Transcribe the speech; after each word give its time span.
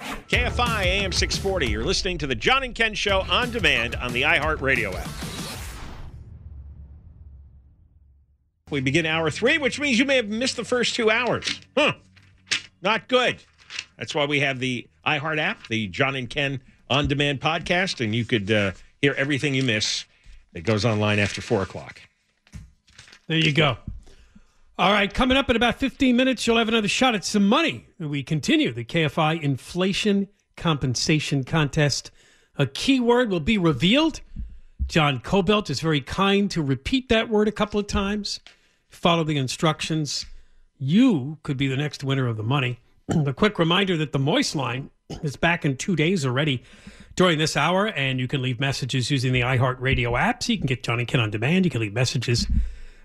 KFI 0.00 0.84
AM 0.84 1.12
640. 1.12 1.68
You're 1.68 1.84
listening 1.84 2.18
to 2.18 2.26
the 2.26 2.34
John 2.34 2.62
and 2.62 2.74
Ken 2.74 2.94
Show 2.94 3.20
on 3.30 3.50
demand 3.50 3.94
on 3.96 4.12
the 4.12 4.22
iHeartRadio 4.22 4.94
app. 4.94 5.08
We 8.70 8.80
begin 8.80 9.04
hour 9.04 9.30
three, 9.30 9.58
which 9.58 9.80
means 9.80 9.98
you 9.98 10.04
may 10.04 10.16
have 10.16 10.28
missed 10.28 10.56
the 10.56 10.64
first 10.64 10.94
two 10.94 11.10
hours. 11.10 11.60
Huh. 11.76 11.94
Not 12.82 13.08
good. 13.08 13.42
That's 13.98 14.14
why 14.14 14.26
we 14.26 14.40
have 14.40 14.58
the 14.60 14.86
iHeart 15.04 15.38
app, 15.38 15.66
the 15.66 15.88
John 15.88 16.14
and 16.14 16.30
Ken 16.30 16.60
on 16.88 17.06
demand 17.06 17.40
podcast, 17.40 18.02
and 18.02 18.14
you 18.14 18.24
could 18.24 18.50
uh, 18.50 18.72
hear 19.02 19.14
everything 19.16 19.54
you 19.54 19.62
miss. 19.62 20.04
It 20.54 20.62
goes 20.62 20.84
online 20.84 21.18
after 21.18 21.40
four 21.40 21.62
o'clock. 21.62 22.00
There 23.26 23.38
you 23.38 23.52
go. 23.52 23.76
All 24.80 24.92
right, 24.92 25.12
coming 25.12 25.36
up 25.36 25.50
in 25.50 25.56
about 25.56 25.78
15 25.78 26.16
minutes, 26.16 26.46
you'll 26.46 26.56
have 26.56 26.68
another 26.68 26.88
shot 26.88 27.14
at 27.14 27.22
some 27.22 27.46
money. 27.46 27.86
We 27.98 28.22
continue 28.22 28.72
the 28.72 28.82
KFI 28.82 29.42
inflation 29.42 30.26
compensation 30.56 31.44
contest. 31.44 32.10
A 32.56 32.64
keyword 32.64 33.28
will 33.28 33.40
be 33.40 33.58
revealed. 33.58 34.22
John 34.86 35.20
Kobylt 35.20 35.68
is 35.68 35.80
very 35.80 36.00
kind 36.00 36.50
to 36.52 36.62
repeat 36.62 37.10
that 37.10 37.28
word 37.28 37.46
a 37.46 37.52
couple 37.52 37.78
of 37.78 37.88
times. 37.88 38.40
Follow 38.88 39.22
the 39.22 39.36
instructions. 39.36 40.24
You 40.78 41.36
could 41.42 41.58
be 41.58 41.66
the 41.66 41.76
next 41.76 42.02
winner 42.02 42.26
of 42.26 42.38
the 42.38 42.42
money. 42.42 42.80
a 43.10 43.34
quick 43.34 43.58
reminder 43.58 43.98
that 43.98 44.12
the 44.12 44.18
Moist 44.18 44.56
line 44.56 44.88
is 45.22 45.36
back 45.36 45.66
in 45.66 45.76
two 45.76 45.94
days 45.94 46.24
already 46.24 46.62
during 47.16 47.36
this 47.36 47.54
hour, 47.54 47.88
and 47.88 48.18
you 48.18 48.26
can 48.26 48.40
leave 48.40 48.58
messages 48.58 49.10
using 49.10 49.34
the 49.34 49.42
iHeartRadio 49.42 50.18
app. 50.18 50.42
So 50.42 50.52
you 50.52 50.58
can 50.58 50.66
get 50.66 50.82
John 50.82 51.00
and 51.00 51.06
Ken 51.06 51.20
on 51.20 51.30
demand. 51.30 51.66
You 51.66 51.70
can 51.70 51.82
leave 51.82 51.92
messages 51.92 52.46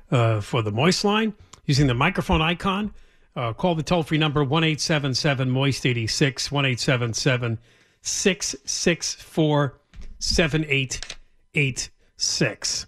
uh, 0.10 0.40
for 0.40 0.62
the 0.62 0.72
Moist 0.72 1.04
line 1.04 1.34
using 1.66 1.88
the 1.88 1.94
microphone 1.94 2.42
icon. 2.42 2.94
Uh, 3.36 3.54
call 3.54 3.76
the 3.76 3.84
toll 3.84 4.04
free 4.04 4.18
number 4.18 4.44
1 4.44 4.64
877 4.64 5.50
Moist 5.50 5.86
86, 5.86 6.52
1 6.52 6.66
877 6.66 7.60
664 8.02 9.80
7886. 10.20 12.88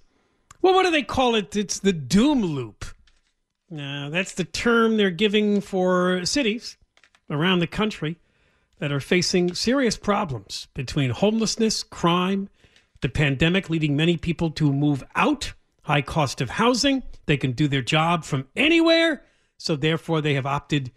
Well, 0.62 0.74
what 0.74 0.84
do 0.84 0.92
they 0.92 1.04
call 1.04 1.36
it? 1.36 1.56
It's 1.56 1.80
the 1.80 1.94
doom 1.94 2.44
loop. 2.44 2.86
Now, 3.70 4.10
that's 4.10 4.34
the 4.34 4.46
term 4.46 4.98
they're 4.98 5.12
giving 5.12 5.60
for 5.60 6.26
cities 6.26 6.78
around 7.30 7.60
the 7.60 7.68
country 7.68 8.18
that 8.80 8.92
are 8.92 9.00
facing 9.00 9.54
serious 9.54 9.98
problems 9.98 10.68
between 10.74 11.10
homelessness, 11.10 11.84
crime, 11.84 12.50
the 13.02 13.10
pandemic 13.10 13.70
leading 13.70 13.96
many 13.96 14.18
people 14.18 14.52
to 14.52 14.72
move 14.72 15.04
out 15.16 15.54
high 15.84 16.02
cost 16.02 16.42
of 16.42 16.52
housing. 16.52 17.04
They 17.28 17.38
can 17.38 17.52
do 17.52 17.68
their 17.68 17.82
job 17.82 18.24
from 18.24 18.48
anywhere, 18.56 19.24
so 19.58 19.76
therefore 19.76 20.22
they 20.22 20.34
have 20.34 20.46
opted 20.46 20.92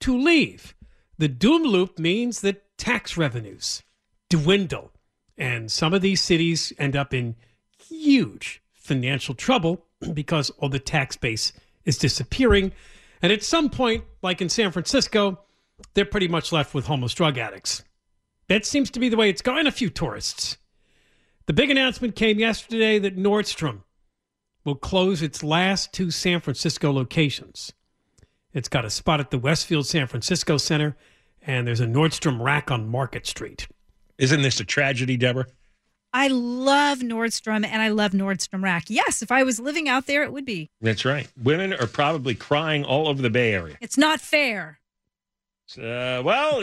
to 0.00 0.18
leave. 0.18 0.74
The 1.18 1.28
doom 1.28 1.62
loop 1.62 1.98
means 1.98 2.40
that 2.40 2.76
tax 2.76 3.16
revenues 3.16 3.82
dwindle, 4.28 4.90
and 5.38 5.70
some 5.70 5.94
of 5.94 6.02
these 6.02 6.20
cities 6.20 6.72
end 6.78 6.96
up 6.96 7.14
in 7.14 7.36
huge 7.78 8.62
financial 8.72 9.34
trouble 9.34 9.86
because 10.14 10.50
all 10.50 10.68
the 10.68 10.78
tax 10.78 11.16
base 11.16 11.52
is 11.84 11.98
disappearing. 11.98 12.72
And 13.22 13.30
at 13.30 13.42
some 13.42 13.70
point, 13.70 14.04
like 14.22 14.42
in 14.42 14.48
San 14.48 14.72
Francisco, 14.72 15.40
they're 15.94 16.04
pretty 16.04 16.28
much 16.28 16.52
left 16.52 16.74
with 16.74 16.86
homeless 16.86 17.14
drug 17.14 17.38
addicts. 17.38 17.84
That 18.48 18.66
seems 18.66 18.90
to 18.90 19.00
be 19.00 19.08
the 19.08 19.16
way 19.16 19.30
it's 19.30 19.42
going. 19.42 19.66
A 19.66 19.72
few 19.72 19.90
tourists. 19.90 20.58
The 21.46 21.52
big 21.52 21.70
announcement 21.70 22.16
came 22.16 22.38
yesterday 22.38 22.98
that 22.98 23.16
Nordstrom 23.16 23.82
will 24.64 24.74
close 24.74 25.22
its 25.22 25.42
last 25.42 25.92
two 25.92 26.10
San 26.10 26.40
Francisco 26.40 26.92
locations. 26.92 27.72
It's 28.52 28.68
got 28.68 28.84
a 28.84 28.90
spot 28.90 29.20
at 29.20 29.30
the 29.30 29.38
Westfield 29.38 29.86
San 29.86 30.06
Francisco 30.06 30.56
Center, 30.56 30.96
and 31.42 31.66
there's 31.66 31.80
a 31.80 31.86
Nordstrom 31.86 32.40
rack 32.40 32.70
on 32.70 32.88
Market 32.88 33.26
Street. 33.26 33.66
Isn't 34.16 34.42
this 34.42 34.60
a 34.60 34.64
tragedy, 34.64 35.16
Deborah? 35.16 35.46
I 36.12 36.28
love 36.28 37.00
Nordstrom 37.00 37.66
and 37.66 37.82
I 37.82 37.88
love 37.88 38.12
Nordstrom 38.12 38.62
Rack. 38.62 38.84
Yes, 38.86 39.20
if 39.20 39.32
I 39.32 39.42
was 39.42 39.58
living 39.58 39.88
out 39.88 40.06
there, 40.06 40.22
it 40.22 40.32
would 40.32 40.44
be. 40.44 40.70
That's 40.80 41.04
right. 41.04 41.26
Women 41.42 41.72
are 41.72 41.88
probably 41.88 42.36
crying 42.36 42.84
all 42.84 43.08
over 43.08 43.20
the 43.20 43.30
Bay 43.30 43.52
Area. 43.52 43.76
It's 43.80 43.98
not 43.98 44.20
fair. 44.20 44.78
Uh, 45.76 46.22
well, 46.24 46.62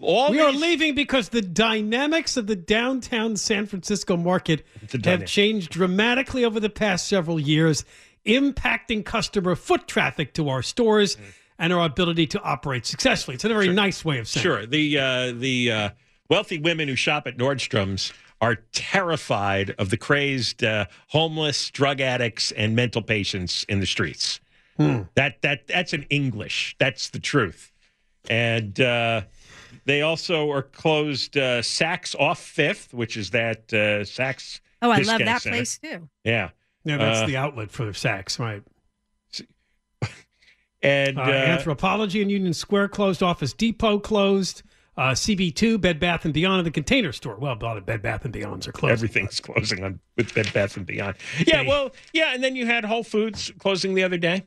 all 0.00 0.30
we 0.30 0.38
these... 0.38 0.46
are 0.46 0.52
leaving 0.52 0.94
because 0.94 1.30
the 1.30 1.42
dynamics 1.42 2.36
of 2.36 2.46
the 2.46 2.56
downtown 2.56 3.36
San 3.36 3.66
Francisco 3.66 4.16
market 4.16 4.64
have 5.04 5.26
changed 5.26 5.70
dramatically 5.70 6.44
over 6.44 6.60
the 6.60 6.70
past 6.70 7.08
several 7.08 7.40
years, 7.40 7.84
impacting 8.24 9.04
customer 9.04 9.54
foot 9.54 9.86
traffic 9.86 10.34
to 10.34 10.48
our 10.48 10.62
stores 10.62 11.16
mm. 11.16 11.20
and 11.58 11.72
our 11.72 11.84
ability 11.84 12.26
to 12.26 12.40
operate 12.42 12.86
successfully. 12.86 13.34
It's 13.36 13.44
a 13.44 13.48
very 13.48 13.66
sure. 13.66 13.74
nice 13.74 14.04
way 14.04 14.18
of 14.18 14.28
saying. 14.28 14.42
Sure, 14.42 14.58
it. 14.60 14.70
the 14.70 14.98
uh, 14.98 15.32
the 15.32 15.72
uh, 15.72 15.90
wealthy 16.28 16.58
women 16.58 16.88
who 16.88 16.96
shop 16.96 17.26
at 17.26 17.36
Nordstrom's 17.36 18.12
are 18.40 18.56
terrified 18.72 19.74
of 19.78 19.90
the 19.90 19.96
crazed 19.96 20.62
uh, 20.62 20.86
homeless, 21.08 21.70
drug 21.70 22.00
addicts, 22.00 22.52
and 22.52 22.76
mental 22.76 23.02
patients 23.02 23.64
in 23.68 23.80
the 23.80 23.86
streets. 23.86 24.40
Hmm. 24.76 25.02
That 25.14 25.40
that 25.42 25.66
that's 25.66 25.92
an 25.92 26.04
English. 26.10 26.76
That's 26.78 27.08
the 27.10 27.18
truth, 27.18 27.72
and 28.28 28.78
uh, 28.78 29.22
they 29.84 30.02
also 30.02 30.50
are 30.50 30.62
closed 30.62 31.36
uh, 31.36 31.60
Saks 31.60 32.14
off 32.18 32.40
Fifth, 32.40 32.94
which 32.94 33.16
is 33.16 33.30
that 33.30 33.58
uh, 33.72 34.02
Saks. 34.04 34.60
Oh, 34.82 34.90
I 34.90 34.98
love 34.98 35.18
that 35.18 35.42
center. 35.42 35.56
place 35.56 35.78
too. 35.78 36.08
Yeah, 36.24 36.50
yeah, 36.84 36.96
that's 36.98 37.20
uh, 37.20 37.26
the 37.26 37.36
outlet 37.36 37.70
for 37.70 37.86
Saks, 37.92 38.38
right? 38.38 38.62
And 40.82 41.18
uh, 41.18 41.22
uh, 41.22 41.58
Anthropologie 41.58 42.22
and 42.22 42.30
Union 42.30 42.52
Square 42.52 42.88
closed. 42.88 43.22
Office 43.22 43.52
Depot 43.52 43.98
closed. 43.98 44.62
Uh, 44.96 45.10
CB2, 45.10 45.78
Bed 45.80 46.00
Bath 46.00 46.24
and 46.24 46.32
Beyond, 46.32 46.60
and 46.60 46.66
the 46.66 46.70
Container 46.70 47.12
Store. 47.12 47.36
Well, 47.36 47.58
a 47.60 47.62
lot 47.62 47.76
of 47.76 47.84
Bed 47.84 48.00
Bath 48.00 48.24
and 48.24 48.32
Beyonds 48.32 48.66
are 48.66 48.72
closing. 48.72 48.92
Everything's 48.92 49.40
closing 49.40 49.84
on 49.84 50.00
with 50.16 50.34
Bed 50.34 50.50
Bath 50.54 50.76
and 50.76 50.86
Beyond. 50.86 51.16
Yeah, 51.46 51.62
well, 51.62 51.90
yeah, 52.14 52.32
and 52.32 52.42
then 52.42 52.56
you 52.56 52.64
had 52.64 52.84
Whole 52.84 53.02
Foods 53.02 53.52
closing 53.58 53.94
the 53.94 54.04
other 54.04 54.16
day. 54.16 54.46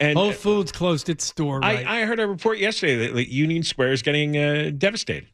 And 0.00 0.16
Whole 0.18 0.32
Foods 0.32 0.72
closed 0.72 1.08
its 1.08 1.24
store. 1.24 1.60
Right? 1.60 1.86
I, 1.86 2.02
I 2.02 2.04
heard 2.04 2.20
a 2.20 2.26
report 2.26 2.58
yesterday 2.58 2.96
that 3.06 3.14
like, 3.16 3.28
Union 3.30 3.62
Square 3.62 3.92
is 3.92 4.02
getting 4.02 4.36
uh, 4.36 4.70
devastated. 4.76 5.28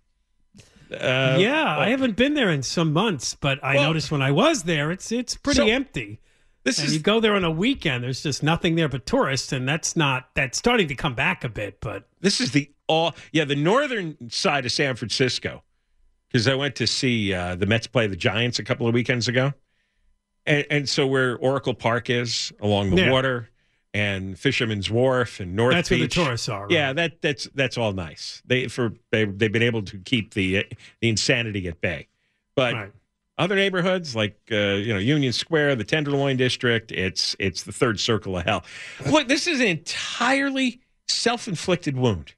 Uh, 0.91 1.37
yeah, 1.41 1.77
I 1.79 1.89
haven't 1.89 2.15
been 2.17 2.35
there 2.35 2.51
in 2.51 2.63
some 2.63 2.93
months, 2.93 3.35
but 3.35 3.63
I 3.65 3.75
Well- 3.75 3.85
noticed 3.89 4.13
when 4.13 4.23
I 4.23 4.31
was 4.31 4.63
there, 4.63 4.93
it's 4.93 5.11
it's 5.11 5.37
pretty 5.37 5.59
So, 5.59 5.67
empty. 5.67 6.21
This 6.63 6.79
And 6.79 6.89
is 6.89 6.95
you 6.95 7.01
go 7.01 7.21
there 7.21 7.35
on 7.35 7.45
a 7.45 7.51
weekend, 7.51 8.03
there's 8.05 8.23
just 8.23 8.43
nothing 8.43 8.75
there 8.77 8.89
but 8.89 9.05
tourists, 9.07 9.53
and 9.53 9.69
that's 9.69 9.97
not 9.97 10.29
that's 10.35 10.59
starting 10.59 10.87
to 10.89 10.95
come 10.95 11.15
back 11.15 11.43
a 11.45 11.49
bit. 11.49 11.81
But 11.81 12.09
this 12.21 12.41
is 12.41 12.53
the 12.53 12.71
all 12.89 13.15
yeah 13.33 13.45
the 13.45 13.57
northern 13.57 14.31
side 14.31 14.65
of 14.65 14.71
San 14.73 14.95
Francisco 14.97 15.63
because 16.29 16.47
I 16.47 16.55
went 16.55 16.77
to 16.77 16.87
see 16.87 17.33
uh, 17.33 17.57
the 17.57 17.67
Mets 17.67 17.87
play 17.89 18.07
the 18.07 18.17
Giants 18.17 18.59
a 18.61 18.65
couple 18.65 18.87
of 18.87 18.95
weekends 18.95 19.27
ago, 19.29 19.55
and, 20.45 20.65
and 20.71 20.89
so 20.89 21.07
where 21.07 21.37
Oracle 21.39 21.75
Park 21.75 22.11
is 22.11 22.53
along 22.61 22.91
the 22.91 23.03
Yeah. 23.03 23.11
water 23.13 23.49
and 23.97 24.39
Fisherman's 24.39 24.91
Wharf 24.91 25.41
and 25.41 25.57
North 25.57 25.73
that's 25.73 25.91
where 25.91 26.01
the 26.01 26.09
tourists 26.09 26.51
are. 26.51 26.65
Right? 26.65 26.71
Yeah, 26.71 26.93
that 26.93 27.23
that's 27.23 27.49
that's 27.55 27.79
all 27.79 27.93
nice. 27.93 28.43
They 28.45 28.69
for 28.69 28.93
they 29.11 29.25
they've 29.25 29.51
been 29.51 29.63
able 29.63 29.83
to 29.85 29.99
keep 29.99 30.35
the 30.35 30.59
uh, 30.59 30.63
the 31.01 31.09
insanity 31.09 31.67
at 31.69 31.81
bay, 31.81 32.09
but. 32.55 32.75
Right. 32.75 32.93
Other 33.39 33.55
neighborhoods 33.55 34.17
like 34.17 34.35
uh, 34.51 34.57
you 34.57 34.95
know 34.95 34.99
Union 34.99 35.31
Square, 35.31 35.77
the 35.77 35.85
Tenderloin 35.85 36.39
District, 36.39 36.91
it's 36.91 37.37
it's 37.39 37.65
the 37.65 37.73
third 37.73 38.01
circle 38.01 38.39
of 38.39 38.47
hell. 38.47 38.65
Look, 39.11 39.29
this 39.29 39.47
is 39.47 39.61
an 39.61 39.67
entirely 39.67 40.81
self-inflicted 41.07 41.99
wound. 41.99 42.33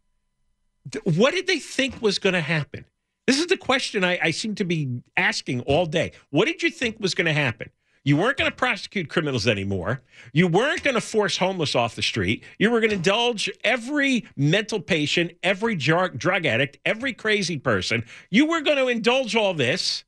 What 1.05 1.35
did 1.35 1.47
they 1.47 1.61
think 1.61 2.03
was 2.03 2.19
going 2.19 2.33
to 2.33 2.41
happen? 2.41 2.85
This 3.29 3.39
is 3.39 3.47
the 3.47 3.57
question 3.57 4.03
I, 4.03 4.19
I 4.21 4.31
seem 4.33 4.57
to 4.57 4.65
be 4.65 5.03
asking 5.17 5.61
all 5.61 5.87
day. 5.87 6.11
What 6.31 6.47
did 6.47 6.65
you 6.65 6.71
think 6.71 6.99
was 6.99 7.15
going 7.15 7.27
to 7.27 7.33
happen? 7.33 7.71
You 8.05 8.17
weren't 8.17 8.37
going 8.37 8.51
to 8.51 8.57
prosecute 8.57 9.09
criminals 9.09 9.47
anymore. 9.47 10.03
You 10.33 10.47
weren't 10.47 10.83
going 10.83 10.95
to 10.95 11.01
force 11.01 11.37
homeless 11.37 11.75
off 11.75 11.95
the 11.95 12.03
street. 12.03 12.45
You 12.59 12.71
were 12.71 12.81
going 12.81 12.91
to 12.91 12.97
indulge 12.97 13.51
every 13.65 14.27
mental 14.37 14.81
patient, 14.81 15.33
every 15.43 15.75
drug, 15.75 16.47
addict, 16.47 16.79
every 16.85 17.13
crazy 17.13 17.59
person. 17.59 18.05
You 18.31 18.47
were 18.47 18.61
going 18.61 18.79
to 18.79 18.89
indulge 18.89 19.37
all 19.37 19.55
this, 19.55 20.05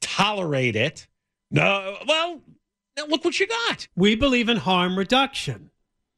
tolerate 0.00 0.76
it. 0.76 1.08
No, 1.50 1.96
well, 2.06 2.40
look 3.08 3.24
what 3.24 3.40
you 3.40 3.46
got. 3.46 3.88
we 3.96 4.14
believe 4.14 4.48
in 4.48 4.58
harm 4.58 4.96
reduction. 4.96 5.70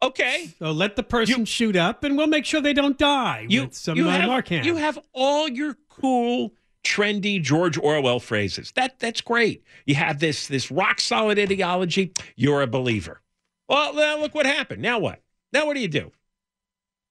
Okay. 0.03 0.51
So 0.59 0.73
let 0.73 0.97
the 0.97 1.03
person 1.03 1.45
shoot 1.45 1.77
up, 1.77 2.03
and 2.05 2.17
we'll 2.17 2.27
make 2.27 2.45
sure 2.45 2.61
they 2.61 2.73
don't 2.73 2.99
die 2.99 3.47
You, 3.49 3.63
with 3.63 3.75
some 3.75 3.97
you, 3.97 4.07
have, 4.07 4.51
you 4.51 4.77
have 4.77 4.99
all 5.13 5.49
your 5.49 5.77
cool, 5.89 6.53
trendy 6.85 7.41
George 7.41 7.79
Orwell 7.79 8.21
phrases. 8.21 8.73
That 8.73 8.99
that's 8.99 9.21
great. 9.21 9.65
You 9.87 9.95
have 9.95 10.19
this 10.19 10.49
this 10.49 10.71
rock 10.71 11.01
solid 11.01 11.39
ideology. 11.39 12.13
You're 12.37 12.63
a 12.63 12.67
believer. 12.67 13.21
Well, 13.69 13.95
now 13.95 14.19
look 14.19 14.35
what 14.35 14.47
happened. 14.47 14.83
Now 14.83 14.99
what? 14.99 15.21
Now 15.53 15.67
what 15.67 15.75
do 15.75 15.81
you 15.81 15.89
do? 15.89 16.13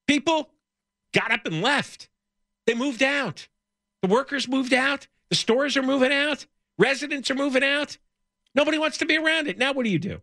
People 0.08 0.50
got 1.14 1.32
up 1.32 1.46
and 1.46 1.62
left. 1.62 2.10
They 2.66 2.74
moved 2.74 3.02
out. 3.02 3.48
The 4.02 4.08
workers 4.08 4.48
moved 4.48 4.74
out. 4.74 5.08
The 5.30 5.36
stores 5.36 5.78
are 5.78 5.84
moving 5.84 6.12
out. 6.12 6.46
Residents 6.78 7.32
are 7.32 7.36
moving 7.36 7.64
out. 7.64 7.98
Nobody 8.54 8.78
wants 8.78 8.98
to 9.00 9.06
be 9.06 9.18
around 9.18 9.48
it. 9.48 9.58
Now 9.58 9.74
what 9.74 9.84
do 9.84 9.90
you 9.90 10.00
do? 10.00 10.22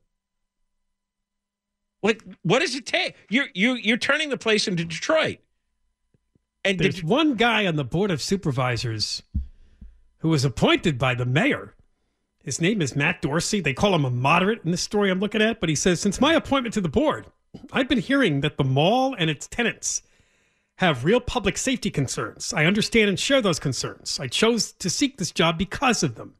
Like, 2.03 2.23
what 2.43 2.61
does 2.61 2.75
it 2.75 2.87
take? 2.87 3.17
You're 3.29 3.49
you 3.55 3.75
you're 3.75 3.97
turning 3.97 4.29
the 4.31 4.39
place 4.39 4.69
into 4.69 4.85
Detroit. 4.85 5.39
And 6.69 6.79
There's 6.79 6.97
did, 6.97 7.05
one 7.05 7.35
guy 7.35 7.67
on 7.67 7.77
the 7.77 7.85
board 7.85 8.11
of 8.11 8.21
supervisors 8.23 9.23
who 10.19 10.29
was 10.29 10.45
appointed 10.45 10.99
by 10.99 11.15
the 11.15 11.25
mayor. 11.25 11.75
His 12.43 12.61
name 12.61 12.81
is 12.83 12.97
Matt 12.97 13.23
Dorsey. 13.23 13.61
They 13.61 13.75
call 13.75 13.95
him 13.95 14.05
a 14.05 14.11
moderate 14.11 14.65
in 14.65 14.71
this 14.71 14.83
story 14.83 15.11
I'm 15.11 15.21
looking 15.21 15.43
at, 15.43 15.61
but 15.61 15.69
he 15.69 15.75
says, 15.75 16.01
Since 16.01 16.21
my 16.21 16.35
appointment 16.35 16.75
to 16.75 16.81
the 16.81 16.89
board, 16.89 17.27
I've 17.73 17.89
been 17.89 17.99
hearing 17.99 18.41
that 18.43 18.57
the 18.57 18.65
mall 18.65 19.15
and 19.19 19.29
its 19.31 19.47
tenants 19.47 20.03
have 20.77 21.05
real 21.05 21.21
public 21.21 21.59
safety 21.59 21.91
concerns. 21.91 22.53
I 22.53 22.65
understand 22.65 23.09
and 23.09 23.19
share 23.19 23.43
those 23.43 23.59
concerns. 23.59 24.21
I 24.21 24.29
chose 24.29 24.73
to 24.73 24.89
seek 24.89 25.17
this 25.19 25.33
job 25.33 25.59
because 25.59 26.03
of 26.03 26.15
them. 26.15 26.35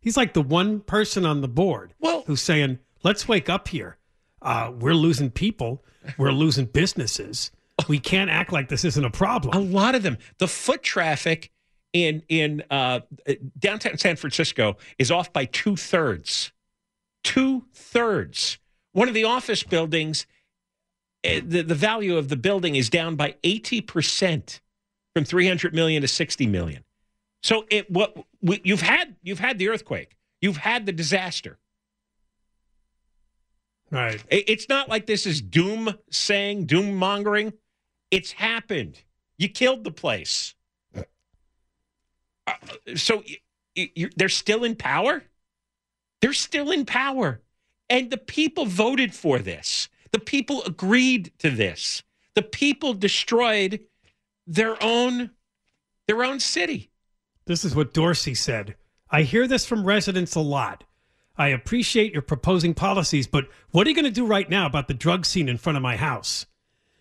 He's 0.00 0.16
like 0.16 0.32
the 0.32 0.42
one 0.42 0.80
person 0.80 1.26
on 1.26 1.40
the 1.40 1.48
board 1.48 1.94
Well- 2.00 2.22
who's 2.26 2.42
saying, 2.42 2.78
Let's 3.04 3.28
wake 3.28 3.48
up 3.48 3.68
here. 3.68 3.96
Uh, 4.42 4.72
we're 4.76 4.94
losing 4.94 5.30
people, 5.30 5.84
we're 6.16 6.32
losing 6.32 6.66
businesses. 6.66 7.50
We 7.86 7.98
can't 8.00 8.30
act 8.30 8.52
like 8.52 8.68
this 8.68 8.84
isn't 8.84 9.04
a 9.04 9.10
problem. 9.10 9.54
a 9.54 9.60
lot 9.60 9.94
of 9.94 10.02
them. 10.02 10.18
The 10.38 10.48
foot 10.48 10.82
traffic 10.82 11.50
in 11.92 12.22
in 12.28 12.62
uh, 12.70 13.00
downtown 13.58 13.98
San 13.98 14.16
Francisco 14.16 14.76
is 14.98 15.10
off 15.10 15.32
by 15.32 15.44
two 15.44 15.76
thirds. 15.76 16.52
Two 17.22 17.64
thirds. 17.72 18.58
One 18.92 19.06
of 19.08 19.14
the 19.14 19.24
office 19.24 19.62
buildings, 19.62 20.26
eh, 21.24 21.40
the 21.44 21.62
the 21.62 21.74
value 21.74 22.16
of 22.16 22.28
the 22.28 22.36
building 22.36 22.74
is 22.74 22.90
down 22.90 23.14
by 23.16 23.36
eighty 23.44 23.80
percent, 23.80 24.60
from 25.14 25.24
three 25.24 25.46
hundred 25.46 25.72
million 25.74 26.02
to 26.02 26.08
sixty 26.08 26.46
million. 26.46 26.84
So 27.42 27.64
it 27.70 27.88
what 27.90 28.16
we, 28.42 28.60
you've 28.64 28.82
had 28.82 29.14
you've 29.22 29.38
had 29.40 29.58
the 29.58 29.68
earthquake, 29.68 30.16
you've 30.40 30.56
had 30.56 30.84
the 30.84 30.92
disaster. 30.92 31.58
Right. 33.90 34.22
It- 34.30 34.44
It's 34.48 34.68
not 34.68 34.88
like 34.88 35.06
this 35.06 35.26
is 35.26 35.40
doom 35.40 35.94
saying, 36.10 36.66
doom 36.66 36.94
mongering. 36.96 37.52
It's 38.10 38.32
happened. 38.32 39.02
You 39.36 39.48
killed 39.48 39.84
the 39.84 39.90
place. 39.90 40.54
Uh, 42.46 42.52
so 42.96 43.22
you 43.74 44.10
they're 44.16 44.28
still 44.28 44.64
in 44.64 44.74
power? 44.74 45.24
They're 46.20 46.32
still 46.32 46.70
in 46.70 46.84
power. 46.84 47.40
And 47.90 48.10
the 48.10 48.18
people 48.18 48.66
voted 48.66 49.14
for 49.14 49.38
this. 49.38 49.88
The 50.12 50.18
people 50.18 50.62
agreed 50.64 51.32
to 51.38 51.50
this. 51.50 52.02
The 52.34 52.42
people 52.42 52.94
destroyed 52.94 53.80
their 54.46 54.82
own 54.82 55.30
their 56.06 56.24
own 56.24 56.40
city. 56.40 56.90
This 57.46 57.64
is 57.64 57.74
what 57.74 57.94
Dorsey 57.94 58.34
said. 58.34 58.76
I 59.10 59.22
hear 59.22 59.46
this 59.46 59.66
from 59.66 59.84
residents 59.84 60.34
a 60.34 60.40
lot. 60.40 60.84
I 61.36 61.48
appreciate 61.48 62.12
your 62.12 62.22
proposing 62.22 62.74
policies, 62.74 63.26
but 63.26 63.48
what 63.70 63.86
are 63.86 63.90
you 63.90 63.96
going 63.96 64.04
to 64.04 64.10
do 64.10 64.26
right 64.26 64.48
now 64.50 64.66
about 64.66 64.88
the 64.88 64.94
drug 64.94 65.24
scene 65.24 65.48
in 65.48 65.56
front 65.56 65.76
of 65.76 65.82
my 65.82 65.96
house? 65.96 66.46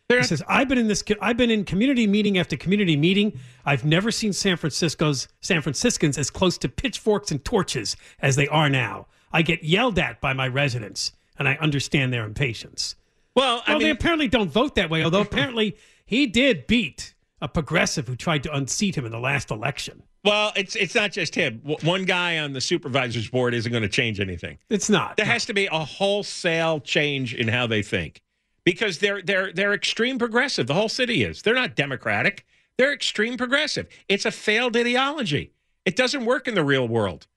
They're 0.10 0.20
He 0.20 0.26
says, 0.26 0.42
I've 0.48 0.70
been 0.70 0.78
in 0.78 0.88
this 0.88 1.04
I've 1.22 1.36
been 1.36 1.52
in 1.52 1.66
community 1.66 2.08
meeting 2.08 2.38
after 2.38 2.56
community 2.56 2.96
meeting. 2.96 3.38
I've 3.66 3.84
never 3.84 4.10
seen 4.10 4.32
San 4.32 4.56
Francisco's 4.56 5.28
San 5.42 5.62
Franciscans 5.62 6.18
as 6.18 6.30
close 6.30 6.58
to 6.60 6.70
pitchforks 6.70 7.32
and 7.32 7.44
torches 7.44 7.98
as 8.20 8.36
they 8.36 8.48
are 8.48 8.70
now. 8.70 9.08
I 9.34 9.42
get 9.42 9.64
yelled 9.64 10.00
at 10.00 10.22
by 10.22 10.32
my 10.32 10.48
residents, 10.48 11.12
and 11.38 11.48
I 11.48 11.56
understand 11.56 12.14
their 12.14 12.24
impatience. 12.24 12.96
well, 13.36 13.62
I 13.68 13.72
Well, 13.72 13.80
they 13.80 13.90
apparently 13.90 14.30
don't 14.30 14.50
vote 14.50 14.76
that 14.76 14.90
way, 14.90 15.04
although 15.04 15.22
apparently 15.22 15.76
he 16.06 16.26
did 16.26 16.68
beat 16.68 17.14
a 17.42 17.50
progressive 17.50 18.08
who 18.08 18.16
tried 18.16 18.44
to 18.44 18.56
unseat 18.56 18.98
him 18.98 19.06
in 19.06 19.12
the 19.12 19.20
last 19.20 19.52
election. 19.52 20.04
well, 20.24 20.54
it's 20.56 20.78
it's 20.78 20.96
not 20.96 21.12
just 21.12 21.36
him. 21.36 21.62
One 21.84 22.06
guy 22.06 22.40
on 22.40 22.54
the 22.54 22.62
supervisors 22.62 23.30
board 23.30 23.54
isn't 23.54 23.72
going 23.74 23.84
to 23.84 23.90
change 23.90 24.22
anything. 24.22 24.58
It's 24.70 24.90
not. 24.90 25.18
There 25.18 25.26
has 25.26 25.46
to 25.48 25.54
be 25.54 25.66
a 25.66 25.84
wholesale 25.84 26.80
change 26.80 27.36
in 27.36 27.50
how 27.50 27.68
they 27.68 27.82
think 27.82 28.22
because 28.68 28.98
they're 28.98 29.22
they're 29.22 29.54
they're 29.54 29.74
extreme 29.74 30.20
progressive. 30.20 30.68
The 30.68 30.74
whole 30.74 30.90
city 30.90 31.24
is. 31.24 31.42
They're 31.42 31.56
not 31.56 31.78
democratic. 31.78 32.46
They're 32.78 32.92
extreme 32.92 33.38
progressive. 33.38 33.88
It's 34.10 34.26
a 34.26 34.32
failed 34.32 34.76
ideology. 34.76 35.54
It 35.86 35.96
doesn't 35.96 36.26
work 36.26 36.50
in 36.50 36.56
the 36.56 36.66
real 36.66 36.86
world. 36.86 37.28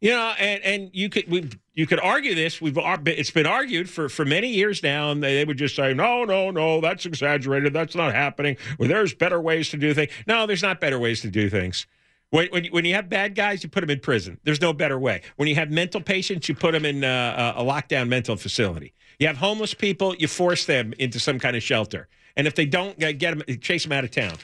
You 0.00 0.10
know, 0.10 0.34
and 0.36 0.60
and 0.64 0.90
you 0.92 1.08
could 1.08 1.30
we 1.30 1.48
you 1.72 1.86
could 1.86 2.00
argue 2.00 2.34
this. 2.34 2.60
We've 2.60 2.76
it's 2.76 3.30
been 3.30 3.46
argued 3.46 3.88
for 3.88 4.08
for 4.08 4.24
many 4.24 4.48
years 4.48 4.82
now, 4.82 5.12
and 5.12 5.22
they, 5.22 5.36
they 5.36 5.44
would 5.44 5.56
just 5.56 5.76
say, 5.76 5.94
no, 5.94 6.24
no, 6.24 6.50
no, 6.50 6.80
that's 6.80 7.06
exaggerated. 7.06 7.72
That's 7.72 7.94
not 7.94 8.12
happening. 8.12 8.56
Well, 8.76 8.88
there's 8.88 9.14
better 9.14 9.40
ways 9.40 9.68
to 9.68 9.76
do 9.76 9.94
things. 9.94 10.10
No, 10.26 10.48
there's 10.48 10.64
not 10.64 10.80
better 10.80 10.98
ways 10.98 11.20
to 11.20 11.30
do 11.30 11.48
things. 11.48 11.86
When, 12.30 12.48
when, 12.48 12.64
you, 12.64 12.70
when 12.72 12.84
you 12.84 12.94
have 12.94 13.08
bad 13.08 13.36
guys, 13.36 13.62
you 13.62 13.70
put 13.70 13.82
them 13.82 13.90
in 13.90 14.00
prison. 14.00 14.40
There's 14.42 14.60
no 14.60 14.72
better 14.72 14.98
way. 14.98 15.22
When 15.36 15.48
you 15.48 15.54
have 15.54 15.70
mental 15.70 16.00
patients, 16.00 16.48
you 16.48 16.56
put 16.56 16.72
them 16.72 16.84
in 16.84 17.04
uh, 17.04 17.54
a 17.56 17.62
lockdown 17.62 18.08
mental 18.08 18.36
facility. 18.36 18.94
You 19.18 19.26
have 19.26 19.36
homeless 19.38 19.74
people, 19.74 20.14
you 20.16 20.28
force 20.28 20.64
them 20.64 20.94
into 20.98 21.18
some 21.18 21.38
kind 21.38 21.56
of 21.56 21.62
shelter. 21.62 22.08
And 22.36 22.46
if 22.46 22.54
they 22.54 22.66
don't, 22.66 22.98
get 22.98 23.20
them, 23.20 23.42
chase 23.60 23.82
them 23.82 23.92
out 23.92 24.04
of 24.04 24.10
town. 24.10 24.36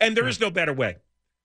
And 0.00 0.16
there 0.16 0.26
is 0.26 0.40
no 0.40 0.50
better 0.50 0.72
way. 0.72 0.96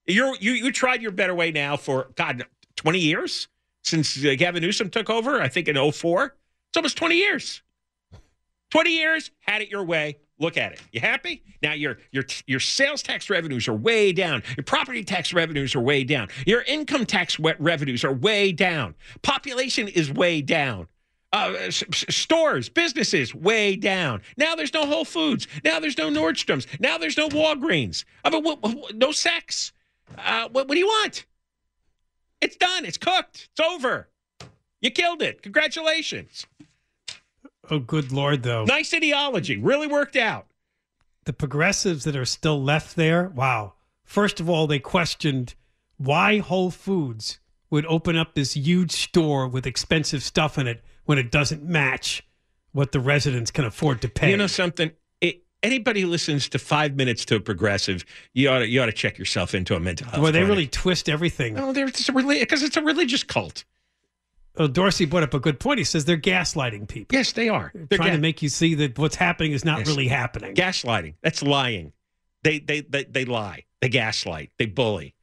You're, 0.06 0.36
you 0.40 0.54
you 0.54 0.72
tried 0.72 1.02
your 1.02 1.12
better 1.12 1.36
way 1.36 1.52
now 1.52 1.76
for 1.76 2.12
God 2.16 2.46
20 2.78 3.00
years 3.00 3.50
since 3.84 4.24
uh, 4.24 4.36
Gavin 4.38 4.62
Newsom 4.62 4.90
took 4.90 5.10
over. 5.10 5.42
I 5.42 5.50
think 5.50 5.68
in 5.68 5.92
04. 5.92 6.36
It's 6.70 6.78
almost 6.78 6.98
20 6.98 7.16
years. 7.16 7.62
20 8.72 8.90
years, 8.90 9.32
had 9.42 9.62
it 9.62 9.70
your 9.70 9.84
way. 9.84 10.18
Look 10.40 10.58
at 10.58 10.74
it. 10.74 10.82
You 10.92 11.02
happy? 11.02 11.44
Now 11.64 11.74
your 11.74 11.98
your 12.12 12.26
your 12.46 12.60
sales 12.60 13.02
tax 13.02 13.30
revenues 13.30 13.68
are 13.68 13.74
way 13.74 14.14
down. 14.14 14.44
Your 14.56 14.64
property 14.64 15.04
tax 15.04 15.34
revenues 15.34 15.76
are 15.76 15.82
way 15.82 16.04
down. 16.04 16.30
Your 16.46 16.62
income 16.62 17.06
tax 17.06 17.40
revenues 17.40 18.04
are 18.04 18.14
way 18.14 18.52
down. 18.52 18.96
Population 19.24 19.88
is 19.88 20.12
way 20.12 20.42
down. 20.42 20.88
Uh, 21.34 21.70
stores, 21.70 22.70
businesses, 22.70 23.36
way 23.36 23.76
down. 23.76 24.22
Now 24.38 24.56
there's 24.56 24.74
no 24.74 24.86
Whole 24.86 25.04
Foods. 25.04 25.46
Now 25.64 25.80
there's 25.80 25.98
no 25.98 26.10
Nordstroms. 26.10 26.66
Now 26.80 26.98
there's 26.98 27.18
no 27.18 27.28
Walgreens. 27.28 28.06
I 28.24 28.30
mean, 28.30 28.44
no 28.94 29.10
Saks. 29.10 29.74
Uh, 30.18 30.48
what, 30.52 30.68
what 30.68 30.76
do 30.76 30.80
you 30.80 30.88
want? 30.88 31.26
It's 32.40 32.56
done. 32.56 32.86
It's 32.86 32.98
cooked. 32.98 33.50
It's 33.52 33.60
over. 33.60 34.08
You 34.80 34.90
killed 34.90 35.22
it. 35.22 35.42
Congratulations. 35.42 36.46
Oh, 37.70 37.80
good 37.80 38.14
lord, 38.14 38.44
though. 38.44 38.64
Nice 38.64 38.94
ideology. 38.94 39.58
Really 39.58 39.88
worked 39.88 40.16
out. 40.16 40.48
The 41.26 41.34
progressives 41.34 42.06
that 42.06 42.16
are 42.16 42.26
still 42.26 42.64
left 42.64 42.96
there, 42.96 43.28
wow. 43.28 43.74
First 44.06 44.40
of 44.40 44.50
all, 44.50 44.68
they 44.68 44.80
questioned 44.80 45.56
why 45.98 46.38
Whole 46.38 46.72
Foods 46.72 47.40
would 47.70 47.86
open 47.88 48.16
up 48.16 48.34
this 48.34 48.56
huge 48.56 48.92
store 48.92 49.46
with 49.48 49.68
expensive 49.68 50.24
stuff 50.24 50.58
in 50.58 50.68
it 50.68 50.82
when 51.08 51.18
it 51.18 51.32
doesn't 51.32 51.64
match 51.64 52.22
what 52.74 52.92
the 52.92 53.00
residents 53.00 53.50
can 53.50 53.66
afford 53.66 54.02
to 54.04 54.08
pay. 54.10 54.30
You 54.30 54.38
know 54.38 54.46
something? 54.48 54.92
It, 55.20 55.44
anybody 55.64 56.02
who 56.02 56.08
listens 56.08 56.48
to 56.50 56.60
five 56.60 56.96
minutes 56.96 57.26
to 57.26 57.36
a 57.36 57.40
progressive, 57.40 58.06
you 58.34 58.50
ought 58.50 58.60
to, 58.60 58.68
you 58.68 58.82
ought 58.82 58.86
to 58.86 58.92
check 58.92 59.18
yourself 59.18 59.56
into 59.56 59.76
a 59.76 59.80
mental 59.80 60.06
health. 60.08 60.22
Well, 60.22 60.32
they 60.32 60.40
clinic. 60.40 60.50
really 60.50 60.68
twist 60.68 61.10
everything. 61.10 61.56
No, 61.56 61.74
they're 61.74 61.88
it's 61.88 62.08
because 62.08 62.62
it's 62.62 62.78
a 62.78 62.82
religious 62.84 63.24
cult. 63.24 63.66
Oh, 64.60 64.68
Dorsey 64.68 65.06
brought 65.06 65.24
up 65.24 65.34
a 65.34 65.40
good 65.40 65.60
point. 65.60 65.78
He 65.78 65.84
says 65.84 66.06
they're 66.06 66.18
gaslighting 66.18 66.88
people, 66.88 67.16
Yes, 67.16 67.32
they 67.32 67.48
are. 67.50 67.72
They're 67.74 67.98
trying 67.98 68.10
ga- 68.10 68.16
to 68.16 68.22
make 68.22 68.42
you 68.42 68.50
see 68.50 68.74
that 68.76 68.98
what's 68.98 69.16
happening 69.16 69.52
is 69.52 69.64
not 69.64 69.80
Yes. 69.80 69.88
really 69.88 70.08
happening. 70.08 70.56
gaslighting. 70.56 71.14
That's 71.22 71.42
lying. 71.44 71.94
They 72.44 72.60
they 72.60 72.82
they, 72.82 73.04
they 73.04 73.26
lie. 73.26 73.66
They 73.82 73.90
gaslight. 73.90 74.52
They 74.60 74.66
bully. 74.66 75.14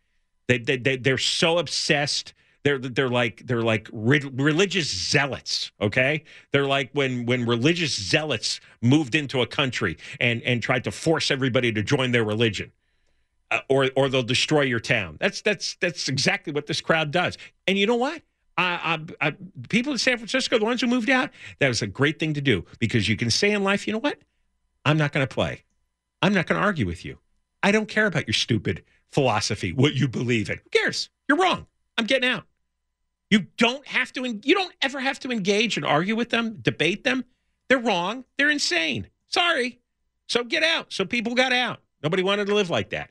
They 0.49 0.59
they, 0.59 0.77
they 0.77 0.97
they're 0.97 1.19
so 1.19 1.59
obsessed. 1.59 2.33
They're 2.65 2.79
they're 2.79 3.11
like 3.11 3.47
they're 3.47 3.63
like 3.63 3.89
re- 3.93 4.31
religious 4.33 4.91
zealots. 4.91 5.71
Okay, 5.81 6.25
they're 6.51 6.67
like 6.67 6.91
when 6.93 7.27
when 7.27 7.45
religious 7.45 7.95
zealots 7.95 8.61
moved 8.81 9.15
into 9.15 9.43
a 9.43 9.47
country 9.47 9.99
and 10.19 10.43
and 10.43 10.63
tried 10.63 10.85
to 10.85 10.91
force 10.91 11.31
everybody 11.31 11.73
to 11.73 11.83
join 11.83 12.13
their 12.13 12.25
religion. 12.25 12.73
Uh, 13.51 13.61
or, 13.69 13.91
or 13.95 14.09
they'll 14.09 14.23
destroy 14.23 14.63
your 14.63 14.81
town. 14.81 15.19
That's 15.21 15.43
that's 15.43 15.77
that's 15.77 16.09
exactly 16.09 16.53
what 16.53 16.67
this 16.67 16.81
crowd 16.81 17.11
does. 17.11 17.37
And 17.67 17.79
you 17.79 17.87
know 17.87 17.97
what? 17.97 18.23
I, 18.57 18.99
I, 19.21 19.29
I, 19.29 19.37
people 19.69 19.93
in 19.93 19.99
San 19.99 20.17
Francisco, 20.17 20.59
the 20.59 20.65
ones 20.65 20.81
who 20.81 20.87
moved 20.87 21.11
out, 21.11 21.31
that 21.59 21.69
was 21.69 21.83
a 21.83 21.87
great 21.87 22.19
thing 22.19 22.35
to 22.35 22.41
do 22.41 22.65
because 22.79 23.09
you 23.09 23.17
can 23.17 23.31
say 23.31 23.51
in 23.51 23.65
life, 23.65 23.87
you 23.87 23.93
know 23.93 23.99
what? 23.99 24.19
I'm 24.85 24.97
not 24.97 25.13
going 25.13 25.27
to 25.27 25.33
play. 25.33 25.65
I'm 26.23 26.33
not 26.33 26.47
going 26.47 26.61
to 26.61 26.65
argue 26.65 26.87
with 26.87 27.05
you. 27.05 27.19
I 27.63 27.73
don't 27.73 27.89
care 27.89 28.07
about 28.07 28.27
your 28.27 28.35
stupid 28.35 28.85
philosophy, 29.11 29.73
what 29.73 29.95
you 29.95 30.09
believe 30.09 30.51
in. 30.51 30.59
Who 30.63 30.71
cares? 30.71 31.11
You're 31.29 31.39
wrong. 31.39 31.67
I'm 31.99 32.07
getting 32.07 32.29
out. 32.29 32.45
You 33.35 33.47
don't 33.57 33.85
have 33.89 34.13
to. 34.13 34.25
You 34.45 34.55
don't 34.55 34.73
ever 34.81 35.01
have 35.01 35.19
to 35.21 35.33
engage 35.33 35.77
and 35.77 35.85
argue 35.85 36.15
with 36.15 36.31
them, 36.31 36.59
debate 36.63 37.03
them. 37.03 37.25
They're 37.69 37.81
wrong. 37.81 38.25
They're 38.39 38.49
insane. 38.49 39.09
Sorry. 39.27 39.81
So 40.29 40.45
get 40.45 40.63
out. 40.63 40.93
So 40.93 41.05
people 41.05 41.35
got 41.35 41.53
out. 41.53 41.81
Nobody 42.01 42.23
wanted 42.23 42.47
to 42.47 42.55
live 42.55 42.71
like 42.71 42.91
that. 42.91 43.11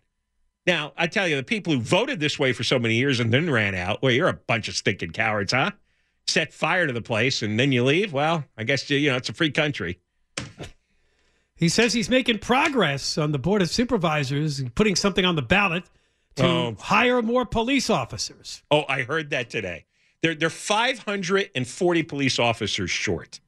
Now, 0.66 0.94
I 0.96 1.08
tell 1.08 1.28
you, 1.28 1.36
the 1.36 1.44
people 1.44 1.74
who 1.74 1.82
voted 1.82 2.22
this 2.22 2.40
way 2.40 2.54
for 2.54 2.64
so 2.64 2.80
many 2.80 2.96
years 2.96 3.20
and 3.20 3.34
then 3.34 3.50
ran 3.50 3.76
out, 3.76 4.02
well, 4.02 4.14
you're 4.14 4.30
a 4.30 4.34
bunch 4.34 4.70
of 4.70 4.76
stinking 4.76 5.12
cowards, 5.12 5.52
huh? 5.52 5.72
Set 6.26 6.54
fire 6.54 6.88
to 6.88 6.94
the 6.94 7.02
place 7.02 7.42
and 7.42 7.60
then 7.60 7.74
you 7.74 7.84
leave? 7.84 8.14
Well, 8.14 8.46
I 8.58 8.64
guess, 8.64 8.90
you 8.90 9.10
know, 9.12 9.18
it's 9.18 9.28
a 9.28 9.34
free 9.34 9.52
country. 9.52 10.00
He 11.58 11.68
says 11.68 11.92
he's 11.92 12.10
making 12.10 12.40
progress 12.40 13.18
on 13.18 13.34
the 13.34 13.40
board 13.40 13.62
of 13.62 13.70
supervisors, 13.70 14.60
and 14.62 14.74
putting 14.74 14.96
something 14.96 15.26
on 15.26 15.36
the 15.36 15.42
ballot 15.42 15.84
to 16.38 16.46
Oh. 16.46 16.78
hire 16.80 17.22
more 17.22 17.46
police 17.46 17.90
officers. 17.90 18.64
Oh, 18.72 18.86
I 18.88 19.02
heard 19.04 19.32
that 19.32 19.50
today. 19.50 19.86
They're, 20.24 20.34
they're 20.34 20.50
540 20.50 22.04
police 22.04 22.40
officers 22.40 22.90
short. 22.90 23.42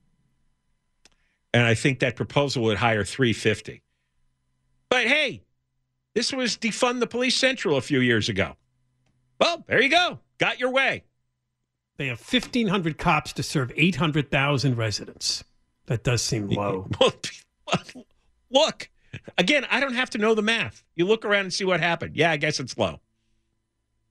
And 1.53 1.63
I 1.63 1.73
think 1.73 1.99
that 1.99 2.17
proposal 2.17 2.63
would 2.63 2.77
hire 2.77 3.05
350. 3.05 3.81
But 4.89 5.07
hey, 5.07 5.41
this 6.13 6.33
was 6.33 6.57
defund 6.57 6.99
the 6.99 7.07
police 7.07 7.37
central 7.37 7.77
a 7.77 7.81
few 7.81 8.01
years 8.01 8.27
ago. 8.27 8.57
Well, 9.39 9.63
there 9.67 9.81
you 9.81 9.89
go. 9.89 10.19
Got 10.37 10.59
your 10.59 10.69
way. 10.69 11.03
They 11.97 12.07
have 12.07 12.19
1,500 12.19 12.97
cops 12.97 13.31
to 13.33 13.43
serve 13.43 13.71
800,000 13.73 14.75
residents. 14.75 15.45
That 15.85 16.03
does 16.03 16.21
seem 16.21 16.47
low. 16.49 16.89
Look, 18.51 18.89
again, 19.37 19.65
I 19.69 19.79
don't 19.79 19.93
have 19.95 20.09
to 20.11 20.17
know 20.17 20.35
the 20.35 20.41
math. 20.41 20.83
You 20.95 21.05
look 21.05 21.23
around 21.23 21.45
and 21.45 21.53
see 21.53 21.63
what 21.63 21.79
happened. 21.79 22.17
Yeah, 22.17 22.31
I 22.31 22.37
guess 22.37 22.59
it's 22.59 22.77
low. 22.77 22.99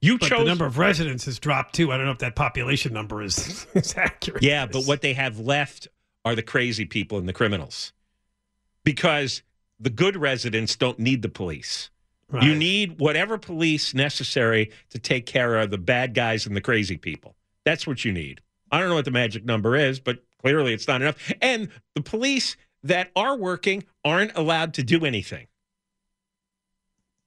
You 0.05 0.19
But 0.19 0.29
chose 0.29 0.39
the 0.41 0.45
number 0.45 0.67
of 0.67 0.77
residents 0.77 1.25
has 1.25 1.39
dropped 1.39 1.75
too. 1.75 1.91
I 1.91 1.97
don't 1.97 2.05
know 2.05 2.13
if 2.13 2.19
that 2.19 2.37
population 2.37 2.93
number 2.93 3.23
is, 3.23 3.67
is 3.75 3.95
accurate. 3.97 4.43
Yeah, 4.43 4.67
but 4.67 4.85
what 4.85 5.01
they 5.01 5.15
have 5.15 5.39
left 5.39 5.89
are 6.27 6.35
the 6.35 6.43
crazy 6.43 6.85
people 6.85 7.17
and 7.17 7.27
the 7.27 7.33
criminals. 7.33 7.93
Because 8.85 9.43
the 9.81 9.89
good 9.89 10.17
residents 10.17 10.77
don't 10.77 10.99
need 10.99 11.23
the 11.23 11.29
police. 11.31 11.91
You 12.43 12.55
need 12.55 12.99
whatever 12.99 13.39
police 13.39 13.95
necessary 13.95 14.73
to 14.91 14.99
take 14.99 15.25
care 15.25 15.57
of 15.57 15.71
the 15.71 15.79
bad 15.79 16.15
guys 16.15 16.47
and 16.47 16.57
the 16.57 16.61
crazy 16.61 16.97
people. 16.97 17.37
That's 17.65 17.87
what 17.87 18.05
you 18.05 18.13
need. 18.13 18.41
I 18.73 18.81
don't 18.81 18.89
know 18.89 18.97
what 18.97 19.05
the 19.05 19.13
magic 19.13 19.45
number 19.45 19.77
is, 19.77 20.01
but 20.01 20.25
clearly 20.41 20.73
it's 20.73 20.89
not 20.89 21.01
enough. 21.01 21.33
And 21.41 21.69
the 21.95 22.01
police 22.01 22.57
that 22.83 23.13
are 23.15 23.37
working 23.37 23.85
aren't 24.05 24.37
allowed 24.37 24.75
to 24.75 24.83
do 24.83 25.05
anything. 25.05 25.47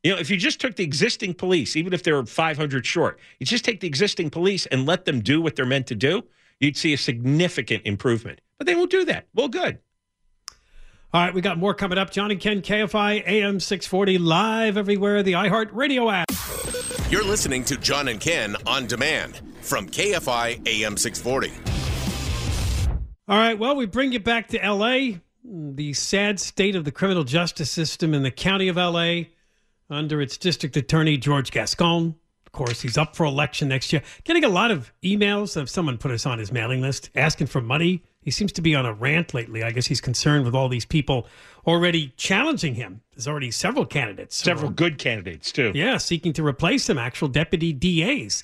You 0.08 0.14
know, 0.14 0.20
if 0.22 0.30
you 0.30 0.38
just 0.38 0.62
took 0.62 0.78
the 0.78 0.86
existing 0.86 1.34
police, 1.34 1.76
even 1.76 1.92
if 1.92 2.02
they're 2.02 2.26
500 2.26 2.86
short, 2.86 3.20
you 3.40 3.46
just 3.46 3.66
take 3.66 3.82
the 3.82 3.88
existing 3.88 4.30
police 4.30 4.66
and 4.68 4.86
let 4.86 5.04
them 5.04 5.20
do 5.20 5.42
what 5.42 5.58
they're 5.58 5.66
meant 5.66 5.86
to 5.88 5.96
do, 5.96 6.24
you'd 6.62 6.78
see 6.78 6.94
a 6.94 6.98
significant 6.98 7.86
improvement. 7.86 8.40
But 8.58 8.68
they 8.68 8.76
won't 8.76 8.90
do 8.90 9.04
that. 9.04 9.28
Well, 9.34 9.50
good. 9.50 9.80
All 11.14 11.26
right, 11.26 11.34
we 11.34 11.42
got 11.42 11.58
more 11.58 11.74
coming 11.74 11.98
up. 11.98 12.12
John 12.12 12.32
and 12.32 12.40
Ken, 12.40 12.62
KFI 12.62 13.28
AM 13.28 13.60
640, 13.60 14.18
live 14.18 14.78
everywhere, 14.78 15.24
the 15.24 15.34
iHeart 15.34 15.72
Radio 15.74 16.10
app. 16.10 16.32
You're 17.12 17.26
listening 17.26 17.66
to 17.66 17.76
John 17.76 18.08
and 18.08 18.22
Ken 18.22 18.56
on 18.66 18.88
demand 18.88 19.42
from 19.60 19.90
KFI 19.90 20.66
AM 20.66 20.96
640. 20.96 21.52
All 23.28 23.38
right, 23.38 23.60
well, 23.60 23.76
we 23.76 23.86
bring 23.86 24.14
you 24.14 24.22
back 24.22 24.48
to 24.48 24.64
L.A., 24.64 25.20
the 25.44 25.92
sad 25.92 26.40
state 26.40 26.78
of 26.78 26.86
the 26.86 26.94
criminal 26.94 27.26
justice 27.26 27.70
system 27.70 28.14
in 28.14 28.24
the 28.24 28.32
county 28.32 28.70
of 28.70 28.78
L.A. 28.78 29.32
under 29.90 30.22
its 30.22 30.38
district 30.38 30.76
attorney, 30.78 31.18
George 31.18 31.52
Gascon. 31.52 32.16
Of 32.46 32.52
course, 32.52 32.82
he's 32.82 32.98
up 32.98 33.16
for 33.16 33.26
election 33.26 33.68
next 33.68 33.92
year. 33.94 34.02
Getting 34.24 34.44
a 34.44 34.50
lot 34.50 34.72
of 34.72 34.92
emails 35.04 35.58
of 35.58 35.70
someone 35.70 35.98
put 35.98 36.12
us 36.12 36.26
on 36.26 36.40
his 36.40 36.52
mailing 36.52 36.82
list 36.82 37.10
asking 37.16 37.48
for 37.48 37.62
money. 37.62 38.04
He 38.22 38.32
seems 38.32 38.52
to 38.54 38.62
be 38.62 38.76
on 38.76 38.86
a 38.86 38.94
rant 38.94 39.34
lately. 39.34 39.64
I 39.64 39.72
guess 39.72 39.86
he's 39.86 40.02
concerned 40.02 40.44
with 40.44 40.56
all 40.56 40.68
these 40.68 40.86
people 40.86 41.28
already 41.66 42.14
challenging 42.18 42.76
him. 42.76 43.02
There's 43.14 43.28
already 43.28 43.52
several 43.52 43.86
candidates. 43.86 44.36
Several 44.36 44.72
good 44.72 44.98
candidates, 44.98 45.52
too. 45.52 45.72
Yeah, 45.76 45.98
seeking 45.98 46.34
to 46.34 46.46
replace 46.46 46.90
him, 46.90 46.98
actual 46.98 47.28
deputy 47.28 47.74
DAs. 47.74 48.44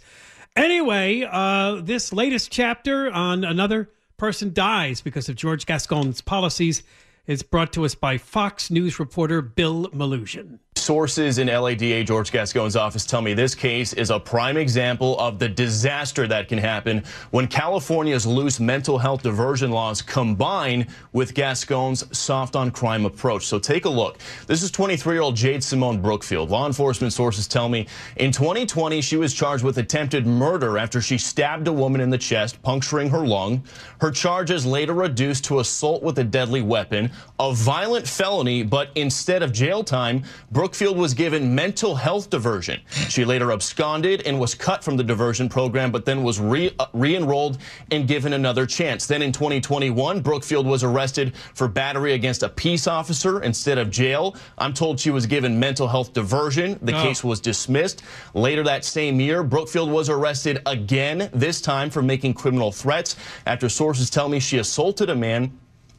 Anyway, 0.56 1.28
uh, 1.30 1.82
this 1.82 2.14
latest 2.14 2.52
chapter 2.52 3.12
on 3.12 3.44
another 3.44 3.90
person 4.18 4.54
dies 4.54 5.02
because 5.02 5.28
of 5.28 5.36
George 5.36 5.66
Gascon's 5.66 6.22
policies 6.22 6.84
is 7.26 7.42
brought 7.42 7.74
to 7.74 7.86
us 7.86 7.96
by 7.96 8.18
Fox 8.18 8.70
News 8.70 9.00
reporter 9.00 9.42
Bill 9.42 9.88
Melugin. 9.90 10.60
Sources 10.84 11.38
in 11.38 11.48
LADA 11.48 12.04
George 12.04 12.30
Gascon's 12.30 12.76
office 12.76 13.06
tell 13.06 13.22
me 13.22 13.34
this 13.34 13.56
case 13.56 13.94
is 13.94 14.10
a 14.10 14.20
prime 14.20 14.58
example 14.58 15.18
of 15.18 15.40
the 15.40 15.48
disaster 15.48 16.28
that 16.28 16.50
can 16.50 16.58
happen 16.58 17.06
when 17.32 17.48
California's 17.48 18.28
loose 18.28 18.60
mental 18.60 18.98
health 18.98 19.24
diversion 19.24 19.72
laws 19.72 20.02
combine 20.02 20.86
with 21.14 21.36
Gascon's 21.36 22.06
soft 22.16 22.58
on 22.58 22.70
crime 22.70 23.06
approach. 23.06 23.46
So 23.46 23.60
take 23.60 23.86
a 23.86 23.90
look. 23.90 24.18
This 24.46 24.62
is 24.62 24.72
23 24.72 25.16
year 25.16 25.22
old 25.22 25.38
Jade 25.38 25.64
Simone 25.64 26.02
Brookfield. 26.02 26.50
Law 26.50 26.68
enforcement 26.68 27.14
sources 27.14 27.48
tell 27.48 27.70
me 27.70 27.88
in 28.18 28.34
2020 28.34 29.00
she 29.00 29.16
was 29.16 29.34
charged 29.34 29.64
with 29.64 29.78
attempted 29.78 30.28
murder 30.28 30.78
after 30.78 31.00
she 31.00 31.18
stabbed 31.18 31.70
a 31.70 31.74
woman 31.74 32.02
in 32.02 32.10
the 32.10 32.18
chest, 32.18 32.62
puncturing 32.62 33.10
her 33.10 33.26
lung. 33.26 33.64
Her 34.02 34.12
charges 34.12 34.66
later 34.66 34.94
reduced 34.94 35.46
to 35.46 35.62
assault 35.62 36.04
with 36.04 36.20
a 36.20 36.26
deadly 36.26 36.62
weapon, 36.62 37.10
a 37.40 37.54
violent 37.54 38.06
felony, 38.06 38.64
but 38.64 38.90
instead 38.96 39.44
of 39.44 39.54
jail 39.54 39.82
time, 39.82 40.24
Brookfield 40.52 40.73
was 40.82 41.14
given 41.14 41.54
mental 41.54 41.96
health 41.96 42.30
diversion. 42.30 42.82
She 43.10 43.24
later 43.26 43.52
absconded 43.52 44.22
and 44.26 44.40
was 44.40 44.56
cut 44.56 44.84
from 44.84 44.98
the 44.98 45.04
diversion 45.04 45.48
program, 45.50 45.92
but 45.92 46.06
then 46.06 46.24
was 46.24 46.40
re, 46.40 46.72
uh, 46.80 46.88
re-enrolled 46.94 47.58
and 47.92 48.08
given 48.08 48.34
another 48.34 48.66
chance. 48.66 49.06
Then 49.06 49.22
in 49.22 49.32
2021, 49.32 50.22
Brookfield 50.22 50.66
was 50.66 50.84
arrested 50.84 51.36
for 51.54 51.68
battery 51.68 52.14
against 52.14 52.44
a 52.44 52.50
peace 52.50 52.88
officer 52.88 53.42
instead 53.42 53.78
of 53.78 53.90
jail. 53.92 54.36
I'm 54.58 54.74
told 54.74 55.00
she 55.00 55.12
was 55.12 55.26
given 55.26 55.60
mental 55.60 55.88
health 55.88 56.14
diversion. 56.14 56.80
The 56.82 56.98
Oh. 56.98 57.02
case 57.04 57.24
was 57.24 57.40
dismissed. 57.40 58.04
Later 58.34 58.64
that 58.64 58.84
same 58.86 59.20
year, 59.20 59.44
Brookfield 59.44 59.92
was 59.92 60.10
arrested 60.10 60.62
again, 60.66 61.30
this 61.34 61.62
time 61.62 61.90
for 61.90 62.02
making 62.02 62.34
criminal 62.34 62.72
threats 62.72 63.16
after 63.46 63.70
sources 63.70 64.10
tell 64.10 64.28
me 64.30 64.40
she 64.40 64.58
assaulted 64.58 65.10
a 65.10 65.16
man 65.16 65.52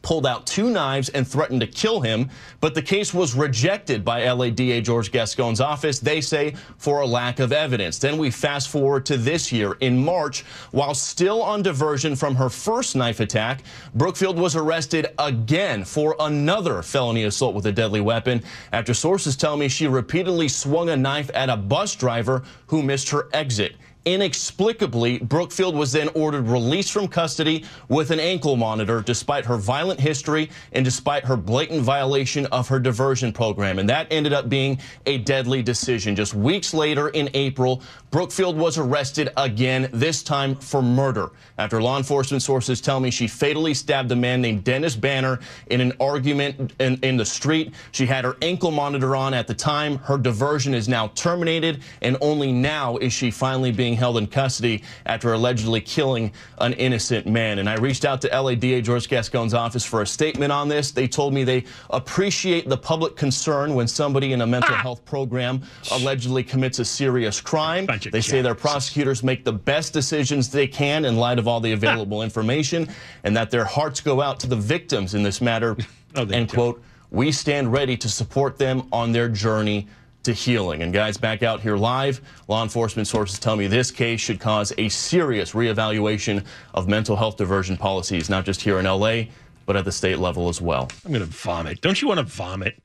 pulled 0.05 0.27
out 0.27 0.45
two 0.45 0.69
knives 0.69 1.09
and 1.09 1.27
threatened 1.27 1.59
to 1.59 1.65
kill 1.65 1.99
him, 1.99 2.29
but 2.61 2.75
the 2.75 2.81
case 2.81 3.11
was 3.11 3.33
rejected 3.33 4.05
by 4.05 4.31
LADA 4.31 4.79
George 4.81 5.11
Gascon's 5.11 5.59
office, 5.59 5.99
they 5.99 6.21
say, 6.21 6.53
for 6.77 7.01
a 7.01 7.07
lack 7.07 7.39
of 7.39 7.51
evidence. 7.51 7.97
Then 7.97 8.19
we 8.19 8.29
fast 8.29 8.69
forward 8.69 9.03
to 9.07 9.17
this 9.17 9.51
year. 9.51 9.73
In 9.79 9.97
March, 9.97 10.43
while 10.69 10.93
still 10.93 11.41
on 11.41 11.63
diversion 11.63 12.15
from 12.15 12.35
her 12.35 12.49
first 12.49 12.95
knife 12.95 13.19
attack, 13.19 13.63
Brookfield 13.95 14.37
was 14.37 14.55
arrested 14.55 15.07
again 15.17 15.83
for 15.83 16.15
another 16.19 16.83
felony 16.83 17.23
assault 17.23 17.55
with 17.55 17.65
a 17.65 17.71
deadly 17.71 18.01
weapon 18.01 18.43
after 18.73 18.93
sources 18.93 19.35
tell 19.35 19.57
me 19.57 19.67
she 19.67 19.87
repeatedly 19.87 20.47
swung 20.47 20.89
a 20.89 20.95
knife 20.95 21.31
at 21.33 21.49
a 21.49 21.57
bus 21.57 21.95
driver 21.95 22.43
who 22.67 22.83
missed 22.83 23.09
her 23.09 23.27
exit. 23.33 23.75
Inexplicably, 24.05 25.17
Brookfield 25.17 25.75
was 25.75 25.91
then 25.91 26.09
ordered 26.09 26.47
released 26.47 26.91
from 26.91 27.07
custody 27.07 27.65
with 27.89 28.11
an 28.11 28.19
ankle 28.19 28.55
monitor 28.55 29.01
despite 29.01 29.45
her 29.45 29.57
violent 29.57 29.99
history 29.99 30.51
and 30.73 30.85
despite 30.85 31.25
her 31.25 31.35
blatant 31.35 31.81
violation 31.81 32.45
of 32.47 32.67
her 32.67 32.77
diversion 32.77 33.33
program. 33.33 33.79
And 33.79 33.89
that 33.89 34.05
ended 34.11 34.31
up 34.31 34.47
being 34.47 34.79
a 35.07 35.17
deadly 35.17 35.63
decision. 35.63 36.15
Just 36.15 36.35
weeks 36.35 36.71
later 36.71 37.09
in 37.09 37.31
April, 37.33 37.81
Brookfield 38.11 38.55
was 38.55 38.77
arrested 38.77 39.29
again, 39.37 39.89
this 39.91 40.21
time 40.21 40.55
for 40.55 40.83
murder. 40.83 41.31
After 41.57 41.81
law 41.81 41.97
enforcement 41.97 42.43
sources 42.43 42.81
tell 42.81 42.99
me 42.99 43.09
she 43.09 43.27
fatally 43.27 43.73
stabbed 43.73 44.11
a 44.11 44.15
man 44.15 44.39
named 44.39 44.63
Dennis 44.63 44.95
Banner 44.95 45.39
in 45.67 45.81
an 45.81 45.93
argument 45.99 46.73
in, 46.79 46.99
in 47.01 47.17
the 47.17 47.25
street. 47.25 47.73
She 47.91 48.05
had 48.05 48.23
her 48.23 48.37
ankle 48.43 48.69
monitor 48.69 49.15
on 49.15 49.33
at 49.33 49.47
the 49.47 49.55
time. 49.55 49.97
Her 49.97 50.17
diversion 50.19 50.75
is 50.75 50.87
now 50.87 51.07
terminated, 51.15 51.81
and 52.03 52.17
only 52.21 52.51
now 52.51 52.97
is 52.97 53.11
she 53.11 53.31
finally 53.31 53.71
being 53.71 53.94
held 53.95 54.17
in 54.17 54.27
custody 54.27 54.83
after 55.05 55.33
allegedly 55.33 55.81
killing 55.81 56.31
an 56.59 56.73
innocent 56.73 57.27
man. 57.27 57.59
And 57.59 57.69
I 57.69 57.75
reached 57.75 58.05
out 58.05 58.21
to 58.21 58.27
LA 58.27 58.55
DA 58.55 58.81
George 58.81 59.07
Gascon's 59.07 59.53
office 59.53 59.85
for 59.85 60.01
a 60.01 60.07
statement 60.07 60.51
on 60.51 60.67
this. 60.67 60.91
They 60.91 61.07
told 61.07 61.33
me 61.33 61.43
they 61.43 61.63
appreciate 61.89 62.67
the 62.67 62.77
public 62.77 63.15
concern 63.15 63.75
when 63.75 63.87
somebody 63.87 64.33
in 64.33 64.41
a 64.41 64.47
mental 64.47 64.75
ah. 64.75 64.81
health 64.81 65.05
program 65.05 65.61
allegedly 65.91 66.43
commits 66.43 66.79
a 66.79 66.85
serious 66.85 67.41
crime. 67.41 67.87
They 68.11 68.21
say 68.21 68.41
their 68.41 68.55
prosecutors 68.55 69.23
make 69.23 69.43
the 69.43 69.53
best 69.53 69.93
decisions 69.93 70.49
they 70.49 70.67
can 70.67 71.05
in 71.05 71.17
light 71.17 71.39
of 71.39 71.47
all 71.47 71.59
the 71.59 71.71
available 71.71 72.21
information, 72.21 72.87
and 73.23 73.35
that 73.35 73.51
their 73.51 73.65
hearts 73.65 74.01
go 74.01 74.21
out 74.21 74.39
to 74.41 74.47
the 74.47 74.55
victims 74.55 75.13
in 75.13 75.23
this 75.23 75.41
matter. 75.41 75.77
oh, 76.15 76.27
and 76.31 76.51
quote, 76.51 76.81
we 77.11 77.31
stand 77.31 77.71
ready 77.71 77.95
to 77.97 78.09
support 78.09 78.57
them 78.57 78.87
on 78.91 79.11
their 79.11 79.29
journey 79.29 79.87
to 80.25 80.33
healing. 80.33 80.83
And 80.83 80.93
guys, 80.93 81.17
back 81.17 81.43
out 81.43 81.61
here 81.61 81.77
live, 81.77 82.21
law 82.47 82.63
enforcement 82.63 83.07
sources 83.07 83.39
tell 83.39 83.55
me 83.55 83.67
this 83.67 83.91
case 83.91 84.21
should 84.21 84.39
cause 84.39 84.73
a 84.77 84.89
serious 84.89 85.53
reevaluation 85.53 86.45
of 86.73 86.87
mental 86.87 87.15
health 87.15 87.37
diversion 87.37 87.77
policies, 87.77 88.29
not 88.29 88.45
just 88.45 88.61
here 88.61 88.79
in 88.79 88.85
LA, 88.85 89.23
but 89.65 89.75
at 89.75 89.85
the 89.85 89.91
state 89.91 90.19
level 90.19 90.49
as 90.49 90.61
well. 90.61 90.89
I'm 91.05 91.11
going 91.11 91.21
to 91.21 91.27
vomit. 91.27 91.81
Don't 91.81 92.01
you 92.01 92.07
want 92.07 92.19
to 92.19 92.25
vomit? 92.25 92.81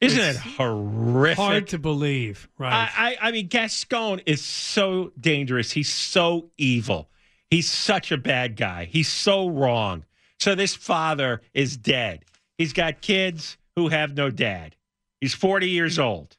Isn't 0.00 0.20
it's 0.20 0.38
it 0.38 0.42
horrific? 0.42 1.38
Hard 1.38 1.68
to 1.68 1.78
believe, 1.78 2.48
right? 2.58 2.90
I, 2.96 3.16
I, 3.20 3.28
I 3.28 3.30
mean, 3.30 3.48
Gascon 3.48 4.20
is 4.26 4.44
so 4.44 5.12
dangerous. 5.18 5.72
He's 5.72 5.88
so 5.88 6.50
evil. 6.58 7.08
He's 7.50 7.70
such 7.70 8.12
a 8.12 8.18
bad 8.18 8.56
guy. 8.56 8.84
He's 8.84 9.08
so 9.08 9.48
wrong. 9.48 10.04
So 10.38 10.54
this 10.54 10.74
father 10.74 11.40
is 11.54 11.76
dead. 11.76 12.24
He's 12.58 12.72
got 12.72 13.00
kids 13.00 13.56
who 13.74 13.88
have 13.88 14.16
no 14.16 14.30
dad. 14.30 14.76
He's 15.20 15.34
40 15.34 15.68
years 15.68 15.98
old. 15.98 16.36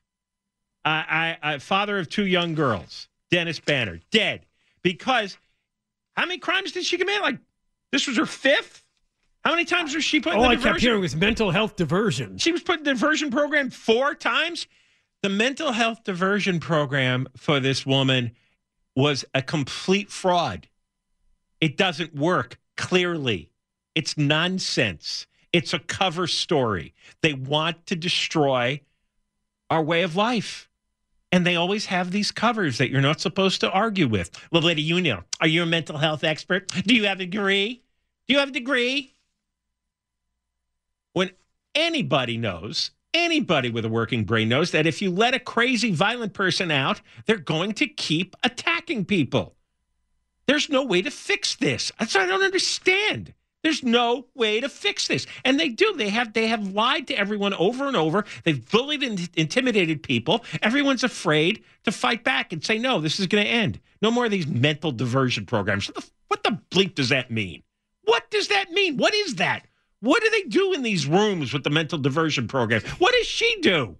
I, 0.87 1.37
I, 1.41 1.53
I 1.53 1.57
father 1.57 1.99
of 1.99 2.09
two 2.09 2.25
young 2.25 2.55
girls. 2.55 3.09
Dennis 3.29 3.59
Banner 3.59 3.99
dead 4.09 4.45
because 4.83 5.37
how 6.15 6.25
many 6.25 6.39
crimes 6.39 6.71
did 6.71 6.85
she 6.85 6.97
commit? 6.97 7.21
Like 7.21 7.39
this 7.91 8.07
was 8.07 8.17
her 8.17 8.25
fifth. 8.25 8.83
How 9.43 9.51
many 9.51 9.65
times 9.65 9.93
was 9.93 10.03
she 10.03 10.19
put? 10.19 10.33
All 10.33 10.43
in 10.43 10.43
the 10.43 10.47
I 10.47 10.55
diversion? 10.55 10.73
kept 10.73 10.81
hearing 10.81 11.01
was 11.01 11.15
mental 11.15 11.51
health 11.51 11.75
diversion. 11.75 12.37
She 12.37 12.51
was 12.51 12.61
put 12.61 12.79
in 12.79 12.83
the 12.83 12.93
diversion 12.93 13.31
program 13.31 13.69
four 13.69 14.15
times. 14.15 14.67
The 15.23 15.29
mental 15.29 15.73
health 15.73 16.03
diversion 16.03 16.59
program 16.59 17.27
for 17.35 17.59
this 17.59 17.85
woman 17.85 18.31
was 18.95 19.25
a 19.33 19.41
complete 19.41 20.09
fraud. 20.09 20.67
It 21.59 21.75
doesn't 21.75 22.15
work 22.15 22.59
clearly. 22.77 23.51
It's 23.93 24.17
nonsense. 24.17 25.27
It's 25.51 25.73
a 25.73 25.79
cover 25.79 26.27
story. 26.27 26.93
They 27.21 27.33
want 27.33 27.87
to 27.87 27.95
destroy 27.95 28.81
our 29.69 29.81
way 29.81 30.03
of 30.03 30.15
life. 30.15 30.66
And 31.31 31.45
they 31.45 31.55
always 31.55 31.87
have 31.87 32.11
these 32.11 32.31
covers 32.31 32.77
that 32.77 32.89
you're 32.89 33.01
not 33.01 33.19
supposed 33.19 33.59
to 33.61 33.71
argue 33.71 34.07
with. 34.07 34.31
Well, 34.51 34.61
lady, 34.61 34.81
you 34.81 35.01
know, 35.01 35.23
are 35.41 35.47
you 35.47 35.63
a 35.63 35.65
mental 35.65 35.97
health 35.97 36.23
expert? 36.23 36.71
Do 36.85 36.95
you 36.95 37.05
have 37.05 37.19
a 37.19 37.25
degree? 37.25 37.83
Do 38.27 38.33
you 38.33 38.39
have 38.39 38.49
a 38.49 38.53
degree? 38.53 39.13
When 41.13 41.31
anybody 41.75 42.37
knows, 42.37 42.91
anybody 43.13 43.69
with 43.69 43.83
a 43.83 43.89
working 43.89 44.23
brain 44.23 44.47
knows 44.47 44.71
that 44.71 44.87
if 44.87 45.01
you 45.01 45.11
let 45.11 45.33
a 45.33 45.39
crazy, 45.39 45.91
violent 45.91 46.33
person 46.33 46.71
out, 46.71 47.01
they're 47.25 47.37
going 47.37 47.73
to 47.73 47.87
keep 47.87 48.35
attacking 48.43 49.05
people. 49.05 49.55
There's 50.45 50.69
no 50.69 50.83
way 50.83 51.01
to 51.01 51.11
fix 51.11 51.55
this. 51.55 51.91
That's 51.99 52.15
what 52.15 52.23
I 52.23 52.27
don't 52.27 52.43
understand. 52.43 53.33
There's 53.67 53.83
no 53.83 54.27
way 54.33 54.61
to 54.61 54.69
fix 54.69 55.09
this. 55.09 55.27
And 55.43 55.59
they 55.59 55.67
do. 55.67 55.93
They 55.97 56.07
have 56.07 56.31
they 56.31 56.47
have 56.47 56.71
lied 56.71 57.05
to 57.07 57.15
everyone 57.15 57.53
over 57.55 57.85
and 57.85 57.97
over. 57.97 58.23
They've 58.45 58.71
bullied 58.71 59.03
and 59.03 59.29
intimidated 59.35 60.01
people. 60.01 60.45
Everyone's 60.61 61.03
afraid 61.03 61.65
to 61.83 61.91
fight 61.91 62.23
back 62.23 62.53
and 62.53 62.63
say, 62.63 62.77
no, 62.77 63.01
this 63.01 63.19
is 63.19 63.27
going 63.27 63.43
to 63.43 63.49
end. 63.49 63.81
No 64.01 64.09
more 64.09 64.23
of 64.23 64.31
these 64.31 64.47
mental 64.47 64.93
diversion 64.93 65.45
programs. 65.45 65.89
What 65.89 65.95
the, 65.95 66.11
what 66.29 66.43
the 66.43 66.59
bleep 66.71 66.95
does 66.95 67.09
that 67.09 67.29
mean? 67.29 67.61
What 68.05 68.31
does 68.31 68.47
that 68.47 68.71
mean? 68.71 68.95
What 68.95 69.13
is 69.13 69.35
that? 69.35 69.67
What 69.99 70.23
do 70.23 70.29
they 70.29 70.43
do 70.43 70.71
in 70.71 70.81
these 70.81 71.05
rooms 71.05 71.51
with 71.51 71.65
the 71.65 71.69
mental 71.69 71.99
diversion 71.99 72.47
program? 72.47 72.81
What 72.99 73.13
does 73.15 73.27
she 73.27 73.53
do? 73.59 73.97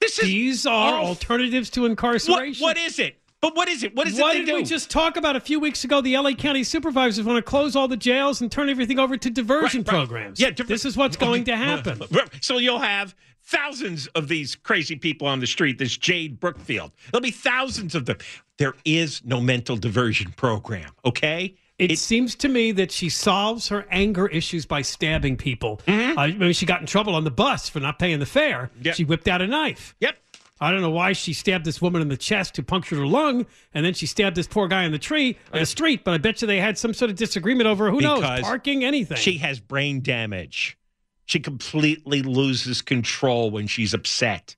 This 0.00 0.18
is 0.18 0.24
These 0.28 0.64
are 0.64 0.94
alternatives 0.94 1.68
to 1.70 1.84
incarceration. 1.84 2.62
What, 2.62 2.78
what 2.78 2.78
is 2.78 2.98
it? 2.98 3.20
But 3.40 3.56
what 3.56 3.68
is 3.68 3.82
it? 3.82 3.96
What 3.96 4.06
is 4.06 4.18
it? 4.18 4.22
What 4.22 4.34
did 4.34 4.46
do? 4.46 4.54
we 4.54 4.64
just 4.64 4.90
talk 4.90 5.16
about 5.16 5.34
a 5.34 5.40
few 5.40 5.58
weeks 5.60 5.84
ago? 5.84 6.00
The 6.00 6.16
LA 6.16 6.32
County 6.32 6.62
supervisors 6.62 7.24
want 7.24 7.38
to 7.38 7.42
close 7.42 7.74
all 7.74 7.88
the 7.88 7.96
jails 7.96 8.42
and 8.42 8.52
turn 8.52 8.68
everything 8.68 8.98
over 8.98 9.16
to 9.16 9.30
diversion 9.30 9.80
right, 9.80 9.92
right. 9.92 10.06
programs. 10.06 10.38
Yeah, 10.40 10.50
diver- 10.50 10.68
this 10.68 10.84
is 10.84 10.96
what's 10.96 11.16
going 11.16 11.44
to 11.44 11.56
happen. 11.56 12.00
So 12.42 12.58
you'll 12.58 12.78
have 12.78 13.14
thousands 13.42 14.06
of 14.08 14.28
these 14.28 14.54
crazy 14.56 14.96
people 14.96 15.26
on 15.26 15.40
the 15.40 15.46
street. 15.46 15.78
This 15.78 15.96
Jade 15.96 16.38
Brookfield. 16.38 16.92
There'll 17.10 17.22
be 17.22 17.30
thousands 17.30 17.94
of 17.94 18.06
them. 18.06 18.18
There 18.58 18.74
is 18.84 19.22
no 19.24 19.40
mental 19.40 19.76
diversion 19.76 20.32
program. 20.32 20.90
Okay. 21.04 21.54
It, 21.78 21.92
it, 21.92 21.98
seems 21.98 22.34
to 22.36 22.48
me 22.48 22.72
that 22.72 22.92
she 22.92 23.08
solves 23.08 23.68
her 23.68 23.86
anger 23.90 24.26
issues 24.26 24.66
by 24.66 24.82
stabbing 24.82 25.38
people. 25.38 25.80
Mm-hmm. 25.86 26.18
Uh, 26.18 26.22
I 26.22 26.32
mean, 26.32 26.52
she 26.52 26.66
got 26.66 26.80
in 26.80 26.86
trouble 26.86 27.14
on 27.14 27.24
the 27.24 27.30
bus 27.30 27.70
for 27.70 27.80
not 27.80 27.98
paying 27.98 28.18
the 28.18 28.26
fare. 28.26 28.70
Yep. 28.82 28.94
She 28.94 29.04
whipped 29.04 29.28
out 29.28 29.40
a 29.40 29.46
knife. 29.46 29.94
Yep. 30.00 30.16
I 30.60 30.70
don't 30.70 30.82
know 30.82 30.90
why 30.90 31.14
she 31.14 31.32
stabbed 31.32 31.64
this 31.64 31.80
woman 31.80 32.02
in 32.02 32.08
the 32.08 32.18
chest 32.18 32.56
who 32.56 32.62
punctured 32.62 32.98
her 32.98 33.06
lung, 33.06 33.46
and 33.72 33.84
then 33.84 33.94
she 33.94 34.06
stabbed 34.06 34.36
this 34.36 34.46
poor 34.46 34.68
guy 34.68 34.84
in 34.84 34.92
the 34.92 34.98
tree, 34.98 35.30
in 35.30 35.36
the 35.52 35.60
uh, 35.60 35.64
street. 35.64 36.04
But 36.04 36.12
I 36.12 36.18
bet 36.18 36.42
you 36.42 36.46
they 36.46 36.60
had 36.60 36.76
some 36.76 36.92
sort 36.92 37.10
of 37.10 37.16
disagreement 37.16 37.66
over 37.66 37.90
who 37.90 37.98
because 37.98 38.20
knows 38.20 38.40
parking, 38.42 38.84
anything. 38.84 39.16
She 39.16 39.38
has 39.38 39.58
brain 39.58 40.02
damage. 40.02 40.76
She 41.24 41.40
completely 41.40 42.22
loses 42.22 42.82
control 42.82 43.50
when 43.50 43.66
she's 43.68 43.94
upset. 43.94 44.56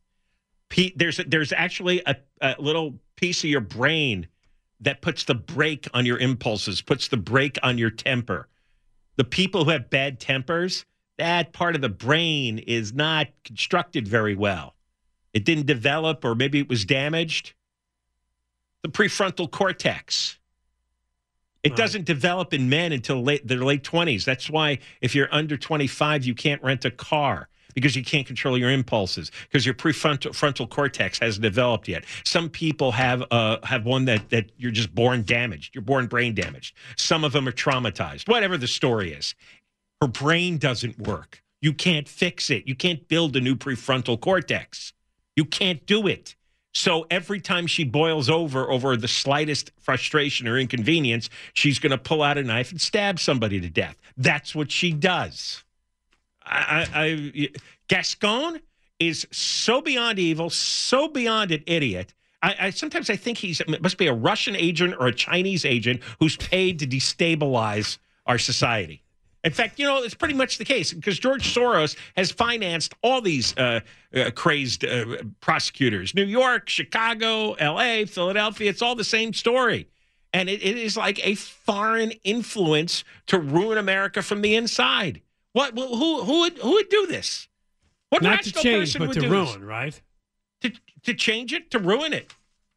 There's 0.97 1.21
there's 1.27 1.53
actually 1.53 2.03
a, 2.07 2.17
a 2.41 2.57
little 2.59 2.99
piece 3.17 3.45
of 3.45 3.51
your 3.51 3.61
brain 3.61 4.27
that 4.81 5.03
puts 5.03 5.25
the 5.25 5.35
brake 5.35 5.87
on 5.95 6.05
your 6.05 6.19
impulses, 6.19 6.83
puts 6.83 7.09
the 7.09 7.17
brake 7.17 7.59
on 7.63 7.79
your 7.79 7.91
temper. 7.91 8.49
The 9.17 9.25
people 9.25 9.65
who 9.65 9.71
have 9.71 9.91
bad 9.91 10.19
tempers, 10.19 10.85
that 11.19 11.53
part 11.53 11.77
of 11.77 11.83
the 11.83 11.91
brain 11.91 12.59
is 12.59 12.93
not 12.93 13.29
constructed 13.45 14.09
very 14.09 14.35
well 14.35 14.75
it 15.35 15.45
didn't 15.45 15.67
develop, 15.67 16.25
or 16.25 16.35
maybe 16.35 16.59
it 16.59 16.69
was 16.69 16.85
damaged. 16.85 17.55
The 18.83 18.89
prefrontal 18.89 19.51
cortex. 19.51 20.39
It 21.63 21.71
right. 21.71 21.77
doesn't 21.77 22.05
develop 22.05 22.53
in 22.53 22.69
men 22.69 22.93
until 22.93 23.23
late, 23.23 23.47
their 23.47 23.59
late 23.59 23.85
20s. 23.85 24.25
That's 24.25 24.51
why 24.51 24.79
if 25.01 25.15
you're 25.15 25.33
under 25.33 25.57
25, 25.57 26.25
you 26.25 26.35
can't 26.35 26.63
rent 26.63 26.85
a 26.85 26.91
car 26.91 27.49
because 27.75 27.97
you 27.97 28.03
can't 28.03 28.27
control 28.27 28.59
your 28.59 28.71
impulses 28.71 29.31
because 29.43 29.65
your 29.65 29.75
prefrontal 29.75 30.35
frontal 30.35 30.67
cortex 30.67 31.19
hasn't 31.19 31.43
developed 31.43 31.89
yet. 31.89 32.05
Some 32.25 32.49
people 32.49 32.93
have 32.93 33.25
uh, 33.31 33.59
have 33.65 33.85
one 33.85 34.05
that 34.07 34.29
that 34.31 34.51
you're 34.57 34.73
just 34.73 34.95
born 34.95 35.23
damaged. 35.23 35.75
You're 35.75 35.83
born 35.83 36.07
brain 36.07 36.35
damaged. 36.35 36.77
Some 36.97 37.25
of 37.25 37.33
them 37.33 37.49
are 37.49 37.53
traumatized. 37.53 38.29
Whatever 38.29 38.59
the 38.59 38.67
story 38.67 39.13
is, 39.13 39.35
her 40.01 40.09
brain 40.09 40.59
doesn't 40.59 40.99
work. 40.99 41.43
You 41.61 41.73
can't 41.73 42.09
fix 42.09 42.51
it. 42.51 42.67
You 42.67 42.75
can't 42.75 43.07
build 43.09 43.37
a 43.37 43.41
new 43.41 43.55
prefrontal 43.55 44.21
cortex. 44.21 44.93
You 45.37 45.45
can't 45.45 45.85
do 45.87 46.07
it. 46.07 46.35
So 46.75 47.07
every 47.11 47.41
time 47.41 47.67
she 47.67 47.85
boils 47.85 48.31
over 48.31 48.71
over 48.71 48.97
the 48.97 49.09
slightest 49.09 49.73
frustration 49.79 50.49
or 50.49 50.59
inconvenience, 50.59 51.29
she's 51.53 51.79
going 51.79 51.91
to 51.91 51.99
pull 51.99 52.23
out 52.23 52.39
a 52.39 52.43
knife 52.43 52.71
and 52.71 52.81
stab 52.81 53.21
somebody 53.21 53.61
to 53.61 53.69
death. 53.69 53.97
That's 54.17 54.55
what 54.55 54.71
she 54.71 54.93
does. 54.93 55.65
I, 56.45 56.87
I, 56.95 57.49
Gascon 57.89 58.61
is 58.99 59.27
so 59.31 59.81
beyond 59.81 60.19
evil, 60.19 60.51
so 60.51 61.09
beyond 61.09 61.51
an 61.51 61.63
idiot. 61.67 62.15
I, 62.43 62.57
I, 62.59 62.71
sometimes 62.71 63.11
I 63.11 63.17
think 63.17 63.39
he's 63.39 63.63
must 63.81 63.99
be 63.99 64.07
a 64.07 64.15
Russian 64.15 64.57
agent 64.57 64.95
or 64.99 65.09
a 65.09 65.15
Chinese 65.15 65.65
agent 65.65 66.01
who's 66.19 66.37
paid 66.37 66.79
to 66.81 66.87
destabilize 66.87 67.99
our 68.27 68.39
society. 68.39 69.02
In 69.45 69.53
fact, 69.53 69.79
you 69.79 69.87
know, 69.87 70.03
it's 70.03 70.15
pretty 70.15 70.35
much 70.35 70.59
the 70.59 70.65
case 70.65 70.93
because 70.93 71.19
George 71.19 71.53
Soros 71.53 71.97
has 72.17 72.31
financed 72.31 72.95
all 73.03 73.21
these 73.21 73.57
uh, 73.57 73.81
uh, 74.15 74.31
crazed 74.31 74.85
uh, 74.85 75.17
prosecutors 75.41 76.15
New 76.15 76.25
York, 76.25 76.69
Chicago, 76.69 77.57
LA, 77.61 78.05
Philadelphia. 78.07 78.71
It's 78.71 78.83
all 78.83 78.95
the 78.95 79.05
same 79.05 79.33
story. 79.33 79.89
And 80.33 80.49
it, 80.49 80.63
it 80.63 80.79
is 80.79 80.97
like 80.97 81.27
a 81.27 81.35
foreign 81.35 82.13
influence 82.25 83.05
to 83.27 83.39
ruin 83.39 83.79
America 83.79 84.23
from 84.23 84.43
the 84.43 84.55
inside. 84.55 85.21
What? 85.53 85.75
Who? 85.75 86.23
Who 86.23 86.41
would? 86.41 86.59
Who 86.59 86.73
would 86.73 86.89
do 86.89 87.07
this? 87.07 87.49
What 88.09 88.23
Not 88.23 88.43
to 88.45 88.53
change, 88.53 88.99
but 88.99 89.13
to 89.15 89.29
ruin, 89.29 89.47
this? 89.47 89.57
right? 89.57 90.01
To 90.63 90.73
to 91.03 91.15
change 91.15 91.53
it, 91.53 91.71
to 91.73 91.79
ruin 91.79 92.13
it. 92.13 92.33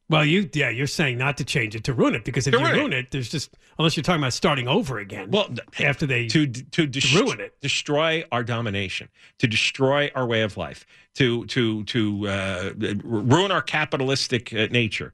Well, 0.07 0.23
you 0.23 0.47
yeah, 0.53 0.69
you're 0.69 0.85
saying 0.85 1.17
not 1.17 1.37
to 1.37 1.43
change 1.43 1.75
it 1.75 1.83
to 1.85 1.93
ruin 1.93 2.13
it 2.13 2.23
because 2.23 2.45
if 2.45 2.53
To 2.53 2.59
you 2.59 2.67
ruin 2.67 2.93
it. 2.93 3.05
it, 3.05 3.11
there's 3.11 3.29
just 3.29 3.57
unless 3.79 3.97
you're 3.97 4.03
talking 4.03 4.21
about 4.21 4.33
starting 4.33 4.67
over 4.67 4.99
again. 4.99 5.31
Well, 5.31 5.49
after 5.79 6.05
they 6.05 6.27
to 6.27 6.45
to 6.45 6.85
dest- 6.85 7.15
ruin 7.15 7.39
it. 7.39 7.59
destroy 7.59 8.23
our 8.31 8.43
domination, 8.43 9.09
to 9.39 9.47
destroy 9.47 10.11
our 10.13 10.27
way 10.27 10.43
of 10.43 10.57
life, 10.57 10.85
to 11.15 11.45
to 11.47 11.83
to 11.85 12.27
uh, 12.27 12.73
ruin 13.03 13.51
our 13.51 13.63
capitalistic 13.63 14.53
uh, 14.53 14.67
nature, 14.69 15.13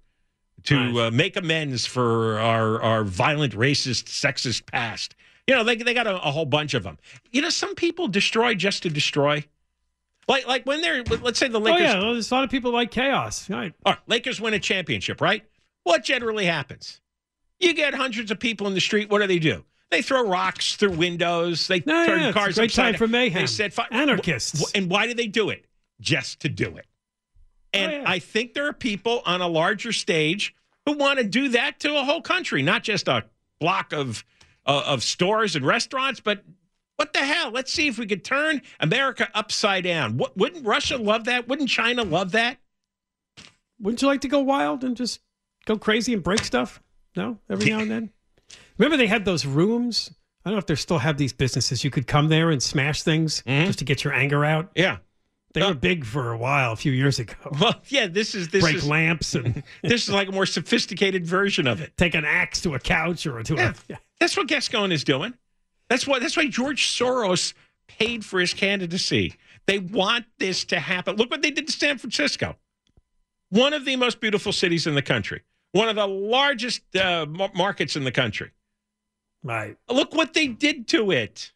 to 0.63 0.75
Right. 0.75 1.07
uh, 1.07 1.11
make 1.11 1.37
amends 1.37 1.85
for 1.85 2.37
our 2.39 2.81
our 2.81 3.03
violent, 3.05 3.53
racist, 3.55 4.05
sexist 4.09 4.65
past. 4.65 5.15
You 5.47 5.55
know, 5.55 5.63
they 5.63 5.77
they 5.77 5.93
got 5.93 6.05
a, 6.07 6.15
a 6.21 6.31
whole 6.31 6.45
bunch 6.45 6.73
of 6.73 6.83
them. 6.83 6.97
You 7.31 7.41
know, 7.41 7.49
some 7.49 7.75
people 7.75 8.09
destroy 8.09 8.55
just 8.55 8.83
to 8.83 8.89
destroy. 8.89 9.45
Like 10.27 10.47
like 10.47 10.65
when 10.65 10.81
they're 10.81 11.03
let's 11.03 11.39
say 11.39 11.47
the 11.47 11.59
Lakers. 11.59 11.81
oh 11.81 11.83
Lakers. 11.83 11.93
yeah, 11.95 11.99
well, 12.03 12.13
there's 12.13 12.31
a 12.31 12.35
lot 12.35 12.43
of 12.43 12.49
people 12.49 12.71
like 12.71 12.91
chaos. 12.91 13.49
Right. 13.49 13.73
All 13.85 13.93
right, 13.93 14.01
Lakers 14.07 14.39
win 14.39 14.53
a 14.53 14.59
championship, 14.59 15.19
right? 15.21 15.43
What 15.83 16.03
generally 16.03 16.45
happens? 16.45 17.01
You 17.59 17.73
get 17.73 17.93
hundreds 17.93 18.31
of 18.31 18.39
people 18.39 18.67
in 18.67 18.73
the 18.73 18.81
street. 18.81 19.09
What 19.09 19.19
do 19.21 19.27
they 19.27 19.39
do? 19.39 19.63
They 19.89 20.01
throw 20.01 20.25
rocks 20.27 20.75
through 20.77 20.91
windows. 20.91 21.67
They 21.67 21.83
No, 21.85 22.05
turn 22.05 22.21
yeah, 22.21 22.27
it's 22.29 22.33
cars 22.37 22.55
great 22.55 22.71
upside 22.71 22.83
time 22.85 22.91
down. 22.93 22.97
for 22.99 23.07
mayhem. 23.07 23.41
They 23.41 23.47
said. 23.47 23.73
Anarchists. 23.91 24.71
And 24.73 24.89
why 24.89 25.05
do 25.07 25.13
they 25.13 25.27
do 25.27 25.49
it? 25.49 25.65
Just 25.99 26.39
to 26.41 26.49
do 26.49 26.77
it. 26.77 26.85
And 27.73 27.91
Oh, 27.91 27.95
yeah. 27.97 28.03
I 28.07 28.19
think 28.19 28.53
there 28.53 28.67
are 28.67 28.73
people 28.73 29.21
on 29.25 29.41
a 29.41 29.47
larger 29.47 29.91
stage 29.91 30.55
who 30.85 30.93
want 30.93 31.19
to 31.19 31.25
do 31.25 31.49
that 31.49 31.79
to 31.81 31.97
a 31.97 32.03
whole 32.03 32.21
country, 32.21 32.61
not 32.61 32.83
just 32.83 33.07
a 33.07 33.25
block 33.59 33.91
of 33.93 34.23
uh, 34.65 34.83
of 34.85 35.03
stores 35.03 35.55
and 35.55 35.65
restaurants, 35.65 36.19
but 36.19 36.43
what 37.01 37.13
the 37.13 37.19
hell? 37.19 37.49
Let's 37.51 37.73
see 37.73 37.87
if 37.87 37.97
we 37.97 38.05
could 38.05 38.23
turn 38.23 38.61
America 38.79 39.27
upside 39.33 39.83
down. 39.85 40.17
What, 40.17 40.37
wouldn't 40.37 40.65
Russia 40.65 40.97
love 40.97 41.25
that? 41.25 41.47
Wouldn't 41.47 41.67
China 41.69 42.03
love 42.03 42.31
that? 42.33 42.59
Wouldn't 43.79 44.01
you 44.03 44.07
like 44.07 44.21
to 44.21 44.27
go 44.27 44.39
wild 44.39 44.83
and 44.83 44.95
just 44.95 45.19
go 45.65 45.77
crazy 45.77 46.13
and 46.13 46.21
break 46.21 46.43
stuff? 46.43 46.81
No, 47.15 47.39
every 47.49 47.71
now 47.71 47.79
and 47.79 47.89
then. 47.91 48.09
Remember 48.77 48.97
they 48.97 49.07
had 49.07 49.25
those 49.25 49.45
rooms. 49.45 50.11
I 50.45 50.49
don't 50.49 50.55
know 50.55 50.59
if 50.59 50.67
they 50.67 50.75
still 50.75 50.99
have 50.99 51.17
these 51.17 51.33
businesses. 51.33 51.83
You 51.83 51.89
could 51.89 52.05
come 52.07 52.29
there 52.29 52.51
and 52.51 52.61
smash 52.61 53.01
things 53.03 53.41
Mhm. 53.47 53.65
just 53.65 53.79
to 53.79 53.85
get 53.85 54.03
your 54.03 54.13
anger 54.13 54.45
out. 54.45 54.71
Yeah. 54.75 54.97
They 55.53 55.61
Uh, 55.61 55.69
were 55.69 55.73
big 55.75 56.05
for 56.05 56.31
a 56.31 56.37
while, 56.37 56.71
a 56.71 56.75
few 56.75 56.91
years 56.91 57.17
ago. 57.19 57.33
Well, 57.59 57.81
yeah, 57.89 58.07
this 58.07 58.35
is 58.35 58.49
this 58.49 58.63
break 58.63 58.75
is 58.75 58.87
lamps 58.87 59.33
and 59.35 59.63
this 59.83 60.03
is 60.03 60.09
like 60.09 60.29
a 60.29 60.31
more 60.31 60.45
sophisticated 60.45 61.25
version 61.25 61.65
of 61.67 61.81
it. 61.81 61.97
take 61.97 62.13
an 62.15 62.25
axe 62.25 62.61
to 62.61 62.75
a 62.75 62.79
couch 62.79 63.25
or 63.25 63.41
to 63.43 63.55
Yeah. 63.55 63.73
a. 63.89 63.97
That's 64.19 64.37
what 64.37 64.47
Gascon 64.47 64.91
is 64.91 65.03
doing. 65.03 65.33
That's 65.91 66.07
what 66.07 66.21
that's 66.21 66.37
why 66.37 66.47
George 66.47 66.87
Soros 66.87 67.53
paid 67.85 68.23
for 68.23 68.39
his 68.39 68.53
candidacy. 68.53 69.35
They 69.65 69.79
want 69.79 70.23
this 70.39 70.63
to 70.65 70.79
happen. 70.79 71.17
Look 71.17 71.29
what 71.29 71.41
they 71.41 71.51
did 71.51 71.67
to 71.67 71.73
San 71.73 71.97
Francisco. 71.97 72.55
One 73.49 73.73
of 73.73 73.83
the 73.83 73.97
most 73.97 74.21
beautiful 74.21 74.53
cities 74.53 74.87
in 74.87 74.95
the 74.95 75.01
country. 75.01 75.41
One 75.73 75.89
of 75.89 75.97
the 75.97 76.07
largest 76.07 76.95
uh, 76.95 77.25
mar- 77.25 77.51
markets 77.53 77.97
in 77.97 78.05
the 78.05 78.11
country. 78.13 78.51
Right. 79.43 79.75
Look 79.89 80.15
what 80.15 80.33
they 80.33 80.47
did 80.47 80.87
to 80.89 81.11
it. 81.11 81.51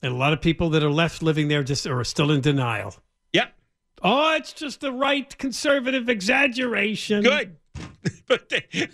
And 0.00 0.12
a 0.12 0.16
lot 0.16 0.32
of 0.32 0.40
people 0.40 0.70
that 0.70 0.84
are 0.84 0.92
left 0.92 1.20
living 1.20 1.48
there 1.48 1.64
just 1.64 1.88
are 1.88 2.04
still 2.04 2.30
in 2.30 2.40
denial. 2.40 2.94
Yep. 3.32 3.52
Oh, 4.04 4.36
it's 4.36 4.52
just 4.52 4.80
the 4.80 4.92
right 4.92 5.36
conservative 5.38 6.08
exaggeration. 6.08 7.24
Good. 7.24 7.56
but 8.28 8.48
they, 8.48 8.64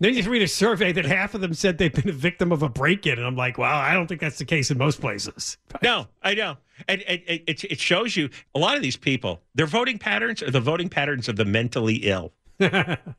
Then 0.00 0.14
you 0.14 0.28
read 0.28 0.42
a 0.42 0.48
survey 0.48 0.92
that 0.92 1.04
half 1.04 1.34
of 1.34 1.40
them 1.40 1.54
said 1.54 1.78
they've 1.78 1.92
been 1.92 2.08
a 2.08 2.12
victim 2.12 2.50
of 2.52 2.62
a 2.62 2.68
break-in, 2.68 3.16
and 3.16 3.26
I'm 3.26 3.36
like, 3.36 3.58
wow, 3.58 3.80
I 3.80 3.94
don't 3.94 4.06
think 4.06 4.20
that's 4.20 4.38
the 4.38 4.44
case 4.44 4.70
in 4.70 4.78
most 4.78 5.00
places. 5.00 5.56
No, 5.82 6.06
I 6.22 6.34
know. 6.34 6.56
And, 6.88 7.02
and, 7.02 7.20
and 7.28 7.40
it, 7.46 7.64
it 7.64 7.80
shows 7.80 8.16
you 8.16 8.30
a 8.54 8.58
lot 8.58 8.76
of 8.76 8.82
these 8.82 8.96
people, 8.96 9.40
their 9.54 9.66
voting 9.66 9.98
patterns 9.98 10.42
are 10.42 10.50
the 10.50 10.60
voting 10.60 10.88
patterns 10.88 11.28
of 11.28 11.36
the 11.36 11.44
mentally 11.44 11.96
ill. 11.96 12.32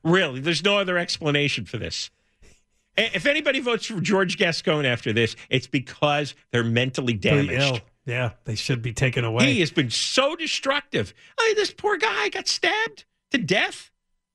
really, 0.04 0.40
there's 0.40 0.64
no 0.64 0.78
other 0.80 0.98
explanation 0.98 1.66
for 1.66 1.78
this. 1.78 2.10
If 2.98 3.26
anybody 3.26 3.60
votes 3.60 3.86
for 3.86 4.00
George 4.00 4.38
Gascon 4.38 4.86
after 4.86 5.12
this, 5.12 5.36
it's 5.50 5.68
because 5.68 6.34
they're 6.52 6.64
mentally 6.64 7.14
damaged. 7.14 7.82
Yeah, 8.06 8.32
they 8.46 8.56
should 8.56 8.82
be 8.82 8.94
taken 8.94 9.26
away. 9.26 9.54
He 9.54 9.60
has 9.60 9.72
been 9.72 9.90
so 9.90 10.36
destructive. 10.36 11.14
Hey, 11.40 11.54
this 11.56 11.72
poor 11.72 11.98
guy 11.98 12.30
got 12.30 12.48
stabbed 12.48 13.06
to 13.32 13.38
death. 13.38 13.92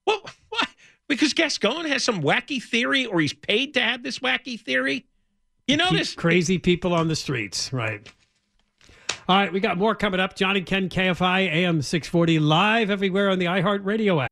Well, 0.07 0.23
what? 0.49 0.69
Because 1.09 1.33
Gascon 1.33 1.87
has 1.87 2.05
some 2.05 2.23
wacky 2.23 2.63
theory, 2.63 3.07
or 3.07 3.21
he's 3.21 3.33
paid 3.33 3.75
to 3.75 3.81
have 3.81 4.03
this 4.03 4.21
wacky 4.21 4.61
theory. 4.61 5.07
You 5.67 5.77
know 5.77 5.89
Keep 5.89 5.99
this 5.99 6.15
crazy 6.15 6.59
people 6.59 6.93
on 6.93 7.09
the 7.09 7.17
streets, 7.17 7.73
right? 7.73 8.09
All 9.29 9.37
right, 9.37 9.53
we 9.53 9.61
got 9.61 9.79
more 9.79 9.95
coming 9.95 10.19
up. 10.19 10.35
John 10.35 10.57
and 10.57 10.67
Ken, 10.67 10.89
KFI, 10.89 11.53
AM 11.53 11.83
640, 11.83 12.41
live 12.41 12.91
everywhere 12.91 13.31
on 13.31 13.39
the 13.39 13.45
iHeartRadio 13.45 14.25
app. 14.25 14.31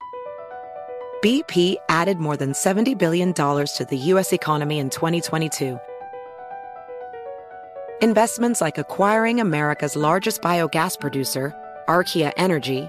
BP 1.22 1.76
added 1.88 2.18
more 2.18 2.37
than 2.37 2.52
$70 2.52 2.96
billion 2.98 3.33
to 3.33 3.87
the 3.88 3.96
U.S. 3.96 4.33
economy 4.33 4.78
in 4.78 4.90
2022. 4.90 5.78
Investments 8.00 8.61
like 8.61 8.78
acquiring 8.78 9.40
America's 9.40 9.96
largest 9.96 10.42
biogas 10.42 10.98
producer, 10.98 11.52
Archaea 11.88 12.33
Energy, 12.37 12.88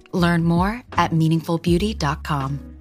Learn 0.13 0.43
more 0.43 0.83
at 0.93 1.11
meaningfulbeauty.com. 1.11 2.71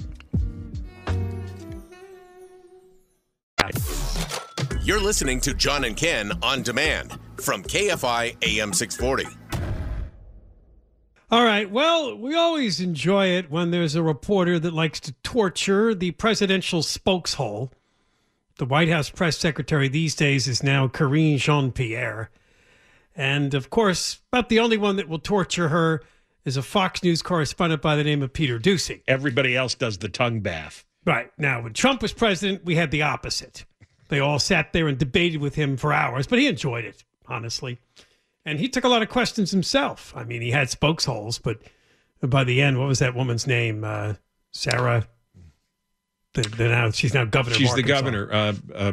You're 4.82 5.00
listening 5.00 5.40
to 5.42 5.54
John 5.54 5.84
and 5.84 5.96
Ken 5.96 6.32
on 6.42 6.62
demand 6.62 7.18
from 7.36 7.62
KFI 7.62 8.36
AM 8.42 8.72
640. 8.72 9.36
All 11.30 11.44
right. 11.44 11.70
Well, 11.70 12.16
we 12.16 12.34
always 12.34 12.80
enjoy 12.80 13.26
it 13.26 13.52
when 13.52 13.70
there's 13.70 13.94
a 13.94 14.02
reporter 14.02 14.58
that 14.58 14.72
likes 14.74 14.98
to 15.00 15.12
torture 15.22 15.94
the 15.94 16.10
presidential 16.10 16.80
spokeshole. 16.80 17.70
The 18.58 18.64
White 18.64 18.88
House 18.88 19.10
press 19.10 19.38
secretary 19.38 19.86
these 19.86 20.16
days 20.16 20.48
is 20.48 20.64
now 20.64 20.88
Karine 20.88 21.38
Jean 21.38 21.70
Pierre. 21.70 22.30
And 23.14 23.54
of 23.54 23.70
course, 23.70 24.22
about 24.32 24.48
the 24.48 24.58
only 24.58 24.76
one 24.76 24.96
that 24.96 25.08
will 25.08 25.20
torture 25.20 25.68
her 25.68 26.02
is 26.44 26.56
a 26.56 26.62
Fox 26.62 27.02
News 27.02 27.22
correspondent 27.22 27.82
by 27.82 27.96
the 27.96 28.04
name 28.04 28.22
of 28.22 28.32
Peter 28.32 28.58
Doocy. 28.58 29.02
Everybody 29.06 29.56
else 29.56 29.74
does 29.74 29.98
the 29.98 30.08
tongue 30.08 30.40
bath. 30.40 30.84
Right. 31.04 31.30
Now, 31.38 31.62
when 31.62 31.72
Trump 31.72 32.02
was 32.02 32.12
president, 32.12 32.64
we 32.64 32.76
had 32.76 32.90
the 32.90 33.02
opposite. 33.02 33.64
They 34.08 34.20
all 34.20 34.38
sat 34.38 34.72
there 34.72 34.88
and 34.88 34.98
debated 34.98 35.40
with 35.40 35.54
him 35.54 35.76
for 35.76 35.92
hours, 35.92 36.26
but 36.26 36.38
he 36.38 36.46
enjoyed 36.46 36.84
it, 36.84 37.04
honestly. 37.26 37.78
And 38.44 38.58
he 38.58 38.68
took 38.68 38.84
a 38.84 38.88
lot 38.88 39.02
of 39.02 39.08
questions 39.08 39.50
himself. 39.50 40.12
I 40.16 40.24
mean, 40.24 40.42
he 40.42 40.50
had 40.50 40.68
spokesholes, 40.68 41.38
but 41.38 41.60
by 42.22 42.44
the 42.44 42.60
end, 42.60 42.78
what 42.78 42.88
was 42.88 42.98
that 42.98 43.14
woman's 43.14 43.46
name? 43.46 43.84
Uh, 43.84 44.14
Sarah. 44.52 45.06
The, 46.34 46.42
the 46.42 46.68
now 46.68 46.90
she's 46.90 47.14
now 47.14 47.24
governor. 47.24 47.56
She's 47.56 47.70
of 47.70 47.76
the 47.76 47.82
governor. 47.82 48.32
Uh, 48.32 48.54
uh, 48.74 48.92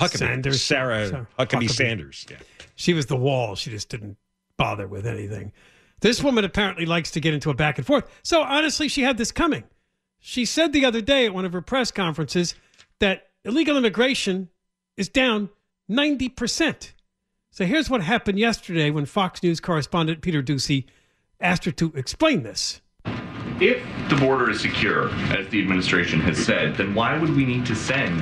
Huckabee. 0.00 0.18
Sanders. 0.18 0.62
Sarah, 0.62 1.08
Sarah 1.08 1.28
Huckabee, 1.38 1.64
Huckabee. 1.64 1.70
Sanders. 1.70 2.26
Yeah. 2.30 2.36
She 2.74 2.94
was 2.94 3.06
the 3.06 3.16
wall. 3.16 3.56
She 3.56 3.70
just 3.70 3.88
didn't 3.88 4.16
bother 4.56 4.88
with 4.88 5.06
anything. 5.06 5.52
This 6.04 6.22
woman 6.22 6.44
apparently 6.44 6.84
likes 6.84 7.10
to 7.12 7.20
get 7.20 7.32
into 7.32 7.48
a 7.48 7.54
back 7.54 7.78
and 7.78 7.86
forth. 7.86 8.04
So 8.22 8.42
honestly, 8.42 8.88
she 8.88 9.04
had 9.04 9.16
this 9.16 9.32
coming. 9.32 9.64
She 10.20 10.44
said 10.44 10.74
the 10.74 10.84
other 10.84 11.00
day 11.00 11.24
at 11.24 11.32
one 11.32 11.46
of 11.46 11.54
her 11.54 11.62
press 11.62 11.90
conferences 11.90 12.54
that 12.98 13.28
illegal 13.42 13.78
immigration 13.78 14.50
is 14.98 15.08
down 15.08 15.48
90%. 15.90 16.92
So 17.52 17.64
here's 17.64 17.88
what 17.88 18.02
happened 18.02 18.38
yesterday 18.38 18.90
when 18.90 19.06
Fox 19.06 19.42
News 19.42 19.60
correspondent 19.60 20.20
Peter 20.20 20.42
Doocy 20.42 20.84
asked 21.40 21.64
her 21.64 21.72
to 21.72 21.90
explain 21.96 22.42
this. 22.42 22.82
If 23.58 23.82
the 24.10 24.16
border 24.16 24.50
is 24.50 24.60
secure, 24.60 25.08
as 25.30 25.48
the 25.48 25.62
administration 25.62 26.20
has 26.20 26.36
said, 26.36 26.76
then 26.76 26.94
why 26.94 27.16
would 27.16 27.34
we 27.34 27.46
need 27.46 27.64
to 27.64 27.74
send 27.74 28.20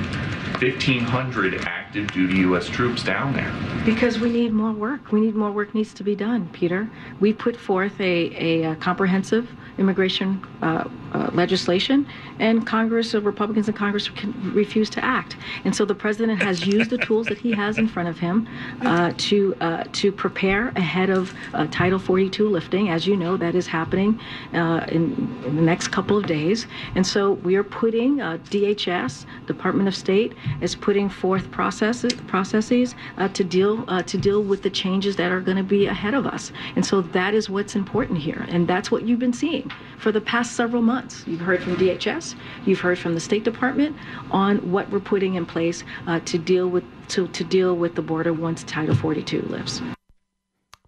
1,500 0.61 1.61
active 1.65 2.11
duty 2.11 2.37
U.S. 2.39 2.67
troops 2.67 3.03
down 3.03 3.33
there? 3.33 3.53
Because 3.85 4.19
we 4.19 4.29
need 4.29 4.53
more 4.53 4.71
work. 4.71 5.11
We 5.11 5.21
need 5.21 5.35
more 5.35 5.51
work 5.51 5.73
needs 5.73 5.93
to 5.95 6.03
be 6.03 6.15
done, 6.15 6.49
Peter. 6.53 6.89
We 7.19 7.33
put 7.33 7.55
forth 7.55 7.99
a, 7.99 8.63
a, 8.63 8.71
uh 8.71 8.75
comprehensive 8.75 9.49
immigration 9.77 10.45
uh, 10.61 10.87
uh, 11.13 11.22
legislation, 11.33 12.07
and 12.39 12.65
Congress, 12.65 13.13
uh, 13.15 13.21
Republicans 13.21 13.67
in 13.67 13.73
Congress, 13.73 14.09
can, 14.09 14.33
refuse 14.53 14.89
to 14.91 15.03
act. 15.03 15.35
And 15.65 15.75
so 15.75 15.85
the 15.85 15.95
president 15.95 16.41
has 16.41 16.65
used 16.65 16.89
the 16.89 16.97
tools 16.97 17.27
that 17.27 17.37
he 17.37 17.51
has 17.51 17.77
in 17.77 17.87
front 17.87 18.09
of 18.09 18.19
him 18.19 18.47
uh, 18.81 19.13
to 19.17 19.55
uh, 19.61 19.83
to 19.93 20.11
prepare 20.11 20.69
ahead 20.69 21.09
of 21.09 21.33
uh, 21.53 21.67
Title 21.71 21.99
42 21.99 22.47
lifting. 22.47 22.89
As 22.89 23.07
you 23.07 23.15
know, 23.15 23.37
that 23.37 23.55
is 23.55 23.67
happening 23.67 24.19
uh, 24.53 24.85
in, 24.89 25.13
in 25.45 25.55
the 25.55 25.61
next 25.61 25.89
couple 25.89 26.17
of 26.17 26.25
days. 26.25 26.67
And 26.95 27.05
so 27.05 27.33
we 27.33 27.55
are 27.55 27.63
putting 27.63 28.21
uh, 28.21 28.37
DHS, 28.49 29.25
Department 29.47 29.87
of 29.87 29.95
State, 29.95 30.33
is 30.61 30.75
putting 30.75 31.09
forth 31.09 31.49
processes 31.51 32.13
processes 32.27 32.95
to 33.33 33.43
deal 33.43 33.85
to 34.03 34.17
deal 34.17 34.43
with 34.43 34.63
the 34.63 34.69
changes 34.69 35.15
that 35.15 35.31
are 35.31 35.41
going 35.41 35.57
to 35.57 35.63
be 35.63 35.87
ahead 35.87 36.13
of 36.13 36.25
us. 36.25 36.51
And 36.75 36.85
so 36.85 37.01
that 37.01 37.33
is 37.33 37.49
what's 37.49 37.75
important 37.75 38.19
here, 38.19 38.45
and 38.49 38.67
that's 38.67 38.91
what 38.91 39.03
you've 39.03 39.19
been 39.19 39.33
seeing 39.33 39.71
for 39.97 40.11
the 40.11 40.21
past 40.21 40.55
several 40.55 40.81
months. 40.81 41.22
You've 41.27 41.39
heard 41.39 41.63
from 41.63 41.75
DHS, 41.75 42.35
you've 42.65 42.79
heard 42.79 42.99
from 42.99 43.13
the 43.13 43.19
State 43.19 43.43
Department 43.43 43.95
on 44.31 44.71
what 44.71 44.89
we're 44.89 44.99
putting 44.99 45.35
in 45.35 45.45
place 45.45 45.83
uh, 46.07 46.19
to 46.21 46.37
deal 46.37 46.67
with 46.67 46.83
to, 47.09 47.27
to 47.29 47.43
deal 47.43 47.75
with 47.75 47.95
the 47.95 48.01
border 48.01 48.33
once 48.33 48.63
Title 48.63 48.95
42 48.95 49.41
lifts. 49.43 49.81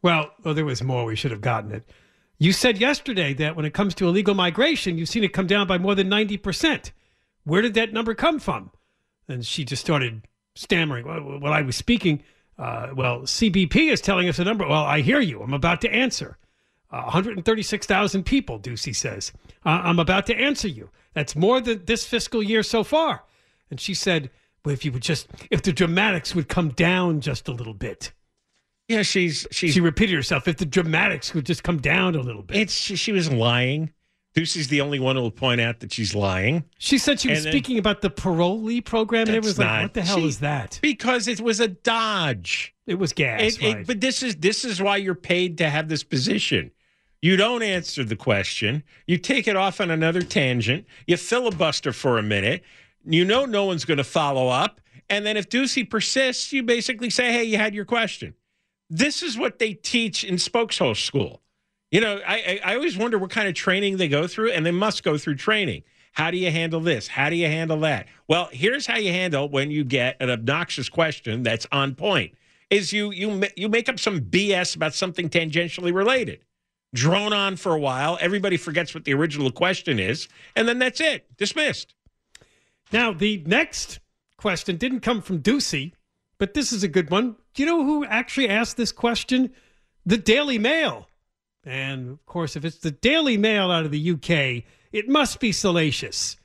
Well, 0.01 0.31
well, 0.43 0.53
there 0.53 0.65
was 0.65 0.83
more. 0.83 1.05
We 1.05 1.15
should 1.15 1.31
have 1.31 1.41
gotten 1.41 1.71
it. 1.71 1.89
You 2.37 2.51
said 2.51 2.77
yesterday 2.77 3.33
that 3.35 3.55
when 3.55 3.65
it 3.65 3.73
comes 3.73 3.95
to 3.95 4.07
illegal 4.07 4.35
migration, 4.35 4.97
you've 4.97 5.09
seen 5.09 5.23
it 5.23 5.33
come 5.33 5.47
down 5.47 5.67
by 5.67 5.77
more 5.77 5.95
than 5.95 6.09
90%. 6.09 6.91
Where 7.43 7.61
did 7.61 7.73
that 7.75 7.93
number 7.93 8.13
come 8.13 8.39
from? 8.39 8.71
And 9.27 9.45
she 9.45 9.63
just 9.63 9.81
started 9.81 10.27
stammering. 10.55 11.05
Well 11.41 11.53
I 11.53 11.61
was 11.61 11.75
speaking. 11.75 12.23
Uh, 12.57 12.89
well, 12.95 13.21
CBP 13.21 13.91
is 13.91 14.01
telling 14.01 14.29
us 14.29 14.39
a 14.39 14.43
number. 14.43 14.67
Well, 14.67 14.83
I 14.83 15.01
hear 15.01 15.19
you. 15.19 15.41
I'm 15.41 15.53
about 15.53 15.81
to 15.81 15.93
answer. 15.93 16.37
Uh, 16.91 17.03
136,000 17.03 18.23
people, 18.23 18.59
Doocy 18.59 18.95
says. 18.95 19.31
Uh, 19.65 19.81
I'm 19.83 19.99
about 19.99 20.25
to 20.27 20.35
answer 20.35 20.67
you. 20.67 20.89
That's 21.13 21.35
more 21.35 21.59
than 21.61 21.85
this 21.85 22.05
fiscal 22.05 22.43
year 22.43 22.63
so 22.63 22.83
far. 22.83 23.23
And 23.69 23.79
she 23.79 23.93
said, 23.93 24.29
well, 24.63 24.73
if 24.73 24.85
you 24.85 24.91
would 24.91 25.01
just, 25.01 25.27
if 25.49 25.61
the 25.61 25.73
dramatics 25.73 26.35
would 26.35 26.47
come 26.47 26.69
down 26.69 27.21
just 27.21 27.47
a 27.47 27.51
little 27.51 27.73
bit. 27.73 28.11
Yeah, 28.87 29.01
she's 29.01 29.47
she's. 29.51 29.73
She 29.73 29.81
repeated 29.81 30.13
herself. 30.15 30.47
If 30.47 30.57
the 30.57 30.65
dramatics 30.65 31.33
would 31.33 31.45
just 31.47 31.63
come 31.63 31.79
down 31.79 32.13
a 32.15 32.19
little 32.21 32.43
bit. 32.43 32.57
It's 32.57 32.73
she, 32.73 33.11
was 33.11 33.31
lying. 33.31 33.91
Doocy's 34.35 34.67
the 34.67 34.81
only 34.81 34.99
one 34.99 35.15
who 35.15 35.23
will 35.23 35.31
point 35.31 35.59
out 35.59 35.79
that 35.79 35.91
she's 35.91 36.13
lying. 36.13 36.65
She 36.77 36.99
said 36.99 37.19
she 37.19 37.29
was 37.29 37.39
And 37.39 37.45
then- 37.47 37.51
speaking 37.53 37.79
about 37.79 38.01
the 38.01 38.11
parolee 38.11 38.83
program, 38.85 39.27
and 39.27 39.35
it 39.35 39.43
was 39.43 39.57
like, 39.57 39.81
what 39.83 39.93
the 39.95 40.03
hell 40.03 40.17
she- 40.19 40.27
is 40.27 40.39
that? 40.41 40.77
Because 40.83 41.27
it 41.27 41.39
was 41.41 41.59
a 41.59 41.69
dodge. 41.69 42.75
It 42.85 42.95
was 42.99 43.11
gas, 43.13 43.41
It- 43.41 43.61
it- 43.63 43.73
right. 43.73 43.87
but 43.87 44.01
this 44.01 44.21
is 44.21 44.35
this 44.35 44.63
is 44.63 44.79
why 44.81 44.97
you're 44.97 45.15
paid 45.15 45.57
to 45.59 45.69
have 45.69 45.87
this 45.89 46.03
position. 46.03 46.69
You 47.25 47.37
don't 47.37 47.63
answer 47.63 48.03
the 48.03 48.15
question. 48.15 48.83
You 49.07 49.17
take 49.17 49.47
it 49.47 49.55
off 49.55 49.81
on 49.81 49.89
another 49.89 50.21
tangent. 50.21 50.85
You 51.07 51.17
filibuster 51.17 51.91
for 51.91 52.19
a 52.19 52.21
minute. 52.21 52.61
You 53.03 53.25
know 53.25 53.45
no 53.45 53.65
one's 53.65 53.83
going 53.83 53.97
to 53.97 54.03
follow 54.03 54.47
up. 54.47 54.79
And 55.09 55.25
then 55.25 55.35
if 55.35 55.49
Doocy 55.49 55.89
persists, 55.89 56.53
you 56.53 56.61
basically 56.61 57.09
say, 57.09 57.31
hey, 57.31 57.43
you 57.43 57.57
had 57.57 57.73
your 57.73 57.83
question. 57.83 58.35
This 58.91 59.23
is 59.23 59.39
what 59.39 59.57
they 59.57 59.73
teach 59.73 60.23
in 60.23 60.35
spokeshole 60.35 60.95
school. 60.95 61.41
You 61.89 62.01
know, 62.01 62.21
I, 62.27 62.59
I, 62.63 62.73
I 62.73 62.75
always 62.75 62.95
wonder 62.95 63.17
what 63.17 63.31
kind 63.31 63.47
of 63.47 63.55
training 63.55 63.97
they 63.97 64.07
go 64.07 64.27
through, 64.27 64.51
and 64.51 64.63
they 64.63 64.69
must 64.69 65.01
go 65.01 65.17
through 65.17 65.37
training. 65.37 65.81
How 66.11 66.29
do 66.29 66.37
you 66.37 66.51
handle 66.51 66.79
this? 66.79 67.07
How 67.07 67.31
do 67.31 67.35
you 67.35 67.47
handle 67.47 67.79
that? 67.79 68.05
Well, 68.27 68.49
here's 68.51 68.85
how 68.85 68.97
you 68.97 69.11
handle 69.11 69.49
when 69.49 69.71
you 69.71 69.83
get 69.83 70.15
an 70.19 70.29
obnoxious 70.29 70.89
question 70.89 71.41
that's 71.41 71.65
on 71.71 71.95
point. 71.95 72.35
Is 72.69 72.93
you 72.93 73.09
you 73.09 73.45
you 73.57 73.67
make 73.67 73.89
up 73.89 73.99
some 73.99 74.21
BS 74.21 74.75
about 74.75 74.93
something 74.93 75.27
tangentially 75.27 75.91
related. 75.91 76.45
Drone 76.93 77.33
on 77.33 77.55
for 77.57 77.73
a 77.73 77.79
while, 77.79 78.17
everybody 78.21 78.57
forgets 78.57 78.93
what 78.93 79.03
the 79.03 79.13
original 79.13 79.51
question 79.51 79.99
is, 79.99 80.27
and 80.55 80.67
then 80.67 80.79
that's 80.79 81.01
it. 81.01 81.25
Dismissed. 81.37 81.93
Now, 82.91 83.11
the 83.11 83.43
next 83.45 83.99
question 84.37 84.77
didn't 84.77 85.01
come 85.01 85.21
from 85.21 85.41
Doocy, 85.41 85.93
but 86.37 86.53
this 86.53 86.71
is 86.71 86.83
a 86.83 86.87
good 86.87 87.09
one. 87.09 87.35
Do 87.53 87.63
you 87.63 87.65
know 87.65 87.83
who 87.83 88.05
actually 88.05 88.47
asked 88.49 88.77
this 88.77 88.91
question? 88.91 89.51
The 90.05 90.17
Daily 90.17 90.59
Mail. 90.59 91.09
And 91.65 92.11
of 92.11 92.25
course, 92.25 92.55
if 92.55 92.63
it's 92.63 92.77
the 92.77 92.91
Daily 92.91 93.37
Mail 93.37 93.71
out 93.71 93.85
of 93.85 93.91
the 93.91 94.11
UK, 94.11 94.63
it 94.91 95.09
must 95.09 95.39
be 95.39 95.51
salacious. 95.51 96.37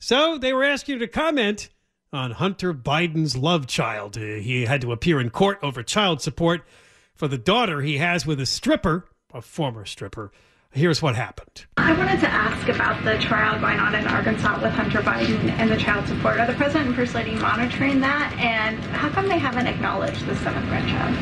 So 0.00 0.36
they 0.36 0.52
were 0.52 0.64
asking 0.64 0.94
you 0.94 0.98
to 0.98 1.06
comment 1.06 1.70
on 2.12 2.32
Hunter 2.32 2.74
Biden's 2.74 3.36
love 3.36 3.66
child. 3.66 4.16
He 4.16 4.66
had 4.66 4.80
to 4.82 4.92
appear 4.92 5.20
in 5.20 5.30
court 5.30 5.58
over 5.62 5.82
child 5.82 6.20
support 6.20 6.62
for 7.14 7.28
the 7.28 7.38
daughter 7.38 7.80
he 7.80 7.98
has 7.98 8.26
with 8.26 8.40
a 8.40 8.46
stripper, 8.46 9.06
a 9.34 9.42
former 9.42 9.84
stripper. 9.84 10.30
Here's 10.70 11.02
what 11.02 11.14
happened. 11.14 11.66
I 11.76 11.92
wanted 11.92 12.20
to 12.20 12.28
ask 12.28 12.68
about 12.68 13.04
the 13.04 13.18
trial 13.18 13.60
going 13.60 13.78
on 13.78 13.94
in 13.94 14.06
Arkansas 14.06 14.60
with 14.62 14.72
Hunter 14.72 15.00
Biden 15.00 15.50
and 15.50 15.70
the 15.70 15.76
child 15.76 16.08
support. 16.08 16.40
Are 16.40 16.46
the 16.46 16.54
president 16.54 16.88
and 16.88 16.96
first 16.96 17.14
lady 17.14 17.34
monitoring 17.34 18.00
that? 18.00 18.32
And 18.38 18.78
how 18.78 19.08
come 19.10 19.28
they 19.28 19.38
haven't 19.38 19.66
acknowledged 19.66 20.26
the 20.26 20.34
seventh 20.36 20.66
grandchild? 20.66 21.14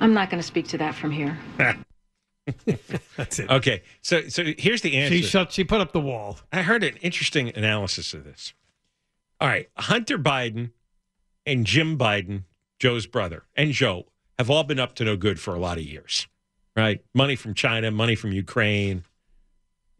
I'm 0.00 0.12
not 0.12 0.30
going 0.30 0.40
to 0.40 0.46
speak 0.46 0.68
to 0.68 0.78
that 0.78 0.94
from 0.94 1.12
here. 1.12 1.38
That's 3.16 3.38
it. 3.38 3.50
Okay, 3.50 3.82
so 4.02 4.28
so 4.28 4.44
here's 4.58 4.82
the 4.82 4.96
answer. 4.96 5.14
She 5.14 5.22
shut. 5.22 5.52
She 5.52 5.62
put 5.62 5.80
up 5.80 5.92
the 5.92 6.00
wall. 6.00 6.38
I 6.52 6.62
heard 6.62 6.82
an 6.82 6.96
interesting 6.96 7.50
analysis 7.56 8.12
of 8.12 8.24
this. 8.24 8.54
All 9.40 9.48
right, 9.48 9.68
Hunter 9.76 10.18
Biden 10.18 10.72
and 11.46 11.64
Jim 11.64 11.96
Biden, 11.96 12.44
Joe's 12.78 13.06
brother, 13.06 13.44
and 13.56 13.72
Joe 13.72 14.06
have 14.38 14.50
all 14.50 14.64
been 14.64 14.80
up 14.80 14.94
to 14.96 15.04
no 15.04 15.16
good 15.16 15.38
for 15.38 15.54
a 15.54 15.58
lot 15.58 15.78
of 15.78 15.84
years, 15.84 16.26
right? 16.76 17.02
Money 17.14 17.36
from 17.36 17.54
China, 17.54 17.90
money 17.90 18.14
from 18.14 18.32
Ukraine, 18.32 19.04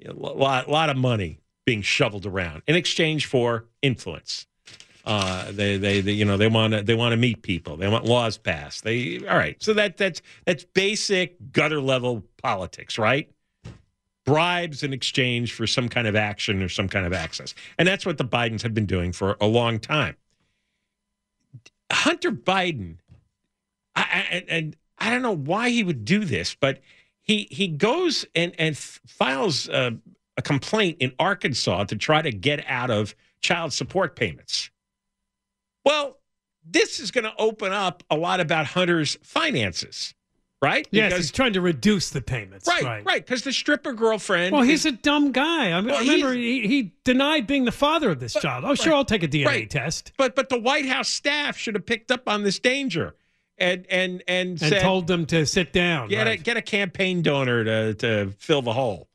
a 0.05 0.13
lot, 0.13 0.69
lot 0.69 0.91
of 0.91 0.97
money 0.97 1.41
being 1.67 1.83
shoveled 1.83 2.27
around 2.27 2.63
in 2.67 2.75
exchange 2.75 3.27
for 3.27 3.67
influence. 3.83 4.47
Uh, 5.05 5.51
they, 5.53 5.77
they, 5.77 6.01
they, 6.01 6.13
you 6.13 6.25
know, 6.25 6.37
they 6.37 6.49
want 6.49 6.73
to, 6.75 6.83
they 6.83 6.95
want 6.95 7.13
to 7.13 7.17
meet 7.17 7.43
people. 7.43 7.77
They 7.77 7.89
want 7.89 8.05
laws 8.05 8.37
passed. 8.37 8.85
They, 8.85 9.19
all 9.27 9.37
right. 9.37 9.61
So 9.63 9.73
that, 9.75 9.97
that's, 9.97 10.21
that's 10.45 10.65
basic 10.65 11.53
gutter 11.53 11.81
level 11.81 12.23
politics, 12.43 12.99
right? 12.99 13.31
bribes 14.31 14.83
in 14.83 14.93
exchange 14.93 15.53
for 15.53 15.67
some 15.67 15.89
kind 15.89 16.07
of 16.07 16.15
action 16.15 16.63
or 16.63 16.69
some 16.69 16.89
kind 16.89 17.07
of 17.07 17.13
access. 17.13 17.55
And 17.79 17.89
that's 17.89 18.07
what 18.07 18.19
the 18.19 18.25
Bidens 18.25 18.63
have 18.63 18.75
been 18.75 18.87
doing 18.87 19.13
for 19.13 19.37
a 19.41 19.47
long 19.47 19.79
time. 19.79 20.17
Hunter 21.91 22.31
Biden, 22.31 22.99
I, 23.97 24.45
and 24.49 24.77
I 25.01 25.11
don't 25.11 25.23
know 25.23 25.37
why 25.37 25.71
he 25.71 25.83
would 25.83 26.05
do 26.05 26.25
this, 26.25 26.55
but 26.55 26.81
he 27.23 27.49
he 27.51 27.69
goes 27.69 28.27
and 28.35 28.55
and 28.59 28.77
files 28.77 29.69
a, 29.69 29.97
a 30.37 30.43
complaint 30.43 30.99
in 31.01 31.13
Arkansas 31.19 31.85
to 31.85 31.97
try 31.97 32.23
to 32.23 32.31
get 32.31 32.65
out 32.69 32.91
of 32.91 33.15
child 33.41 33.73
support 33.73 34.17
payments. 34.17 34.71
Well, 35.85 36.19
this 36.65 37.01
is 37.01 37.11
going 37.11 37.25
to 37.25 37.33
open 37.39 37.73
up 37.73 38.03
a 38.11 38.17
lot 38.17 38.41
about 38.41 38.67
Hunter's 38.67 39.17
finances, 39.23 40.15
right? 40.61 40.87
Yes, 40.91 41.17
he's 41.17 41.31
trying 41.33 41.55
to 41.55 41.63
reduce 41.63 42.11
the 42.11 42.21
payments. 42.21 42.69
right, 42.69 43.03
right, 43.05 43.25
because 43.25 43.43
the 43.43 43.53
stripper 43.53 43.95
girlfriend. 43.95 44.53
Well, 44.53 44.63
is- 44.63 44.69
he's 44.69 44.87
a 44.87 44.93
dumb 44.93 45.33
guy. 45.33 45.73
I, 45.73 45.81
mean, 45.81 45.87
Well, 45.87 45.97
I 45.97 46.01
remember 46.01 46.35
he, 46.35 46.67
he 46.69 46.93
denied 47.05 47.47
being 47.47 47.65
the 47.65 47.73
father 47.73 48.11
of 48.11 48.21
this 48.21 48.35
child. 48.35 48.65
Oh, 48.67 48.75
sure, 48.75 48.93
I'll 48.93 49.07
take 49.07 49.23
a 49.23 49.29
DNA 49.29 49.47
right. 49.47 49.71
test. 49.71 50.13
But 50.19 50.37
but 50.37 50.51
the 50.51 50.61
White 50.61 50.87
House 50.87 51.09
staff 51.09 51.57
should 51.57 51.75
have 51.75 51.87
picked 51.87 52.11
up 52.11 52.29
on 52.29 52.43
this 52.43 52.59
danger 52.59 53.15
and 53.61 53.87
and 53.91 54.23
and, 54.27 54.51
And 54.51 54.59
said, 54.61 54.83
told 54.83 55.07
them 55.07 55.27
to 55.27 55.47
sit 55.47 55.73
down. 55.73 56.09
get 56.09 56.27
right. 56.27 56.41
a 56.41 56.43
get 56.43 56.57
a 56.57 56.63
campaign 56.63 57.23
donor 57.23 57.65
to 57.65 57.95
to 57.95 58.31
fill 58.39 58.63
the 58.63 58.73
hole. 58.73 59.09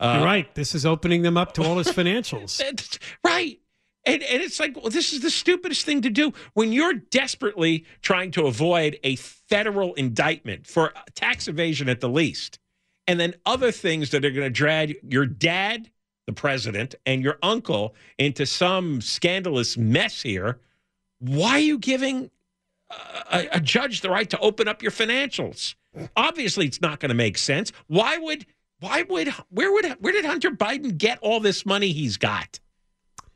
Uh, 0.00 0.14
You're 0.16 0.24
right. 0.24 0.54
This 0.54 0.74
is 0.74 0.86
opening 0.86 1.22
them 1.22 1.36
up 1.36 1.54
to 1.54 1.64
all 1.64 1.78
his 1.78 1.88
financials. 1.88 2.60
Right. 3.24 3.60
And, 4.04 4.22
and 4.22 4.40
it's 4.40 4.58
like, 4.58 4.74
well, 4.74 4.88
this 4.88 5.12
is 5.12 5.20
the 5.20 5.30
stupidest 5.30 5.84
thing 5.84 6.00
to 6.02 6.08
do 6.08 6.32
when 6.54 6.72
you're 6.72 6.94
desperately 6.94 7.84
trying 8.00 8.30
to 8.32 8.46
avoid 8.46 8.98
a 9.04 9.16
federal 9.16 9.92
indictment 9.94 10.66
for 10.66 10.94
tax 11.14 11.46
evasion 11.46 11.90
at 11.90 12.00
the 12.00 12.08
least, 12.08 12.58
and 13.06 13.20
then 13.20 13.34
other 13.44 13.70
things 13.70 14.10
that 14.10 14.24
are 14.24 14.30
going 14.30 14.46
to 14.46 14.50
drag 14.50 14.96
your 15.02 15.26
dad, 15.26 15.90
the 16.26 16.32
president, 16.32 16.94
and 17.04 17.22
your 17.22 17.38
uncle 17.42 17.94
into 18.18 18.46
some 18.46 19.02
scandalous 19.02 19.76
mess 19.76 20.22
here. 20.22 20.58
Why 21.18 21.50
are 21.56 21.58
you 21.58 21.78
giving 21.78 22.30
a, 22.90 23.48
a 23.52 23.60
judge 23.60 24.00
the 24.00 24.10
right 24.10 24.28
to 24.30 24.38
open 24.40 24.68
up 24.68 24.82
your 24.82 24.92
financials? 24.92 25.74
Obviously, 26.16 26.66
it's 26.66 26.80
not 26.80 27.00
going 27.00 27.10
to 27.10 27.14
make 27.14 27.38
sense. 27.38 27.72
Why 27.86 28.18
would 28.18 28.46
why 28.80 29.02
would 29.08 29.28
where 29.50 29.72
would 29.72 29.86
where 30.00 30.12
did 30.12 30.24
Hunter 30.24 30.50
Biden 30.50 30.96
get 30.96 31.18
all 31.20 31.40
this 31.40 31.66
money 31.66 31.92
he's 31.92 32.16
got? 32.16 32.60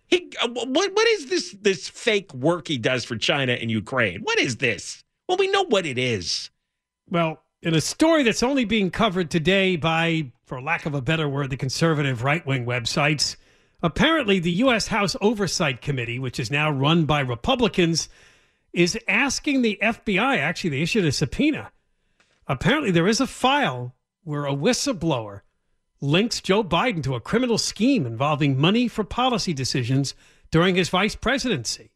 He 0.06 0.30
uh, 0.40 0.48
what 0.48 0.94
what 0.94 1.08
is 1.08 1.26
this 1.26 1.56
this 1.60 1.88
fake 1.88 2.32
work 2.34 2.68
he 2.68 2.78
does 2.78 3.04
for 3.04 3.16
China 3.16 3.52
and 3.52 3.70
Ukraine? 3.70 4.20
What 4.22 4.38
is 4.38 4.56
this? 4.56 5.02
Well, 5.28 5.38
we 5.38 5.48
know 5.48 5.64
what 5.64 5.86
it 5.86 5.98
is. 5.98 6.50
Well, 7.08 7.42
in 7.62 7.74
a 7.74 7.80
story 7.80 8.22
that's 8.22 8.42
only 8.42 8.64
being 8.64 8.90
covered 8.90 9.30
today 9.30 9.76
by, 9.76 10.32
for 10.46 10.60
lack 10.60 10.84
of 10.84 10.94
a 10.94 11.00
better 11.00 11.28
word, 11.28 11.50
the 11.50 11.56
conservative 11.56 12.24
right 12.24 12.44
wing 12.44 12.66
websites, 12.66 13.36
apparently 13.82 14.40
the 14.40 14.50
U.S. 14.52 14.88
House 14.88 15.16
Oversight 15.20 15.80
Committee, 15.80 16.18
which 16.18 16.40
is 16.40 16.50
now 16.50 16.70
run 16.70 17.04
by 17.04 17.20
Republicans, 17.20 18.08
is 18.72 18.98
asking 19.06 19.62
the 19.62 19.78
FBI, 19.82 20.38
actually, 20.38 20.70
they 20.70 20.82
issued 20.82 21.04
a 21.04 21.12
subpoena. 21.12 21.72
Apparently, 22.46 22.90
there 22.90 23.08
is 23.08 23.20
a 23.20 23.26
file 23.26 23.94
where 24.24 24.46
a 24.46 24.54
whistleblower 24.54 25.40
links 26.00 26.40
Joe 26.40 26.64
Biden 26.64 27.02
to 27.04 27.14
a 27.14 27.20
criminal 27.20 27.58
scheme 27.58 28.06
involving 28.06 28.58
money 28.58 28.88
for 28.88 29.04
policy 29.04 29.52
decisions 29.52 30.14
during 30.50 30.74
his 30.74 30.88
vice 30.88 31.14
presidency. 31.14 31.90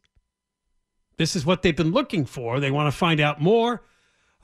This 1.17 1.35
is 1.35 1.45
what 1.45 1.61
they've 1.61 1.75
been 1.75 1.91
looking 1.91 2.25
for. 2.25 2.59
They 2.59 2.71
want 2.71 2.91
to 2.91 2.97
find 2.97 3.19
out 3.19 3.41
more 3.41 3.83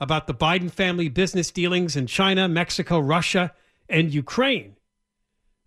about 0.00 0.26
the 0.26 0.34
Biden 0.34 0.70
family 0.70 1.08
business 1.08 1.50
dealings 1.50 1.96
in 1.96 2.06
China, 2.06 2.48
Mexico, 2.48 2.98
Russia, 2.98 3.52
and 3.88 4.12
Ukraine. 4.12 4.76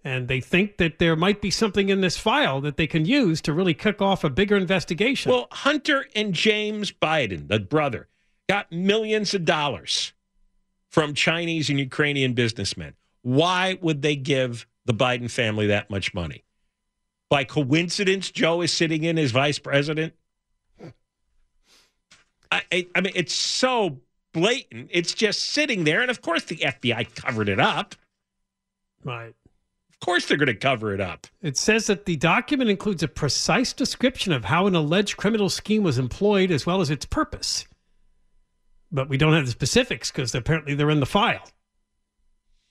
And 0.03 0.27
they 0.27 0.39
think 0.39 0.77
that 0.77 0.99
there 0.99 1.15
might 1.15 1.41
be 1.41 1.51
something 1.51 1.89
in 1.89 2.01
this 2.01 2.17
file 2.17 2.61
that 2.61 2.77
they 2.77 2.87
can 2.87 3.05
use 3.05 3.41
to 3.41 3.53
really 3.53 3.73
kick 3.73 4.01
off 4.01 4.23
a 4.23 4.29
bigger 4.29 4.55
investigation. 4.55 5.31
Well, 5.31 5.47
Hunter 5.51 6.05
and 6.15 6.33
James 6.33 6.91
Biden, 6.91 7.47
the 7.47 7.59
brother, 7.59 8.07
got 8.47 8.71
millions 8.71 9.33
of 9.33 9.43
dollars 9.43 10.13
from 10.89 11.13
Chinese 11.13 11.69
and 11.69 11.79
Ukrainian 11.79 12.33
businessmen. 12.33 12.93
Why 13.21 13.77
would 13.81 14.01
they 14.01 14.15
give 14.15 14.65
the 14.85 14.93
Biden 14.93 15.29
family 15.29 15.67
that 15.67 15.89
much 15.89 16.13
money? 16.13 16.43
By 17.29 17.43
coincidence, 17.43 18.31
Joe 18.31 18.61
is 18.61 18.71
sitting 18.71 19.03
in 19.03 19.17
as 19.17 19.31
vice 19.31 19.59
president. 19.59 20.13
I, 22.49 22.61
I, 22.71 22.87
I 22.95 23.01
mean, 23.01 23.11
it's 23.15 23.33
so 23.33 23.99
blatant. 24.33 24.89
It's 24.91 25.13
just 25.13 25.41
sitting 25.41 25.83
there, 25.83 26.01
and 26.01 26.09
of 26.09 26.21
course, 26.21 26.45
the 26.45 26.57
FBI 26.57 27.13
covered 27.15 27.49
it 27.49 27.59
up. 27.59 27.95
right. 29.03 29.33
Of 30.01 30.05
course, 30.05 30.25
they're 30.27 30.37
going 30.37 30.47
to 30.47 30.53
cover 30.53 30.93
it 30.93 31.01
up. 31.01 31.25
It 31.41 31.57
says 31.57 31.87
that 31.87 32.05
the 32.05 32.15
document 32.17 32.69
includes 32.69 33.01
a 33.01 33.07
precise 33.07 33.73
description 33.73 34.31
of 34.31 34.45
how 34.45 34.67
an 34.67 34.75
alleged 34.75 35.17
criminal 35.17 35.49
scheme 35.49 35.81
was 35.83 35.97
employed 35.97 36.51
as 36.51 36.65
well 36.65 36.81
as 36.81 36.89
its 36.91 37.05
purpose. 37.05 37.65
But 38.91 39.09
we 39.09 39.17
don't 39.17 39.33
have 39.33 39.45
the 39.45 39.51
specifics 39.51 40.11
because 40.11 40.35
apparently 40.35 40.75
they're 40.75 40.91
in 40.91 40.99
the 40.99 41.05
file. 41.07 41.43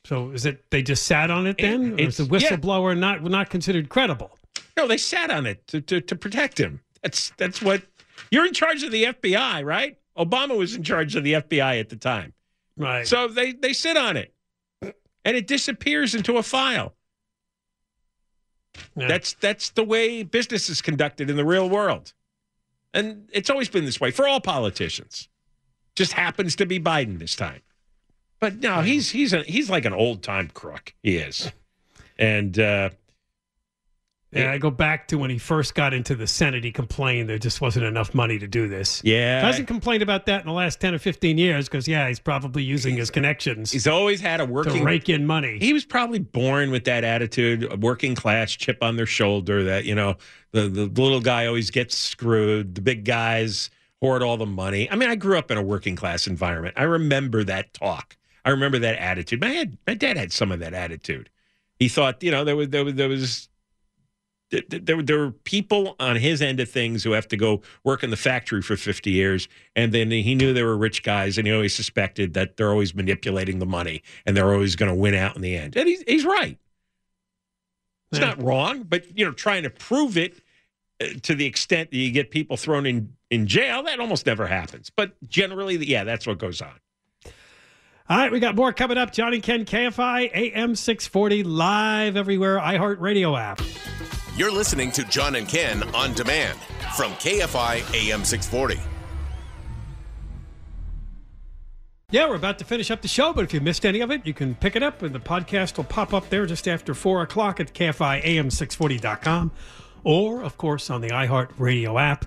So 0.05 0.31
is 0.31 0.47
it 0.47 0.71
they 0.71 0.83
just 0.83 1.05
sat 1.05 1.31
on 1.33 1.49
it 1.49 1.59
then? 1.59 1.95
or 1.95 2.01
is 2.01 2.19
the 2.19 2.25
it's- 2.25 2.43
yeah. 2.43 2.57
whistleblower 2.57 2.97
not 2.97 3.25
not 3.25 3.51
considered 3.51 3.89
credible? 3.89 4.39
No, 4.77 4.87
they 4.87 4.97
sat 4.99 5.31
on 5.31 5.47
it 5.47 5.67
to, 5.69 5.81
to, 5.81 6.01
to 6.03 6.15
protect 6.17 6.59
him. 6.61 6.81
That's 7.03 7.33
that's 7.37 7.61
what 7.61 7.83
you're 8.31 8.47
in 8.47 8.53
charge 8.53 8.83
of 8.85 8.93
the 8.93 9.05
FBI, 9.05 9.65
right? 9.65 9.99
Obama 10.17 10.57
was 10.57 10.77
in 10.77 10.83
charge 10.85 11.17
of 11.17 11.25
the 11.25 11.33
FBI 11.35 11.81
at 11.81 11.89
the 11.89 11.97
time. 11.97 12.33
Right. 12.77 13.07
So 13.07 13.27
they 13.27 13.53
they 13.53 13.73
sit 13.73 13.97
on 13.97 14.17
it. 14.17 14.33
And 14.83 15.37
it 15.37 15.49
disappears 15.49 16.15
into 16.15 16.37
a 16.37 16.43
file. 16.45 16.95
That's 18.95 19.35
that's 19.35 19.71
the 19.71 19.85
way 19.85 20.23
business 20.23 20.69
is 20.69 20.83
conducted 20.83 21.31
in 21.31 21.37
the 21.37 21.45
real 21.45 21.69
world. 21.69 22.13
And 22.95 23.29
it's 23.33 23.51
always 23.51 23.69
been 23.69 23.85
this 23.85 24.01
way 24.01 24.11
for 24.11 24.27
all 24.27 24.41
politicians. 24.41 25.29
Just 25.95 26.13
happens 26.13 26.57
to 26.57 26.67
be 26.67 26.81
Biden 26.81 27.19
this 27.19 27.37
time. 27.37 27.63
But 28.41 28.57
no, 28.57 28.83
he's 28.83 29.11
he's 29.11 29.33
a, 29.33 29.43
he's 29.43 29.71
like 29.71 29.85
an 29.85 29.93
old 29.93 30.23
time 30.23 30.49
crook. 30.49 30.95
He 31.03 31.17
is. 31.17 31.51
And 32.19 32.59
uh 32.59 32.91
Yeah, 34.33 34.53
I 34.53 34.59
go 34.59 34.71
back 34.71 35.09
to 35.09 35.19
when 35.19 35.31
he 35.31 35.39
first 35.39 35.75
got 35.75 35.95
into 35.95 36.15
the 36.15 36.27
Senate. 36.27 36.65
He 36.65 36.73
complained 36.73 37.29
there 37.29 37.39
just 37.39 37.61
wasn't 37.61 37.87
enough 37.87 38.13
money 38.13 38.39
to 38.39 38.47
do 38.47 38.69
this. 38.69 39.01
Yeah. 39.05 39.41
hasn't 39.41 39.69
complained 39.69 40.03
about 40.03 40.27
that 40.27 40.41
in 40.41 40.47
the 40.47 40.53
last 40.53 40.81
ten 40.81 40.95
or 40.95 40.99
fifteen 40.99 41.39
years 41.39 41.69
because 41.69 41.87
yeah, 41.87 42.09
he's 42.09 42.19
probably 42.19 42.63
using 42.63 42.97
his 42.97 43.11
connections. 43.11 43.71
He's 43.71 43.87
always 43.87 44.21
had 44.21 44.41
a 44.41 44.45
working 44.45 44.81
to 44.81 44.85
rake 44.85 45.09
in 45.09 45.27
money. 45.27 45.59
He 45.61 45.73
was 45.73 45.85
probably 45.85 46.19
born 46.19 46.71
with 46.71 46.85
that 46.85 47.05
attitude, 47.05 47.73
a 47.73 47.77
working 47.77 48.15
class 48.15 48.51
chip 48.53 48.83
on 48.83 48.97
their 48.97 49.07
shoulder 49.07 49.63
that, 49.65 49.85
you 49.85 49.95
know, 49.95 50.17
the, 50.53 50.69
the 50.69 50.87
little 50.87 51.21
guy 51.21 51.47
always 51.47 51.71
gets 51.71 51.97
screwed. 51.97 52.75
The 52.75 52.83
big 52.83 53.05
guys 53.05 53.71
hoard 54.01 54.23
all 54.23 54.37
the 54.37 54.45
money. 54.45 54.91
I 54.91 54.97
mean, 54.97 55.09
I 55.09 55.15
grew 55.15 55.39
up 55.39 55.51
in 55.51 55.57
a 55.57 55.63
working 55.63 55.97
class 55.97 56.27
environment. 56.27 56.75
I 56.77 56.83
remember 56.83 57.45
that 57.45 57.73
talk. 57.73 58.17
I 58.45 58.51
remember 58.51 58.79
that 58.81 58.97
attitude. 58.97 59.41
My, 59.41 59.53
dad, 59.53 59.79
my 59.87 59.95
dad 59.95 60.17
had 60.17 60.33
some 60.33 60.53
of 60.53 60.59
that 60.61 60.75
attitude. 60.75 61.31
He 61.79 61.89
thought, 61.89 62.23
you 62.23 62.31
know, 62.31 62.45
there 62.45 62.57
was, 62.57 62.69
there 62.69 62.85
was, 62.85 62.95
there 62.95 63.09
was, 63.09 63.49
there, 64.51 64.97
were- 64.97 65.03
there 65.03 65.19
were 65.19 65.31
people 65.33 65.97
on 65.99 66.17
his 66.17 66.41
end 66.41 66.61
of 66.61 66.71
things 66.71 67.03
who 67.03 67.13
have 67.13 67.27
to 67.29 67.37
go 67.37 67.63
work 67.85 68.03
in 68.05 68.11
the 68.11 68.17
factory 68.17 68.63
for 68.63 68.77
50 68.77 69.11
years. 69.11 69.49
And 69.75 69.93
then 69.93 70.11
he 70.11 70.35
knew 70.35 70.53
there 70.53 70.67
were 70.67 70.77
rich 70.77 71.03
guys 71.03 71.37
and 71.39 71.47
he 71.47 71.53
always 71.53 71.75
suspected 71.75 72.35
that 72.35 72.57
they're 72.57 72.71
always 72.71 72.95
manipulating 72.95 73.59
the 73.59 73.67
money 73.67 74.03
and 74.25 74.37
they're 74.37 74.53
always 74.53 74.77
going 74.77 74.91
to 74.91 74.95
win 74.95 75.15
out 75.15 75.35
in 75.37 75.43
the 75.43 75.57
end. 75.57 75.77
And 75.77 75.89
he's, 75.89 76.03
he's 76.07 76.25
right. 76.25 76.57
It's 78.13 78.21
Yeah. 78.21 78.27
not 78.29 78.43
wrong, 78.43 78.85
but, 78.85 79.19
you 79.19 79.25
know, 79.25 79.33
trying 79.33 79.65
to 79.65 79.71
prove 79.71 80.17
it 80.17 80.41
uh, 81.03 81.07
to 81.23 81.35
the 81.35 81.45
extent 81.45 81.91
that 81.91 81.97
you 81.97 82.13
get 82.13 82.31
people 82.31 82.57
thrown 82.57 82.87
in, 82.87 83.15
in 83.31 83.49
jail, 83.49 83.83
that 83.83 83.99
almost 83.99 84.27
never 84.27 84.47
happens. 84.47 84.91
But 84.95 85.13
generally, 85.29 85.77
yeah, 85.85 86.05
that's 86.05 86.25
what 86.27 86.39
goes 86.39 86.63
on. 86.63 86.71
All 88.09 88.17
right, 88.17 88.31
we 88.31 88.39
got 88.39 88.55
more 88.55 88.73
coming 88.73 88.97
up. 88.97 89.11
Johnny 89.13 89.41
Ken 89.41 89.65
KFI 89.65 90.31
AM 90.33 90.77
640 90.77 91.43
live 91.43 92.17
everywhere. 92.17 92.61
iHeartRadio 92.61 93.37
app. 93.37 93.61
You're 94.37 94.53
listening 94.53 94.93
to 94.93 95.05
John 95.05 95.35
and 95.37 95.49
Ken 95.49 95.83
on 95.95 96.13
demand 96.13 96.59
from 96.95 97.13
KFI 97.13 97.77
AM 97.95 98.23
640. 98.23 98.79
Yeah, 102.11 102.29
we're 102.29 102.35
about 102.35 102.59
to 102.59 102.67
finish 102.67 102.91
up 102.91 103.01
the 103.01 103.09
show, 103.09 103.33
but 103.33 103.45
if 103.45 103.55
you 103.55 103.63
missed 103.63 103.87
any 103.87 104.03
of 104.03 104.11
it, 104.11 104.27
you 104.27 104.35
can 104.35 104.55
pick 104.55 104.77
it 104.77 104.83
up 104.83 105.01
and 105.01 105.15
the 105.15 105.21
podcast 105.21 105.79
will 105.79 105.85
pop 105.85 106.13
up 106.13 106.29
there 106.29 106.45
just 106.45 106.69
after 106.69 106.93
4 106.93 107.23
o'clock 107.23 107.61
at 107.61 107.73
KFIAM640.com 107.73 109.53
or, 110.05 110.43
of 110.43 110.59
course, 110.59 110.91
on 110.91 111.01
the 111.01 111.09
iHeartRadio 111.09 111.99
app. 111.99 112.27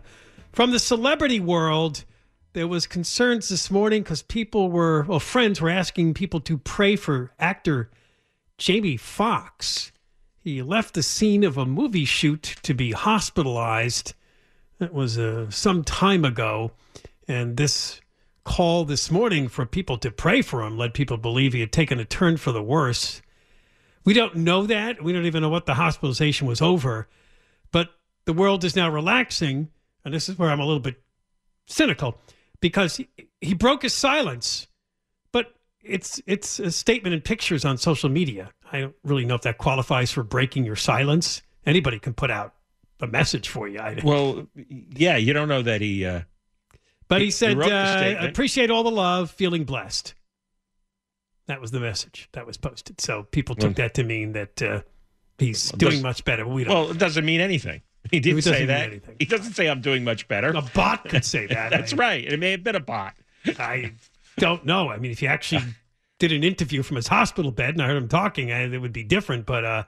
From 0.52 0.72
the 0.72 0.80
celebrity 0.80 1.40
world, 1.40 2.06
there 2.54 2.68
was 2.68 2.88
concerns 2.88 3.50
this 3.50 3.70
morning 3.70 4.02
because 4.02 4.24
people 4.24 4.72
were, 4.72 5.04
well, 5.04 5.20
friends 5.20 5.62
were 5.62 5.70
asking 5.70 6.16
people 6.16 6.40
to 6.40 6.58
pray 6.58 6.96
for 6.96 7.32
actor 7.40 7.92
Jamie 8.58 8.98
Foxx. 8.98 9.92
He 10.42 10.62
left 10.62 10.94
the 10.94 11.04
scene 11.04 11.44
of 11.44 11.58
a 11.58 11.66
movie 11.66 12.06
shoot 12.06 12.56
to 12.64 12.74
be 12.74 12.92
hospitalized. 12.92 14.14
That 14.80 14.94
was 14.94 15.18
uh, 15.18 15.50
some 15.50 15.84
time 15.84 16.24
ago. 16.24 16.72
And 17.28 17.58
this 17.58 18.00
call 18.46 18.86
this 18.86 19.12
morning 19.12 19.48
for 19.48 19.66
people 19.66 19.98
to 19.98 20.10
pray 20.10 20.42
for 20.42 20.64
him 20.64 20.78
led 20.78 20.94
people 20.94 21.18
to 21.18 21.22
believe 21.22 21.54
he 21.54 21.60
had 21.60 21.72
taken 21.72 22.00
a 22.00 22.06
turn 22.06 22.38
for 22.38 22.52
the 22.52 22.64
worse. 22.64 23.22
We 24.06 24.14
don't 24.14 24.38
know 24.38 24.66
that. 24.66 25.04
We 25.04 25.12
don't 25.12 25.26
even 25.26 25.42
know 25.42 25.50
what 25.50 25.66
the 25.66 25.76
hospitalization 25.76 26.48
was 26.48 26.62
over. 26.62 27.08
But 27.72 27.90
the 28.26 28.34
world 28.34 28.64
is 28.64 28.76
now 28.76 28.90
relaxing. 28.90 29.70
And 30.06 30.14
this 30.14 30.30
is 30.30 30.40
where 30.40 30.50
I'm 30.50 30.62
a 30.62 30.66
little 30.66 30.80
bit 30.80 31.02
cynical 31.68 32.18
because 32.62 32.96
he, 32.96 33.10
he 33.42 33.54
broke 33.54 33.82
his 33.82 33.94
silence. 33.94 34.68
But 35.32 35.54
it's 35.84 36.22
it's 36.26 36.60
a 36.60 36.72
statement 36.72 37.14
in 37.14 37.22
pictures 37.22 37.66
on 37.66 37.78
social 37.78 38.10
media. 38.10 38.52
I 38.72 38.82
don't 38.82 38.96
really 39.04 39.26
know 39.26 39.36
if 39.36 39.42
that 39.42 39.58
qualifies 39.58 40.12
for 40.12 40.24
breaking 40.24 40.66
your 40.66 40.76
silence. 40.76 41.42
Anybody 41.66 42.00
can 42.00 42.14
put 42.14 42.30
out 42.32 42.54
a 43.02 43.08
message 43.08 43.50
for 43.50 43.68
you. 43.68 43.80
I, 43.80 44.00
Well, 44.04 44.48
yeah, 44.96 45.18
you 45.18 45.34
don't 45.34 45.48
know 45.48 45.62
that 45.62 45.82
he. 45.82 46.06
Uh, 46.06 46.22
but 47.08 47.20
he, 47.20 47.26
he 47.26 47.32
said, 47.32 47.58
the 47.58 47.74
uh, 47.74 48.28
"Appreciate 48.28 48.70
all 48.70 48.84
the 48.84 48.92
love, 48.92 49.32
feeling 49.32 49.64
blessed." 49.64 50.14
That 51.48 51.60
was 51.62 51.72
the 51.72 51.80
message 51.80 52.30
that 52.34 52.46
was 52.46 52.58
posted. 52.58 53.02
So 53.02 53.24
people 53.24 53.56
took 53.56 53.70
Well- 53.70 53.74
that 53.88 53.94
to 53.96 54.04
mean 54.04 54.34
that 54.34 54.62
uh, 54.62 54.82
he's 55.40 55.72
doing 55.72 56.02
much 56.02 56.24
better. 56.24 56.48
We 56.48 56.64
don't. 56.64 56.74
well, 56.74 56.92
it 56.92 56.98
doesn't 57.00 57.26
mean 57.26 57.42
anything. 57.42 57.82
He 58.12 58.22
didn't 58.22 58.44
say 58.44 58.66
that. 58.66 58.92
He 59.20 59.26
doesn't 59.26 59.54
say 59.54 59.68
I'm 59.68 59.82
doing 59.82 60.04
much 60.06 60.28
better. 60.30 60.50
a 60.50 60.62
bot 60.62 61.08
could 61.10 61.26
say 61.26 61.46
that. 61.48 61.70
That's 61.70 61.94
I- 61.94 61.98
right. 61.98 62.26
It 62.26 62.40
may 62.40 62.52
have 62.52 62.64
been 62.64 62.76
a 62.76 62.80
bot. 62.80 63.14
I 63.60 63.92
don't 64.38 64.66
know. 64.66 64.90
I 64.90 64.98
mean, 64.98 65.12
if 65.12 65.22
you 65.22 65.28
actually 65.38 65.64
did 66.20 66.32
an 66.32 66.44
interview 66.44 66.84
from 66.84 66.98
his 66.98 67.08
hospital 67.08 67.52
bed 67.52 67.74
and 67.76 67.82
I 67.82 67.88
heard 67.88 67.98
him 67.98 68.08
talking, 68.08 68.52
I, 68.52 68.64
it 68.72 68.78
would 68.80 68.94
be 68.94 69.04
different. 69.04 69.46
But 69.46 69.66
uh, 69.66 69.84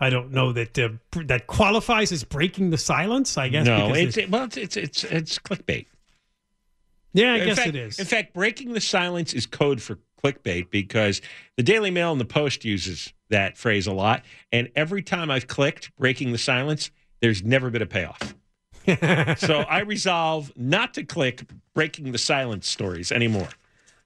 I 0.00 0.10
don't 0.10 0.30
know 0.32 0.52
that 0.52 0.78
uh, 0.78 0.88
that 1.24 1.46
qualifies 1.46 2.12
as 2.12 2.24
breaking 2.24 2.70
the 2.70 2.78
silence. 2.78 3.36
I 3.36 3.48
guess. 3.48 3.66
no, 3.66 3.88
because 3.88 4.02
it's 4.02 4.14
there's- 4.16 4.30
well, 4.30 4.44
it's 4.44 4.56
it's 4.56 4.76
it's, 4.76 5.04
it's 5.04 5.38
clickbait. 5.38 5.86
yeah, 7.12 7.34
I 7.34 7.36
In 7.38 7.46
guess 7.46 7.56
fact- 7.58 7.68
it 7.68 7.76
is. 7.76 7.98
In 7.98 8.06
fact, 8.06 8.32
breaking 8.32 8.72
the 8.72 8.80
silence 8.80 9.34
is 9.34 9.44
code 9.46 9.82
for 9.82 9.98
clickbait 10.24 10.70
because 10.70 11.20
the 11.56 11.62
Daily 11.64 11.90
Mail 11.90 12.12
and 12.12 12.20
the 12.20 12.24
Post 12.24 12.64
uses 12.64 13.12
that 13.30 13.58
phrase 13.58 13.86
a 13.88 13.92
lot. 13.92 14.22
And 14.52 14.70
every 14.76 15.02
time 15.02 15.30
I've 15.30 15.48
clicked 15.48 15.94
breaking 15.96 16.30
the 16.32 16.38
silence, 16.38 16.90
there's 17.20 17.42
never 17.42 17.70
been 17.70 17.82
a 17.82 17.86
payoff. 17.86 18.34
so 19.38 19.60
I 19.68 19.82
resolve 19.86 20.52
not 20.56 20.94
to 20.94 21.04
click 21.04 21.42
breaking 21.74 22.12
the 22.12 22.18
silence 22.18 22.68
stories 22.68 23.10
anymore. 23.12 23.48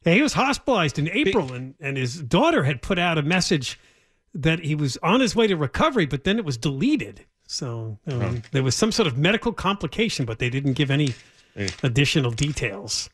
Yeah, 0.07 0.14
he 0.14 0.22
was 0.22 0.32
hospitalized 0.34 0.98
in 0.98 1.11
April, 1.11 1.52
and, 1.52 1.74
and 1.80 1.96
his 1.96 2.22
daughter 2.22 2.62
had 2.64 2.80
put 2.80 2.98
out 2.98 3.18
a 3.18 3.22
message 3.22 3.78
that 4.34 4.61
he 4.61 4.74
was 4.74 4.96
on 5.02 5.20
his 5.20 5.34
way 5.34 5.46
to 5.48 5.57
recovery, 5.57 6.07
but 6.07 6.24
then 6.24 6.38
it 6.38 6.44
was 6.44 6.57
deleted. 6.57 7.24
So 7.48 7.98
um, 8.07 8.22
Oh. 8.22 8.34
there 8.52 8.62
was 8.62 8.74
some 8.74 8.92
sort 8.92 9.07
of 9.07 9.18
medical 9.18 9.52
complication, 9.52 10.24
but 10.24 10.38
they 10.38 10.48
didn't 10.50 10.74
give 10.74 10.90
any 10.90 11.14
additional 11.82 12.30
details 12.30 13.09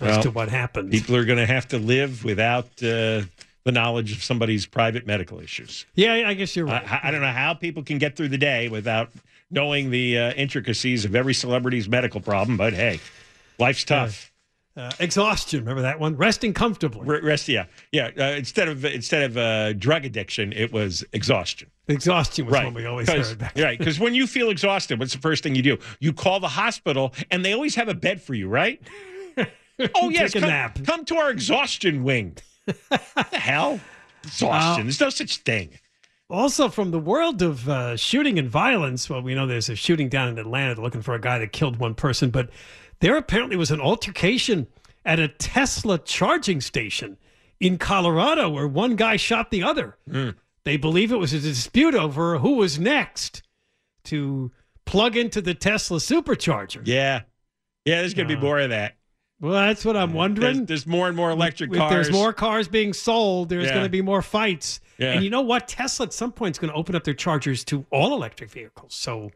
as 0.00 0.08
Well, 0.08 0.22
to 0.22 0.30
what 0.30 0.48
happened. 0.48 0.90
People 0.90 1.16
are 1.16 1.24
going 1.24 1.38
to 1.38 1.46
have 1.46 1.68
to 1.68 1.78
live 1.78 2.24
without 2.24 2.64
uh, 2.82 3.22
the 3.64 3.72
knowledge 3.72 4.12
of 4.12 4.22
somebody's 4.22 4.66
private 4.66 5.06
medical 5.06 5.38
issues. 5.40 5.86
yeah, 5.94 6.24
I 6.26 6.34
guess 6.34 6.56
you're 6.56 6.66
right. 6.66 6.90
I, 6.90 7.00
I 7.04 7.10
don't 7.10 7.20
know 7.20 7.28
how 7.28 7.54
people 7.54 7.82
can 7.82 7.98
get 7.98 8.16
through 8.16 8.28
the 8.28 8.38
day 8.38 8.68
without 8.68 9.10
knowing 9.50 9.90
the 9.90 10.18
uh, 10.18 10.32
intricacies 10.32 11.04
of 11.04 11.14
every 11.14 11.34
celebrity's 11.34 11.88
medical 11.88 12.20
problem, 12.20 12.56
but 12.56 12.72
hey, 12.72 12.98
life's 13.58 13.84
tough. 13.84 14.32
Uh, 14.76 14.90
exhaustion, 14.98 15.60
remember 15.60 15.82
that 15.82 16.00
one? 16.00 16.16
Resting 16.16 16.52
comfortably. 16.52 17.06
Re- 17.06 17.20
Rest, 17.20 17.48
yeah, 17.48 17.66
yeah. 17.92 18.10
Uh, 18.18 18.24
instead 18.36 18.66
of 18.68 18.84
instead 18.84 19.22
of 19.22 19.36
uh, 19.36 19.72
drug 19.74 20.04
addiction, 20.04 20.52
it 20.52 20.72
was 20.72 21.04
exhaustion. 21.12 21.70
Exhaustion 21.86 22.46
was 22.46 22.54
right, 22.54 22.64
what 22.64 22.74
we 22.74 22.84
always 22.86 23.08
heard. 23.08 23.38
Back. 23.38 23.56
right? 23.56 23.78
Because 23.78 24.00
when 24.00 24.14
you 24.14 24.26
feel 24.26 24.50
exhausted, 24.50 24.98
what's 24.98 25.12
the 25.12 25.20
first 25.20 25.44
thing 25.44 25.54
you 25.54 25.62
do? 25.62 25.78
You 26.00 26.12
call 26.12 26.40
the 26.40 26.48
hospital, 26.48 27.14
and 27.30 27.44
they 27.44 27.52
always 27.52 27.76
have 27.76 27.88
a 27.88 27.94
bed 27.94 28.20
for 28.20 28.34
you, 28.34 28.48
right? 28.48 28.80
oh 29.94 30.08
yes, 30.08 30.32
Take 30.32 30.36
a 30.36 30.40
come, 30.40 30.50
nap. 30.50 30.78
come 30.84 31.04
to 31.04 31.16
our 31.16 31.30
exhaustion 31.30 32.02
wing. 32.02 32.36
what 32.88 33.30
the 33.30 33.38
hell? 33.38 33.78
Exhaustion. 34.24 34.86
There's 34.86 35.00
no 35.00 35.10
such 35.10 35.36
thing. 35.38 35.78
Also, 36.30 36.68
from 36.68 36.90
the 36.90 36.98
world 36.98 37.42
of 37.42 37.68
uh, 37.68 37.96
shooting 37.96 38.38
and 38.38 38.48
violence, 38.48 39.10
well, 39.10 39.20
we 39.20 39.34
know 39.34 39.46
there's 39.46 39.68
a 39.68 39.76
shooting 39.76 40.08
down 40.08 40.28
in 40.28 40.38
Atlanta. 40.38 40.74
They're 40.74 40.82
looking 40.82 41.02
for 41.02 41.14
a 41.14 41.20
guy 41.20 41.38
that 41.38 41.52
killed 41.52 41.76
one 41.76 41.94
person, 41.94 42.30
but 42.30 42.48
there 43.04 43.18
apparently 43.18 43.54
was 43.54 43.70
an 43.70 43.82
altercation 43.82 44.66
at 45.04 45.20
a 45.20 45.28
Tesla 45.28 45.98
charging 45.98 46.62
station 46.62 47.18
in 47.60 47.76
Colorado 47.76 48.48
where 48.48 48.66
one 48.66 48.96
guy 48.96 49.16
shot 49.16 49.50
the 49.50 49.62
other. 49.62 49.98
Hmm. 50.10 50.30
They 50.64 50.78
believe 50.78 51.12
it 51.12 51.18
was 51.18 51.34
a 51.34 51.38
dispute 51.38 51.94
over 51.94 52.38
who 52.38 52.54
was 52.54 52.78
next 52.78 53.42
to 54.04 54.50
plug 54.86 55.18
into 55.18 55.42
the 55.42 55.52
Tesla 55.52 55.98
supercharger. 55.98 56.80
Yeah, 56.86 57.20
yeah. 57.84 58.00
There's 58.00 58.14
going 58.14 58.26
to 58.26 58.34
be 58.34 58.38
uh, 58.38 58.42
more 58.42 58.58
of 58.58 58.70
that. 58.70 58.96
Well, 59.38 59.52
that's 59.52 59.84
what 59.84 59.98
I'm 59.98 60.14
wondering. 60.14 60.64
There's, 60.64 60.68
there's 60.68 60.86
more 60.86 61.06
and 61.06 61.14
more 61.14 61.30
electric 61.30 61.72
if 61.72 61.76
cars. 61.76 61.90
there's 61.92 62.10
more 62.10 62.32
cars 62.32 62.68
being 62.68 62.94
sold, 62.94 63.50
there's 63.50 63.66
Yeah. 63.66 63.72
going 63.72 63.84
to 63.84 63.90
be 63.90 64.00
more 64.00 64.22
fights. 64.22 64.80
Yeah. 64.96 65.12
And 65.12 65.22
you 65.22 65.28
know 65.28 65.42
what? 65.42 65.68
Tesla 65.68 66.06
at 66.06 66.14
some 66.14 66.32
point 66.32 66.54
is 66.54 66.58
going 66.58 66.72
to 66.72 66.78
open 66.78 66.94
up 66.94 67.04
their 67.04 67.12
chargers 67.12 67.64
to 67.64 67.84
all 67.90 68.14
electric 68.14 68.50
vehicles. 68.50 68.94
So 68.94 69.30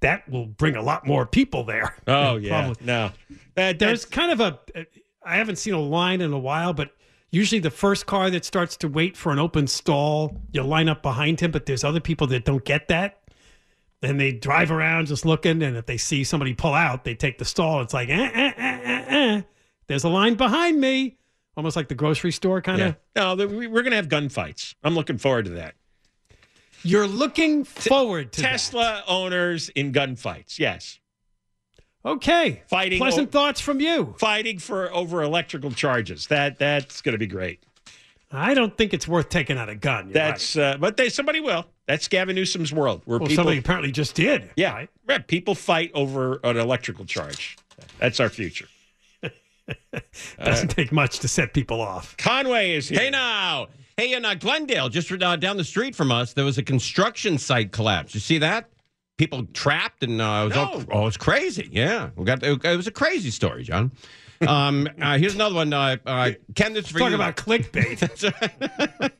that 0.00 0.28
will 0.28 0.46
bring 0.46 0.76
a 0.76 0.82
lot 0.82 1.06
more 1.06 1.26
people 1.26 1.64
there. 1.64 1.96
Oh 2.06 2.36
yeah, 2.40 2.62
Probably. 2.62 2.86
no. 2.86 3.10
That, 3.54 3.78
There's 3.78 4.04
kind 4.04 4.30
of 4.30 4.40
a, 4.40 4.86
I 5.24 5.36
haven't 5.36 5.56
seen 5.56 5.74
a 5.74 5.80
line 5.80 6.20
in 6.20 6.32
a 6.32 6.38
while, 6.38 6.72
but 6.72 6.92
usually 7.30 7.58
the 7.58 7.70
first 7.70 8.06
car 8.06 8.30
that 8.30 8.44
starts 8.44 8.76
to 8.78 8.88
wait 8.88 9.16
for 9.16 9.32
an 9.32 9.38
open 9.38 9.66
stall, 9.66 10.40
you 10.52 10.62
line 10.62 10.88
up 10.88 11.02
behind 11.02 11.40
him, 11.40 11.50
but 11.50 11.66
there's 11.66 11.84
other 11.84 12.00
people 12.00 12.26
that 12.28 12.44
don't 12.44 12.64
get 12.64 12.88
that. 12.88 13.20
And 14.00 14.20
they 14.20 14.30
drive 14.30 14.70
around 14.70 15.06
just 15.06 15.26
looking, 15.26 15.60
and 15.60 15.76
if 15.76 15.86
they 15.86 15.96
see 15.96 16.22
somebody 16.22 16.54
pull 16.54 16.72
out, 16.72 17.02
they 17.02 17.16
take 17.16 17.38
the 17.38 17.44
stall. 17.44 17.82
It's 17.82 17.92
like, 17.92 18.08
eh, 18.08 18.30
eh, 18.32 18.52
eh, 18.56 18.80
eh, 18.84 19.04
eh. 19.08 19.42
there's 19.88 20.04
a 20.04 20.08
line 20.08 20.34
behind 20.34 20.80
me. 20.80 21.18
Almost 21.56 21.74
like 21.74 21.88
the 21.88 21.96
grocery 21.96 22.30
store 22.30 22.62
kind 22.62 22.78
yeah. 22.78 22.86
of. 23.16 23.38
No, 23.38 23.46
we're 23.48 23.82
going 23.82 23.90
to 23.90 23.96
have 23.96 24.08
gunfights. 24.08 24.76
I'm 24.84 24.94
looking 24.94 25.18
forward 25.18 25.46
to 25.46 25.50
that. 25.52 25.74
You're 26.82 27.06
looking 27.06 27.64
forward 27.64 28.32
to 28.32 28.42
that. 28.42 28.50
Tesla 28.52 29.02
owners 29.08 29.68
in 29.70 29.92
gunfights. 29.92 30.58
Yes, 30.58 31.00
Okay. 32.04 32.62
fighting. 32.68 32.98
Pleasant 32.98 33.30
thoughts 33.32 33.60
from 33.60 33.80
you. 33.80 34.14
fighting 34.18 34.58
for 34.58 34.92
over 34.92 35.22
electrical 35.22 35.70
charges. 35.72 36.26
That 36.28 36.58
that's 36.58 37.00
going 37.00 37.12
to 37.12 37.18
be 37.18 37.26
great. 37.26 37.60
I 38.30 38.52
don't 38.54 38.76
think 38.76 38.92
it's 38.92 39.08
worth 39.08 39.30
taking 39.30 39.56
out 39.56 39.68
a 39.70 39.74
gun. 39.74 40.06
You're 40.06 40.12
That's 40.14 40.56
uh, 40.56 40.76
but 40.78 40.96
they 40.96 41.08
somebody 41.08 41.40
will. 41.40 41.64
That's 41.86 42.08
Gavin 42.08 42.36
Newsom's 42.36 42.72
world 42.72 43.00
where 43.06 43.18
well, 43.18 43.26
people 43.26 43.42
somebody 43.42 43.58
apparently 43.58 43.90
just 43.90 44.14
did. 44.14 44.50
yeah 44.56 44.74
right? 44.74 44.90
right, 45.06 45.26
people 45.26 45.54
fight 45.54 45.90
over 45.94 46.38
an 46.44 46.58
electrical 46.58 47.06
charge. 47.06 47.56
That's 47.98 48.20
our 48.20 48.28
future. 48.28 48.68
Doesn't 50.42 50.68
take 50.68 50.92
much 50.92 51.20
to 51.20 51.28
set 51.28 51.54
people 51.54 51.80
off. 51.80 52.16
Conway 52.18 52.72
is 52.72 52.88
here. 52.88 53.00
Hey 53.00 53.10
now, 53.10 53.68
hey 53.98 54.14
in 54.14 54.24
uh, 54.24 54.34
Glendale, 54.34 54.88
just 54.88 55.10
uh, 55.12 55.36
down 55.36 55.58
the 55.58 55.64
street 55.64 55.94
from 55.94 56.10
us, 56.10 56.32
there 56.32 56.44
was 56.44 56.56
a 56.56 56.62
construction 56.62 57.36
site 57.36 57.72
collapse. 57.72 58.14
You 58.14 58.20
see 58.20 58.38
that? 58.38 58.70
People 59.18 59.46
trapped 59.52 60.04
and 60.04 60.22
uh, 60.22 60.42
it 60.44 60.48
was 60.48 60.56
all, 60.56 60.84
oh, 60.92 61.02
it 61.02 61.04
was 61.04 61.16
crazy. 61.16 61.68
Yeah, 61.72 62.10
we 62.16 62.24
got 62.24 62.42
it, 62.42 62.64
was 62.64 62.86
a 62.86 62.92
crazy 62.92 63.30
story, 63.30 63.64
John. 63.64 63.90
Um, 64.46 64.88
uh, 65.02 65.18
here's 65.18 65.34
another 65.34 65.56
one. 65.56 65.72
Uh, 65.72 65.96
uh, 66.06 66.30
Ken, 66.54 66.72
this 66.72 66.86
is 66.86 66.92
for 66.92 67.00
Talk 67.00 67.10
you. 67.10 67.16
about 67.16 67.36
clickbait. 67.36 67.98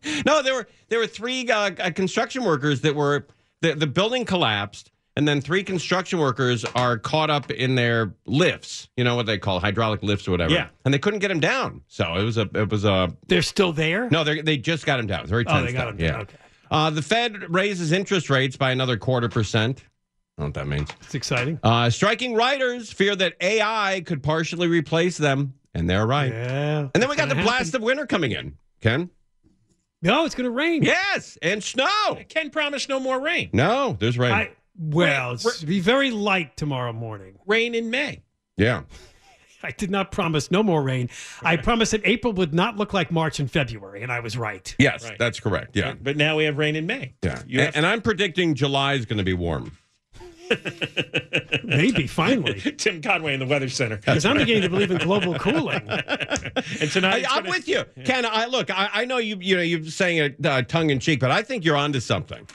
no, 0.27 0.43
there 0.43 0.55
were 0.55 0.69
there 0.89 1.01
were 1.01 1.09
three 1.09 1.51
uh, 1.51 1.73
uh, 1.81 1.91
construction 1.91 2.45
workers 2.45 2.83
that 2.83 2.95
were 2.95 3.27
the 3.61 3.75
the 3.75 3.89
building 3.89 4.25
collapsed, 4.25 4.93
and 5.19 5.27
then 5.27 5.41
three 5.41 5.65
construction 5.65 6.21
workers 6.21 6.65
are 6.77 6.97
caught 6.97 7.29
up 7.29 7.51
in 7.51 7.75
their 7.75 8.15
lifts. 8.25 8.89
You 8.97 9.03
know 9.03 9.17
what 9.17 9.27
they 9.27 9.37
call 9.37 9.59
hydraulic 9.59 10.05
lifts 10.05 10.29
or 10.29 10.31
whatever. 10.31 10.55
Yeah. 10.55 10.69
and 10.85 10.95
they 10.95 10.99
couldn't 11.01 11.19
get 11.19 11.27
them 11.29 11.41
down. 11.41 11.83
So 11.89 12.15
it 12.15 12.23
was 12.23 12.39
a 12.39 12.49
it 12.55 12.71
was 12.71 12.85
a 12.85 13.13
They're 13.27 13.43
still 13.43 13.73
there? 13.73 14.09
no. 14.11 14.23
They 14.23 14.41
they 14.43 14.57
just 14.57 14.87
got 14.87 14.99
them 14.99 15.09
down. 15.09 15.27
Very 15.27 15.45
tense. 15.45 15.59
Oh, 15.59 15.67
they 15.67 15.73
got 15.73 15.87
down. 15.87 15.97
them 15.97 16.07
down. 16.07 16.15
Yeah. 16.17 16.23
Okay. 16.23 16.37
Uh, 16.71 16.91
the 16.91 17.03
Fed 17.03 17.53
raises 17.53 17.91
interest 17.91 18.31
rates 18.31 18.57
by 18.57 18.71
another 18.71 18.97
quarter 18.97 19.29
percent. 19.29 19.81
I 20.39 20.43
don't 20.43 20.55
know 20.57 20.61
what 20.61 20.69
that 20.69 20.77
means. 20.77 20.91
It's 21.03 21.17
exciting. 21.17 21.59
Uh, 21.65 21.91
striking 21.91 22.35
writers 22.35 22.93
fear 22.93 23.17
that 23.17 23.35
AI 23.41 24.05
could 24.07 24.23
partially 24.23 24.69
replace 24.69 25.19
them, 25.19 25.55
and 25.75 25.91
they're 25.91 26.07
right. 26.07 26.31
Yeah. 26.33 26.89
And 26.95 27.03
then 27.03 27.09
we 27.11 27.17
got 27.17 27.29
the 27.29 27.35
blast 27.35 27.75
of 27.75 27.83
winter 27.83 28.07
coming 28.07 28.31
in. 28.31 28.57
Ken? 28.81 29.11
No, 30.01 30.25
it's 30.27 30.37
going 30.37 30.45
to 30.45 30.53
rain. 30.53 30.85
Yes, 30.85 31.39
and 31.43 31.61
snow. 31.65 32.19
Ken 32.29 32.51
promised 32.51 32.89
no 32.89 33.01
more 33.01 33.19
rain. 33.21 33.51
No, 33.53 33.97
there's 33.99 34.17
rain. 34.17 34.31
I, 34.31 34.51
well, 34.79 35.27
Rain- 35.29 35.35
it's 35.35 35.61
to 35.61 35.67
be 35.67 35.81
very 35.81 36.11
light 36.11 36.57
tomorrow 36.57 36.93
morning. 36.93 37.39
Rain 37.47 37.75
in 37.75 37.91
May. 37.91 38.23
yeah. 38.57 38.83
I 39.61 39.73
did 39.73 39.91
not 39.91 40.13
promise 40.13 40.53
no 40.53 40.63
more 40.63 40.81
rain. 40.85 41.11
I 41.43 41.57
promised 41.57 41.91
that 41.91 42.03
April 42.05 42.33
would 42.35 42.55
not 42.55 42.77
look 42.77 42.93
like 42.95 43.11
March 43.11 43.41
and 43.41 43.51
February, 43.51 44.05
and 44.05 44.13
I 44.13 44.21
was 44.21 44.37
right. 44.39 44.73
Yes, 44.79 45.03
Right. 45.03 45.19
that's 45.19 45.41
correct. 45.41 45.75
Yeah. 45.75 45.95
But 46.01 46.17
now 46.17 46.37
we 46.37 46.45
have 46.45 46.59
rain 46.59 46.77
in 46.77 46.87
May. 46.87 47.15
Yeah. 47.25 47.43
You 47.45 47.59
And, 47.59 47.67
have- 47.67 47.77
and 47.77 47.85
I'm 47.85 48.01
predicting 48.01 48.55
July 48.55 48.93
is 48.95 49.05
going 49.05 49.19
to 49.19 49.25
be 49.25 49.33
warm. 49.33 49.73
Maybe 51.65 52.07
finally, 52.07 52.61
Tim 52.79 53.03
Conway 53.03 53.35
in 53.35 53.41
the 53.41 53.47
Weather 53.47 53.69
Center. 53.69 53.97
because 53.97 54.25
I'm 54.25 54.37
beginning 54.39 54.63
to 54.63 54.69
believe 54.71 54.91
in 54.93 54.99
global 54.99 55.35
cooling. 55.39 55.83
And 55.89 56.91
tonight, 56.93 57.25
I, 57.29 57.37
I'm 57.39 57.43
gonna- 57.43 57.51
with 57.51 57.69
you, 57.69 57.85
Ken. 58.05 58.25
I 58.25 58.47
look. 58.47 58.71
I, 58.71 58.89
I 58.93 59.05
know 59.05 59.19
you. 59.19 59.39
You 59.41 59.57
know, 59.57 59.63
you're 59.63 59.85
saying 59.85 60.19
it 60.19 60.47
uh, 60.47 60.63
tongue 60.63 60.91
in 60.91 61.01
cheek, 61.01 61.21
but 61.21 61.31
I 61.31 61.43
think 61.43 61.65
you're 61.65 61.77
onto 61.77 62.01
something. 62.01 62.47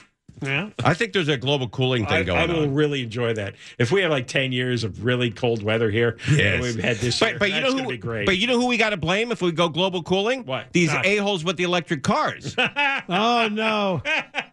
Yeah. 0.44 0.70
I 0.84 0.94
think 0.94 1.12
there's 1.12 1.28
a 1.28 1.36
global 1.36 1.68
cooling 1.68 2.04
thing 2.06 2.14
I, 2.18 2.22
going 2.22 2.38
on. 2.40 2.50
I 2.50 2.52
will 2.52 2.62
on. 2.64 2.74
really 2.74 3.02
enjoy 3.02 3.34
that. 3.34 3.54
If 3.78 3.90
we 3.92 4.02
have 4.02 4.10
like 4.10 4.26
10 4.26 4.52
years 4.52 4.84
of 4.84 5.04
really 5.04 5.30
cold 5.30 5.62
weather 5.62 5.90
here, 5.90 6.18
Yes. 6.30 6.40
and 6.54 6.62
we've 6.62 6.78
had 6.82 6.96
this 6.98 7.18
But, 7.20 7.30
year, 7.30 7.38
but 7.38 7.48
you 7.48 7.54
that's 7.54 7.64
know 7.64 7.70
going 7.72 7.78
to 7.78 7.84
who? 7.84 7.90
be 7.90 7.98
great. 7.98 8.26
But 8.26 8.38
you 8.38 8.46
know 8.46 8.60
who 8.60 8.66
we 8.66 8.76
got 8.76 8.90
to 8.90 8.96
blame 8.96 9.32
if 9.32 9.42
we 9.42 9.52
go 9.52 9.68
global 9.68 10.02
cooling? 10.02 10.44
What? 10.44 10.72
These 10.72 10.90
Ah. 10.92 11.02
a 11.04 11.16
holes 11.18 11.44
with 11.44 11.56
the 11.56 11.64
electric 11.64 12.02
cars. 12.02 12.54
Oh 13.08 13.48
no. 13.50 14.02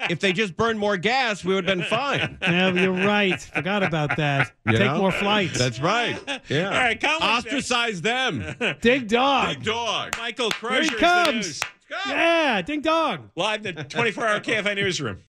if 0.10 0.20
they 0.20 0.34
just 0.34 0.58
burned 0.58 0.78
more 0.80 0.98
gas, 0.98 1.44
we 1.44 1.54
would 1.54 1.68
have 1.68 1.78
been 1.78 1.86
fine. 1.88 2.38
Yeah, 2.42 2.72
you're 2.74 2.92
right. 2.92 3.40
Forgot 3.40 3.84
about 3.84 4.18
that. 4.18 4.52
You 4.66 4.74
Take 4.78 4.92
know? 4.92 4.98
more 4.98 5.12
flights. 5.12 5.58
That's 5.58 5.80
right. 5.80 6.20
Yeah. 6.50 6.66
All 6.66 6.72
right, 6.72 7.00
Colin. 7.00 7.22
Ostracize 7.22 8.02
them. 8.02 8.44
Dig 8.82 9.08
dog. 9.08 9.56
Big 9.56 9.64
dog. 9.64 10.18
Michael 10.18 10.52
Here 10.52 10.82
he 10.84 10.90
Crozier 10.90 10.98
comes. 10.98 11.62
Yeah, 12.08 12.62
ding 12.62 12.82
dong. 12.82 13.32
live 13.36 13.66
in 13.66 13.76
the 13.76 13.84
24 13.84 14.28
hour 14.28 14.40
KFI 14.40 14.76
newsroom. 14.76 15.20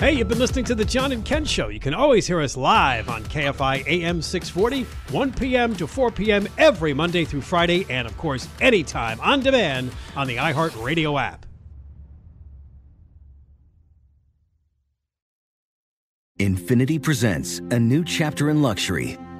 Hey, 0.00 0.12
you've 0.12 0.28
been 0.28 0.38
listening 0.38 0.64
to 0.64 0.74
the 0.74 0.86
John 0.86 1.12
and 1.12 1.22
Ken 1.26 1.44
Show. 1.44 1.68
You 1.68 1.78
can 1.78 1.92
always 1.92 2.26
hear 2.26 2.40
us 2.40 2.56
live 2.56 3.10
on 3.10 3.22
KFI 3.24 3.86
AM 3.86 4.22
640, 4.22 4.84
1 5.12 5.32
p.m. 5.34 5.76
to 5.76 5.86
4 5.86 6.10
p.m. 6.10 6.48
every 6.56 6.94
Monday 6.94 7.26
through 7.26 7.42
Friday, 7.42 7.84
and 7.90 8.08
of 8.08 8.16
course, 8.16 8.48
anytime 8.62 9.20
on 9.20 9.40
demand 9.40 9.92
on 10.16 10.26
the 10.26 10.36
iHeartRadio 10.36 11.20
app. 11.20 11.44
Infiniti 16.38 17.02
presents 17.02 17.58
a 17.58 17.78
new 17.78 18.02
chapter 18.02 18.48
in 18.48 18.62
luxury, 18.62 19.18